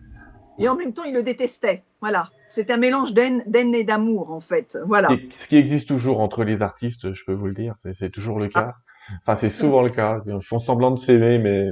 [0.59, 1.85] et en même temps, il le détestait.
[2.01, 2.29] Voilà.
[2.49, 4.77] C'est un mélange d'haine et d'amour, en fait.
[4.85, 5.07] Voilà.
[5.29, 8.39] Ce qui existe toujours entre les artistes, je peux vous le dire, c'est c'est toujours
[8.39, 8.73] le cas.
[9.21, 10.19] Enfin, c'est souvent le cas.
[10.25, 11.69] Ils font semblant de s'aimer, mais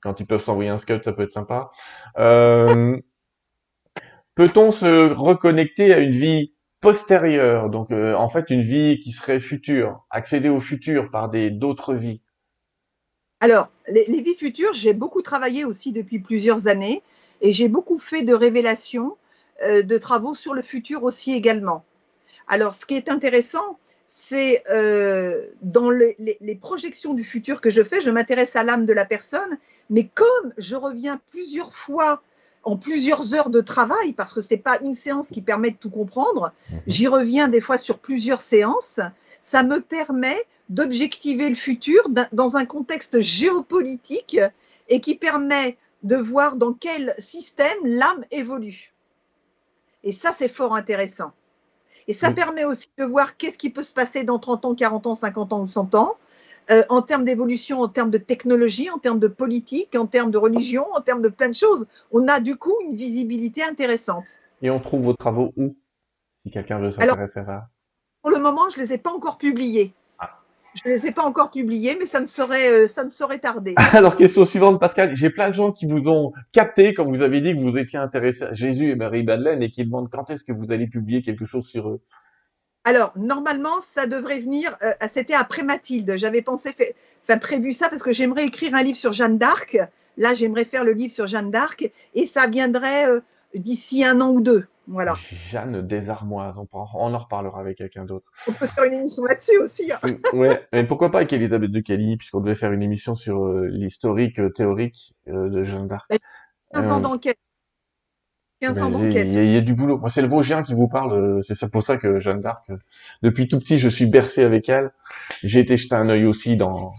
[0.00, 1.70] quand ils peuvent s'envoyer un scud, ça peut être sympa.
[2.18, 2.96] Euh,
[4.38, 9.40] Peut-on se reconnecter à une vie postérieure, donc euh, en fait une vie qui serait
[9.40, 12.22] future, accéder au futur par des d'autres vies
[13.40, 17.02] Alors, les, vies futures, j'ai beaucoup travaillé aussi depuis plusieurs années
[17.40, 19.16] et j'ai beaucoup fait de révélations,
[19.62, 21.84] euh, de travaux sur le futur aussi également.
[22.46, 28.00] Alors, ce qui est intéressant, c'est euh, dans les projections du futur que je fais,
[28.00, 29.58] je m'intéresse à l'âme de la personne,
[29.90, 32.22] mais comme je reviens plusieurs fois
[32.64, 35.90] en plusieurs heures de travail, parce que c'est pas une séance qui permet de tout
[35.90, 36.52] comprendre,
[36.86, 39.00] j'y reviens des fois sur plusieurs séances,
[39.42, 42.02] ça me permet d'objectiver le futur
[42.32, 44.38] dans un contexte géopolitique
[44.88, 48.92] et qui permet de voir dans quel système l'âme évolue.
[50.04, 51.32] Et ça, c'est fort intéressant.
[52.06, 55.06] Et ça permet aussi de voir qu'est-ce qui peut se passer dans 30 ans, 40
[55.08, 56.16] ans, 50 ans ou 100 ans,
[56.70, 60.38] euh, en termes d'évolution, en termes de technologie, en termes de politique, en termes de
[60.38, 61.86] religion, en termes de plein de choses.
[62.12, 64.38] On a du coup une visibilité intéressante.
[64.60, 65.76] Et on trouve vos travaux où
[66.32, 67.68] Si quelqu'un veut s'intéresser à ça?
[68.22, 69.94] Pour le moment, je ne les ai pas encore publiés.
[70.74, 73.38] Je ne les ai pas encore publiés, mais ça me serait, euh, ça me serait
[73.38, 73.74] tardé.
[73.92, 75.14] Alors, question suivante, Pascal.
[75.14, 77.98] J'ai plein de gens qui vous ont capté quand vous avez dit que vous étiez
[77.98, 81.22] intéressé à Jésus et Marie Madeleine et qui demandent quand est-ce que vous allez publier
[81.22, 82.00] quelque chose sur eux?
[82.88, 86.16] Alors, normalement, ça devrait venir, euh, c'était après Mathilde.
[86.16, 89.76] J'avais pensé, fait, enfin, prévu ça parce que j'aimerais écrire un livre sur Jeanne d'Arc.
[90.16, 93.20] Là, j'aimerais faire le livre sur Jeanne d'Arc et ça viendrait euh,
[93.54, 94.68] d'ici un an ou deux.
[94.86, 95.12] Voilà.
[95.50, 98.24] Jeanne désarmoise, on, on en reparlera avec quelqu'un d'autre.
[98.48, 99.92] On peut faire une émission là-dessus aussi.
[99.92, 100.00] Hein.
[100.32, 103.68] ouais, mais pourquoi pas avec Elisabeth de Cali, puisqu'on devait faire une émission sur euh,
[103.70, 106.10] l'historique théorique de Jeanne d'Arc.
[106.72, 107.36] 15 ans d'enquête.
[108.60, 109.32] 15 ans d'enquête.
[109.32, 109.98] Il y, a du boulot.
[109.98, 111.42] Moi, c'est le Vosgien qui vous parle.
[111.42, 112.70] C'est ça pour ça que Jeanne d'Arc,
[113.22, 114.90] depuis tout petit, je suis bercé avec elle.
[115.42, 116.90] J'ai été jeter un œil aussi dans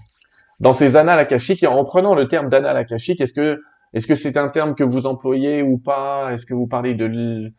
[0.60, 1.64] dans ces annales akashiques.
[1.64, 3.62] Et en prenant le terme d'annales akashiques, est-ce que
[3.94, 6.32] est-ce que c'est un terme que vous employez ou pas?
[6.32, 7.52] Est-ce que vous parlez de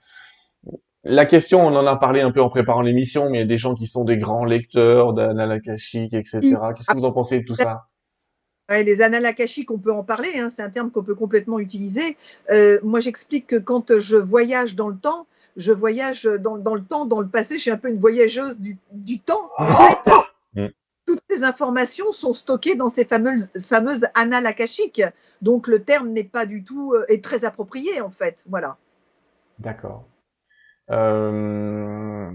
[1.05, 3.47] la question, on en a parlé un peu en préparant l'émission, mais il y a
[3.47, 6.41] des gens qui sont des grands lecteurs d'annales akashiques, etc.
[6.77, 7.87] Qu'est-ce que vous en pensez de tout ça?
[8.71, 11.59] Ouais, les annales akashiques, on peut en parler, hein, c'est un terme qu'on peut complètement
[11.59, 12.17] utiliser.
[12.51, 15.27] Euh, moi, j'explique que quand je voyage dans le temps,
[15.57, 19.19] je voyage dans, le temps, dans le passé, je suis un peu une voyageuse du,
[19.19, 19.51] temps.
[19.59, 20.11] En fait,
[20.55, 20.67] mm.
[21.05, 25.03] toutes ces informations sont stockées dans ces fameuses, fameuses annales akashiques.
[25.43, 28.45] Donc, le terme n'est pas du tout, euh, est très approprié, en fait.
[28.49, 28.77] Voilà.
[29.59, 30.05] D'accord.
[30.91, 32.31] Euh,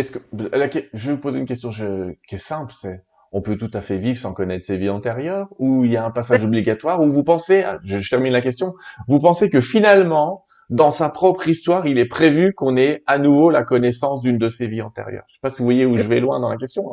[0.00, 0.18] est-ce que
[0.92, 3.96] je vais vous poser une question qui est simple, c'est on peut tout à fait
[3.96, 7.24] vivre sans connaître ses vies antérieures ou il y a un passage obligatoire ou vous
[7.24, 8.74] pensez, je, termine la question,
[9.08, 13.50] vous pensez que finalement dans sa propre histoire, il est prévu qu'on ait à nouveau
[13.50, 15.24] la connaissance d'une de ses vies antérieures?
[15.28, 16.84] Je sais pas si vous voyez où je vais loin dans la question.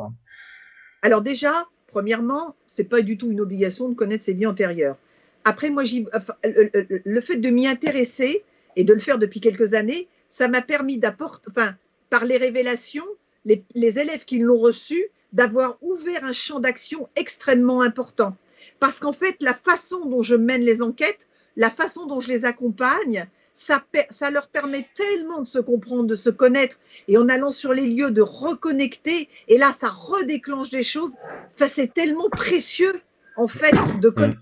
[1.02, 1.52] Alors déjà,
[1.86, 4.96] premièrement, c'est pas du tout une obligation de connaître ses vies antérieures.
[5.44, 8.42] Après, moi, le fait de m'y intéresser
[8.74, 11.74] et de le faire depuis quelques années, ça m'a permis d'apporter, enfin,
[12.10, 13.06] par les révélations,
[13.44, 13.64] les,
[13.98, 15.02] élèves qui l'ont reçu,
[15.32, 18.36] d'avoir ouvert un champ d'action extrêmement important.
[18.80, 21.26] Parce qu'en fait, la façon dont je mène les enquêtes,
[21.56, 26.14] la façon dont je les accompagne, ça, ça, leur permet tellement de se comprendre, de
[26.14, 26.78] se connaître,
[27.08, 31.16] et en allant sur les lieux, de reconnecter, et là, ça redéclenche des choses.
[31.54, 33.00] Enfin, c'est tellement précieux,
[33.36, 34.40] en fait, de connaître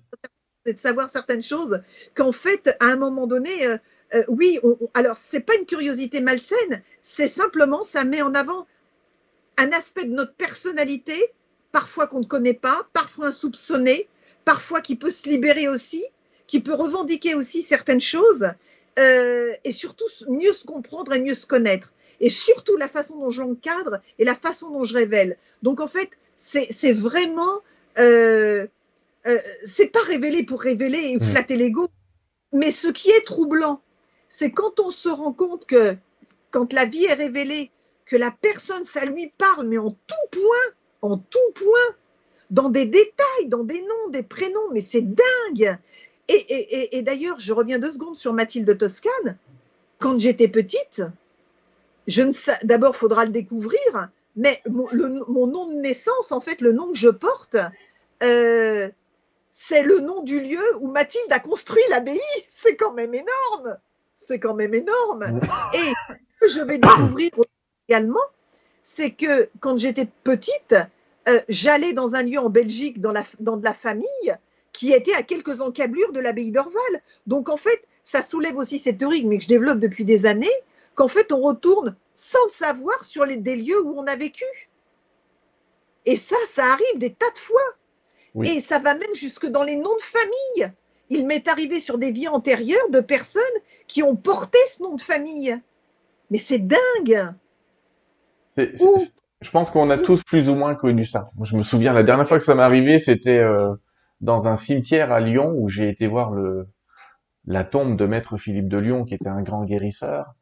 [0.67, 1.81] de savoir certaines choses
[2.15, 3.67] qu'en fait, à un moment donné,
[4.15, 8.67] euh, oui, on, alors c'est pas une curiosité malsaine, c'est simplement ça met en avant
[9.57, 11.33] un aspect de notre personnalité,
[11.73, 14.09] parfois qu'on ne connaît pas, parfois insoupçonné,
[14.45, 16.05] parfois qui peut se libérer aussi,
[16.47, 18.49] qui peut revendiquer aussi certaines choses,
[18.99, 21.93] euh, et surtout mieux se comprendre et mieux se connaître.
[22.21, 25.37] Et surtout la façon dont j'encadre et la façon dont je révèle.
[25.63, 27.63] Donc en fait, c'est vraiment
[27.99, 28.67] euh,
[29.65, 31.21] c'est pas révéler pour révéler et mm.
[31.21, 31.89] flatter l'ego.
[32.53, 33.83] Mais ce qui est troublant,
[34.29, 35.97] c'est quand on se rend compte que
[36.51, 37.71] quand la vie est révélée,
[38.07, 41.97] que la personne, ça lui parle, mais en tout point, en tout point,
[42.51, 45.79] dans des détails, dans des noms, des prénoms, mais c'est dingue.
[46.29, 49.37] Et, d'ailleurs, je reviens deux secondes sur Mathilde Toscane.
[49.99, 51.03] Quand j'étais petite,
[52.07, 52.33] je ne
[52.65, 57.09] d'abord, faudra le découvrir, mais mon, nom de naissance, en fait, le nom que je
[57.09, 57.57] porte,
[58.23, 58.89] euh,
[59.51, 62.21] c'est le nom du lieu où Mathilde a construit l'abbaye.
[62.49, 63.79] C'est quand même énorme.
[64.17, 65.41] C'est quand même énorme.
[65.75, 67.31] Et ce que je vais découvrir
[67.89, 68.19] également,
[68.83, 70.75] c'est que quand j'étais petite,
[71.29, 74.37] euh, j'allais dans un lieu en Belgique, dans, la, dans de la famille,
[74.73, 77.03] qui était à quelques encablures de l'abbaye d'Orval.
[77.27, 80.49] Donc en fait, ça soulève aussi cette théorie, mais que je développe depuis des années,
[80.95, 84.45] qu'en fait, on retourne sans savoir sur les, des lieux où on a vécu.
[86.07, 87.63] Et ça, ça arrive des tas de fois.
[88.45, 90.73] Et ça va même jusque dans les noms de famille.
[91.11, 93.43] Il m'est arrivé sur des vies antérieures de personnes
[93.87, 95.57] qui ont porté ce nom de famille.
[96.31, 97.33] Mais c'est dingue.
[98.57, 101.25] je pense qu'on a tous plus ou moins connu ça.
[101.43, 103.75] je me souviens, la dernière fois que ça m'est arrivé, c'était euh,
[104.21, 106.67] dans un cimetière à Lyon où j'ai été voir le,
[107.47, 110.35] la tombe de Maître Philippe de Lyon, qui était un grand guérisseur,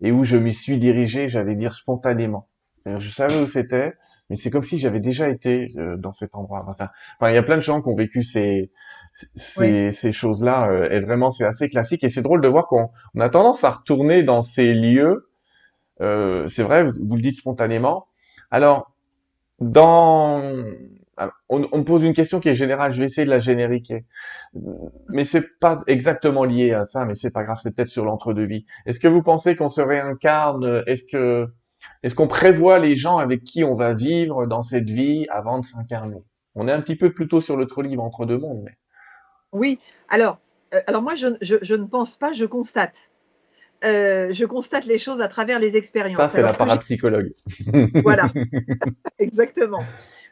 [0.00, 2.48] et où je m'y suis dirigé, j'allais dire spontanément.
[2.84, 3.94] Je savais où c'était,
[4.28, 6.64] mais c'est comme si j'avais déjà été euh, dans cet endroit.
[6.66, 6.88] Enfin,
[7.18, 8.72] enfin, il y a plein de gens qui ont vécu ces
[9.12, 12.02] ces, ces choses-là, euh, et vraiment c'est assez classique.
[12.02, 15.30] Et c'est drôle de voir qu'on on a tendance à retourner dans ces lieux.
[16.00, 18.08] Euh, c'est vrai, vous, le dites spontanément.
[18.50, 18.92] Alors,
[19.60, 20.42] dans
[21.48, 24.04] on, me pose une question qui est générale, je vais essayer de la génériquer.
[25.10, 28.64] Mais c'est pas exactement lié à ça, mais c'est pas grave, c'est peut-être sur l'entre-deux-vie.
[28.86, 30.82] Est-ce que vous pensez qu'on se réincarne?
[30.86, 31.52] Est-ce que
[32.02, 35.64] est-ce qu'on prévoit les gens avec qui on va vivre dans cette vie avant de
[35.64, 36.22] s'incarner?
[36.54, 38.76] On est un petit peu plutôt sur le livre entre deux mondes, mais.
[39.52, 39.78] Oui,
[40.08, 40.38] alors,
[40.74, 43.10] euh, alors moi je, ne pense pas, je constate.
[43.84, 46.16] Euh, je constate les choses à travers les expériences.
[46.16, 47.32] Ça, c'est la parapsychologue.
[48.02, 48.30] voilà,
[49.18, 49.82] exactement.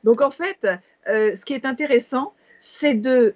[0.05, 0.67] Donc en fait,
[1.09, 3.35] euh, ce qui est intéressant, c'est de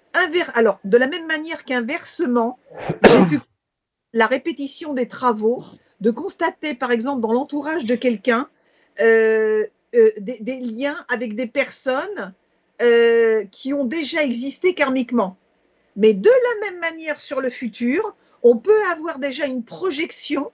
[0.54, 2.58] alors de la même manière qu'inversement,
[3.02, 3.40] j'ai pu
[4.14, 5.62] la répétition des travaux,
[6.00, 8.48] de constater par exemple dans l'entourage de quelqu'un
[8.98, 12.34] des, des, liens avec des personnes
[13.50, 15.36] qui ont déjà existé karmiquement.
[15.96, 20.50] Mais de la même manière sur le futur, on peut avoir déjà une projection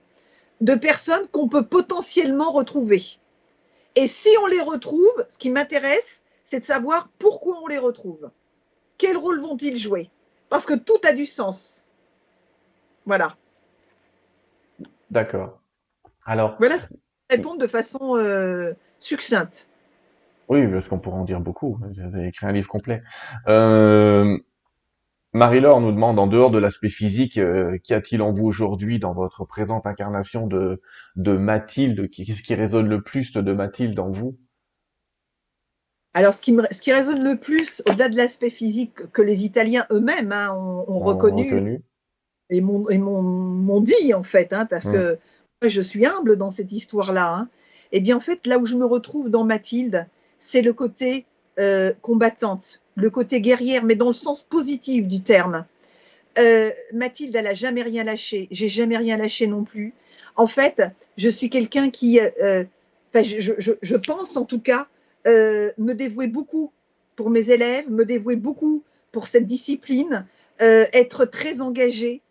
[0.61, 3.03] de personnes qu'on peut potentiellement retrouver.
[3.95, 8.29] Et si on les retrouve, ce qui m'intéresse, c'est de savoir pourquoi on les retrouve.
[8.97, 10.09] Quel rôle vont-ils jouer?
[10.49, 11.83] Parce que tout a du sens.
[13.05, 13.35] Voilà.
[15.11, 15.61] D'accord.
[16.25, 16.55] Alors.
[16.57, 16.95] Voilà ce que
[17.29, 19.69] je répondre de façon euh, succincte.
[20.47, 21.77] Oui, parce qu'on pourrait en dire beaucoup.
[21.81, 23.03] Vous avez écrit un livre complet.
[23.47, 24.37] Euh,
[25.33, 29.13] Marie-Laure nous demande, en dehors de l'aspect physique, euh, qu'y a-t-il en vous aujourd'hui dans
[29.13, 30.81] votre présente incarnation de,
[31.15, 32.09] de Mathilde?
[32.09, 34.37] Qu'est-ce qui résonne le plus de Mathilde en vous?
[36.13, 39.85] Alors, ce qui, ce qui résonne le plus, au-delà de l'aspect physique que les Italiens
[39.91, 41.81] eux-mêmes hein, ont, reconnu,
[42.51, 45.17] et m'ont dit, en fait, hein, parce que
[45.61, 47.47] moi, je suis humble dans cette histoire-là, hein,
[47.93, 50.05] eh bien, en fait, là où je me retrouve dans Mathilde,
[50.37, 51.25] c'est le côté
[51.59, 55.65] euh, combattante, le côté guerrière, mais dans le sens positif du terme.
[56.39, 58.47] Euh, Mathilde, elle n'a jamais rien lâché.
[58.51, 59.93] J'ai jamais rien lâché non plus.
[60.35, 60.81] En fait,
[61.17, 62.63] je suis quelqu'un qui, euh,
[63.13, 64.87] je, pense en tout cas,
[65.25, 66.71] me dévouer beaucoup
[67.15, 70.25] pour mes élèves, me dévouer beaucoup pour cette discipline,
[70.59, 72.21] être très engagée,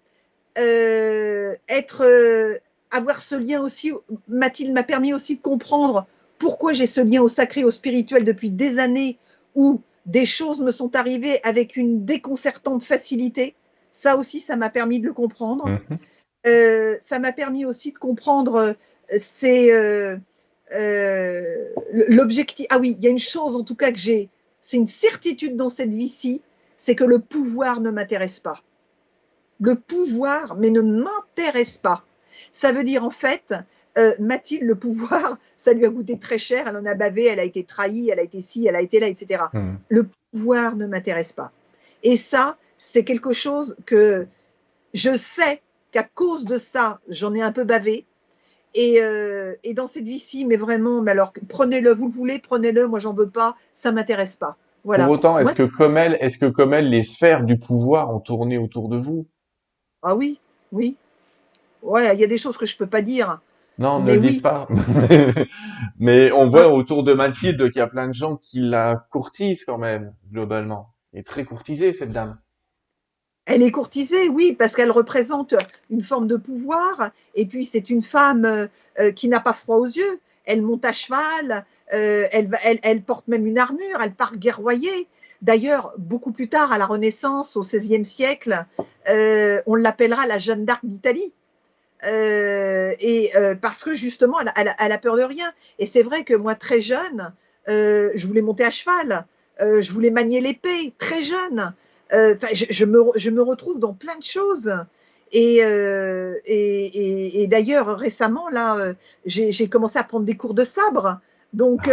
[0.56, 2.60] être,
[2.90, 3.92] avoir ce lien aussi.
[4.28, 6.06] Mathilde m'a permis aussi de comprendre
[6.38, 9.18] pourquoi j'ai ce lien au sacré, au spirituel depuis des années
[9.54, 13.54] où des choses me sont arrivées avec une déconcertante facilité.
[13.92, 15.68] Ça aussi, ça m'a permis de le comprendre.
[15.68, 15.98] Mhm.
[16.46, 18.72] Euh, ça m'a permis aussi de comprendre euh,
[19.16, 20.16] c'est euh,
[22.08, 22.66] l'objectif.
[22.70, 24.30] Ah oui, il y a une chose en tout cas que j'ai,
[24.62, 26.40] c'est une certitude dans cette vie-ci,
[26.78, 28.62] c'est que le pouvoir ne m'intéresse pas.
[29.60, 32.04] Le pouvoir, mais ne m'intéresse pas.
[32.52, 33.54] Ça veut dire en fait,
[33.98, 37.40] euh, Mathilde, le pouvoir, ça lui a coûté très cher, elle en a bavé, elle
[37.40, 39.44] a été trahie, elle a été ci, elle a été là, etc.
[39.52, 39.74] Hmm.
[39.88, 41.52] Le pouvoir ne m'intéresse pas.
[42.02, 44.26] Et ça, c'est quelque chose que
[44.94, 45.60] je sais
[45.92, 48.06] qu'à cause de ça, j'en ai un peu bavé.
[48.74, 53.00] Et, euh, dans cette vie-ci, mais vraiment, mais alors prenez-le, vous le voulez, prenez-le, moi
[53.00, 54.56] j'en veux pas, ça m'intéresse pas.
[54.84, 55.04] Voilà.
[55.04, 58.20] Pour autant, est-ce que comme elle, est-ce que comme elle, les sphères du pouvoir ont
[58.20, 59.26] tourné autour de vous?
[60.02, 60.38] Ah oui,
[60.72, 60.96] oui.
[61.82, 63.40] Ouais, il y a des choses que je peux pas dire.
[63.78, 64.68] Non, ne le dites pas.
[65.98, 69.64] Mais on voit autour de Mathilde qu'il y a plein de gens qui la courtisent
[69.64, 70.90] quand même, globalement.
[71.12, 72.38] Elle est très courtisée, cette dame.
[73.46, 75.54] Elle est courtisée, oui, parce qu'elle représente
[75.88, 77.10] une forme de pouvoir.
[77.34, 80.20] Et puis, c'est une femme euh, qui n'a pas froid aux yeux.
[80.44, 82.50] Elle monte à cheval, euh, elle,
[82.82, 85.08] elle, porte même une armure, elle part guerroyer.
[85.42, 88.66] D'ailleurs, beaucoup plus tard, à la Renaissance, au XVIe siècle,
[89.08, 91.32] euh, on l'appellera la Jeanne d'Arc d'Italie
[92.06, 95.52] euh, et euh, parce que justement, elle, a peur de rien.
[95.78, 97.32] Et c'est vrai que moi, très jeune,
[97.66, 99.24] je voulais monter à cheval,
[99.58, 101.72] je voulais manier l'épée, très jeune.
[102.12, 104.74] Je, me, je, me, retrouve dans plein de choses.
[105.32, 108.94] Et, et, et, d'ailleurs, récemment, là,
[109.24, 111.20] j'ai commencé à prendre des cours de sabre.
[111.54, 111.88] Donc,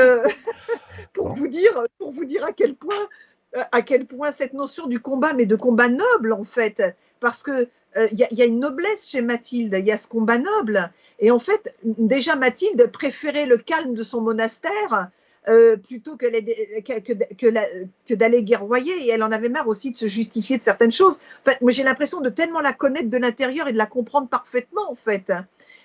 [1.13, 3.07] pour, vous dire, pour vous dire à quel point
[3.71, 6.83] à quel point cette notion du combat, mais de combat noble en fait,
[7.19, 10.37] parce que euh, il y, a une noblesse chez Mathilde, il y a ce combat
[10.37, 10.91] noble.
[11.19, 15.09] Et en fait, déjà Mathilde préférait le calme de son monastère
[15.47, 18.93] euh, plutôt que, que, d'aller guerroyer.
[19.05, 21.19] Et elle en avait marre aussi de se justifier de certaines choses.
[21.47, 24.91] En moi, j'ai l'impression de tellement la connaître de l'intérieur et de la comprendre parfaitement,
[24.91, 25.31] en fait.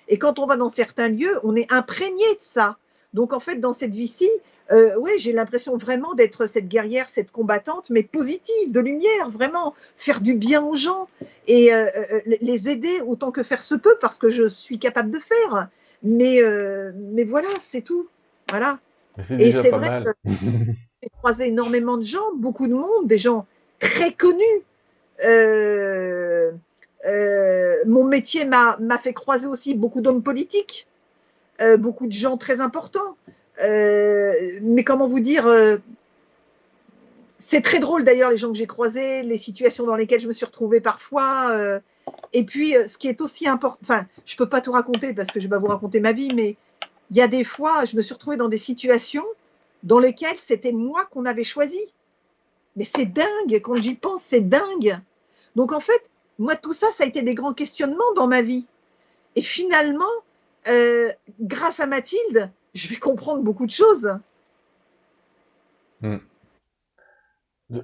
[0.09, 2.77] Et quand on va dans certains lieux, on est imprégné de ça.
[3.13, 4.29] Donc, en fait, dans cette vie-ci,
[4.71, 9.73] euh, oui, j'ai l'impression vraiment d'être cette guerrière, cette combattante, mais positive, de lumière, vraiment,
[9.97, 11.07] faire du bien aux gens
[11.47, 15.09] et euh, euh, les aider autant que faire se peut, parce que je suis capable
[15.09, 15.67] de faire.
[16.01, 16.41] Mais,
[16.95, 18.07] mais voilà, c'est tout.
[18.49, 18.79] Voilà.
[19.39, 20.11] Et c'est vrai que
[21.01, 23.45] j'ai croisé énormément de gens, beaucoup de monde, des gens
[23.79, 24.63] très connus.
[27.85, 30.87] mon métier m'a fait croiser aussi beaucoup d'hommes politiques,
[31.77, 33.15] beaucoup de gens très importants.
[33.61, 35.77] Euh, mais comment vous dire, euh,
[37.37, 40.33] c'est très drôle d'ailleurs les gens que j'ai croisés, les situations dans lesquelles je me
[40.33, 41.51] suis retrouvée parfois.
[41.51, 41.79] Euh,
[42.33, 45.29] et puis, euh, ce qui est aussi important, enfin, je peux pas tout raconter parce
[45.29, 46.57] que je vais pas vous raconter ma vie, mais
[47.11, 49.25] il y a des fois, je me suis retrouvée dans des situations
[49.83, 51.79] dans lesquelles c'était moi qu'on avait choisi.
[52.75, 54.99] Mais c'est dingue, quand j'y pense, c'est dingue.
[55.55, 56.01] Donc en fait,
[56.39, 58.65] moi, tout ça, ça a été des grands questionnements dans ma vie.
[59.35, 60.09] Et finalement,
[60.67, 61.09] euh,
[61.39, 64.17] grâce à Mathilde, je vais comprendre beaucoup de choses.
[66.01, 66.17] Hmm.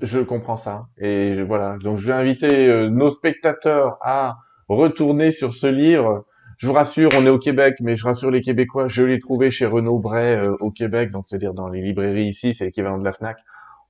[0.02, 0.88] Je comprends ça.
[0.98, 1.78] Et voilà.
[1.78, 4.38] Donc, je vais inviter euh, nos spectateurs à
[4.68, 6.26] retourner sur ce livre.
[6.58, 9.50] Je vous rassure, on est au Québec, mais je rassure les Québécois, je l'ai trouvé
[9.50, 13.06] chez Renaud Bray euh, au Québec, donc c'est-à-dire dans les librairies ici, c'est l'équivalent de
[13.06, 13.40] la Fnac.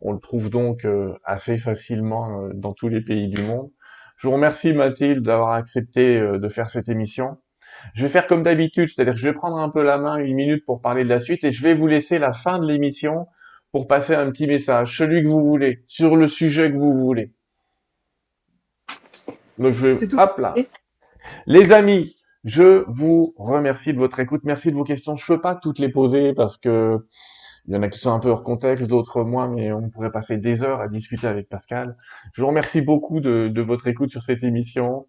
[0.01, 0.87] On le trouve donc
[1.25, 3.69] assez facilement dans tous les pays du monde.
[4.15, 7.37] Je vous remercie Mathilde d'avoir accepté de faire cette émission.
[7.93, 10.35] Je vais faire comme d'habitude, c'est-à-dire que je vais prendre un peu la main une
[10.35, 13.27] minute pour parler de la suite et je vais vous laisser la fin de l'émission
[13.72, 17.31] pour passer un petit message, celui que vous voulez, sur le sujet que vous voulez.
[19.57, 20.56] Donc je vais, hop là.
[21.45, 22.15] Les amis,
[22.45, 25.15] je vous remercie de votre écoute, merci de vos questions.
[25.15, 27.06] Je peux pas toutes les poser parce que
[27.68, 30.11] il y en a qui sont un peu hors contexte, d'autres moins, mais on pourrait
[30.11, 31.97] passer des heures à discuter avec Pascal.
[32.34, 35.07] Je vous remercie beaucoup de, de votre écoute sur cette émission.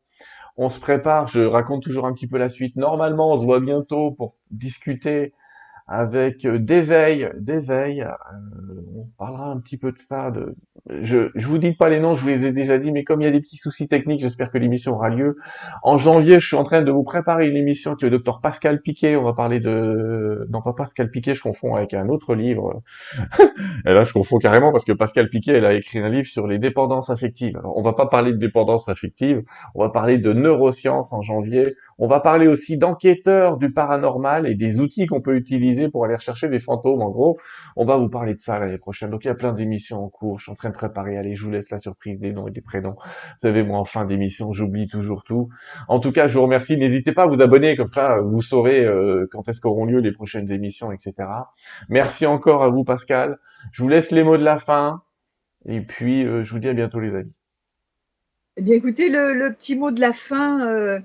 [0.63, 2.77] On se prépare, je raconte toujours un petit peu la suite.
[2.77, 5.33] Normalement, on se voit bientôt pour discuter
[5.91, 8.03] avec euh, d'éveil, d'éveil.
[8.03, 8.13] Euh,
[8.97, 10.33] on parlera un petit peu de ça.
[10.89, 13.21] Je, je vous dis pas les noms, je vous les ai déjà dit, mais comme
[13.21, 15.37] il y a des petits soucis techniques, j'espère que l'émission aura lieu.
[15.83, 18.81] En janvier, je suis en train de vous préparer une émission avec le docteur Pascal
[18.81, 19.17] Piquet.
[19.17, 22.83] On va parler de, non pas Pascal Piquet, je confonds avec un autre livre.
[23.85, 26.47] Et là, je confonds carrément parce que Pascal Piquet, elle a écrit un livre sur
[26.47, 27.57] les dépendances affectives.
[27.57, 29.43] Alors, on va pas parler de dépendance affective,
[29.75, 31.75] on va parler de neurosciences en janvier.
[31.99, 36.17] On va parler aussi d'enquêteurs du paranormal et des outils qu'on peut utiliser pour aller
[36.17, 37.03] rechercher des fantômes.
[37.03, 37.39] En gros,
[37.77, 39.11] on va vous parler de ça l'année prochaine.
[39.11, 40.39] Donc il y a plein d'émissions en cours.
[40.39, 41.17] Je suis en train de préparer.
[41.17, 42.97] Allez, je vous laisse la surprise des noms et des prénoms.
[42.99, 45.49] Vous savez, moi, en fin d'émission, j'oublie toujours tout.
[45.89, 46.77] En tout cas, je vous remercie.
[46.77, 50.13] N'hésitez pas à vous abonner, comme ça, vous saurez euh, quand est-ce qu'auront lieu les
[50.13, 51.15] prochaines émissions, etc.
[51.89, 53.39] Merci encore à vous, Pascal.
[53.73, 55.03] Je vous laisse les mots de la fin.
[55.67, 57.33] Et puis, euh, je vous dis à bientôt, les amis.
[58.57, 60.67] Eh bien, écoutez, le, petit mot de la fin.
[60.67, 61.01] Euh,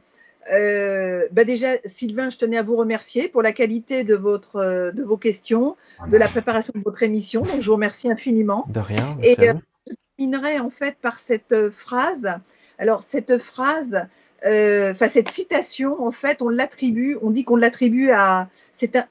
[0.52, 4.92] euh, bah déjà, Sylvain, je tenais à vous remercier pour la qualité de, votre, euh,
[4.92, 7.42] de vos questions, ah de la préparation de votre émission.
[7.42, 8.66] Donc, je vous remercie infiniment.
[8.70, 9.18] De rien.
[9.24, 9.54] Et euh,
[9.88, 12.40] je terminerai en fait par cette phrase.
[12.78, 14.08] Alors, cette phrase,
[14.44, 18.50] enfin, cette citation, en fait, on l'attribue, on dit qu'on l'attribue à,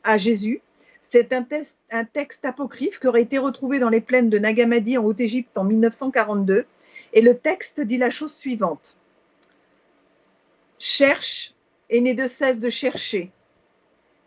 [0.05, 0.61] à Jésus.
[1.03, 1.47] C'est un,
[1.91, 5.65] un, texte apocryphe qui aurait été retrouvé dans les plaines de Nagamadi en Haute-Égypte en
[5.65, 6.65] 1942.
[7.13, 8.97] Et le texte dit la chose suivante.
[10.85, 11.55] Cherche
[11.89, 13.33] et n'est de cesse de chercher.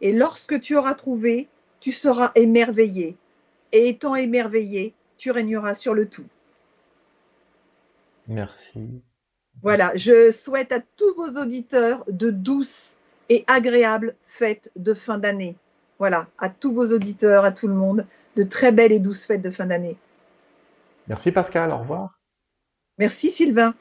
[0.01, 1.47] Et lorsque tu auras trouvé,
[1.79, 3.15] tu seras émerveillé.
[3.73, 6.25] Et étant émerveillé, tu régneras sur le tout.
[8.27, 9.03] Merci.
[9.61, 12.97] Voilà, je souhaite à tous vos auditeurs de douces
[13.29, 15.55] et agréables fêtes de fin d'année.
[15.99, 19.43] Voilà, à tous vos auditeurs, à tout le monde, de très belles et douces fêtes
[19.43, 19.97] de fin d'année.
[21.07, 22.19] Merci Pascal, au revoir.
[22.97, 23.75] Merci Sylvain.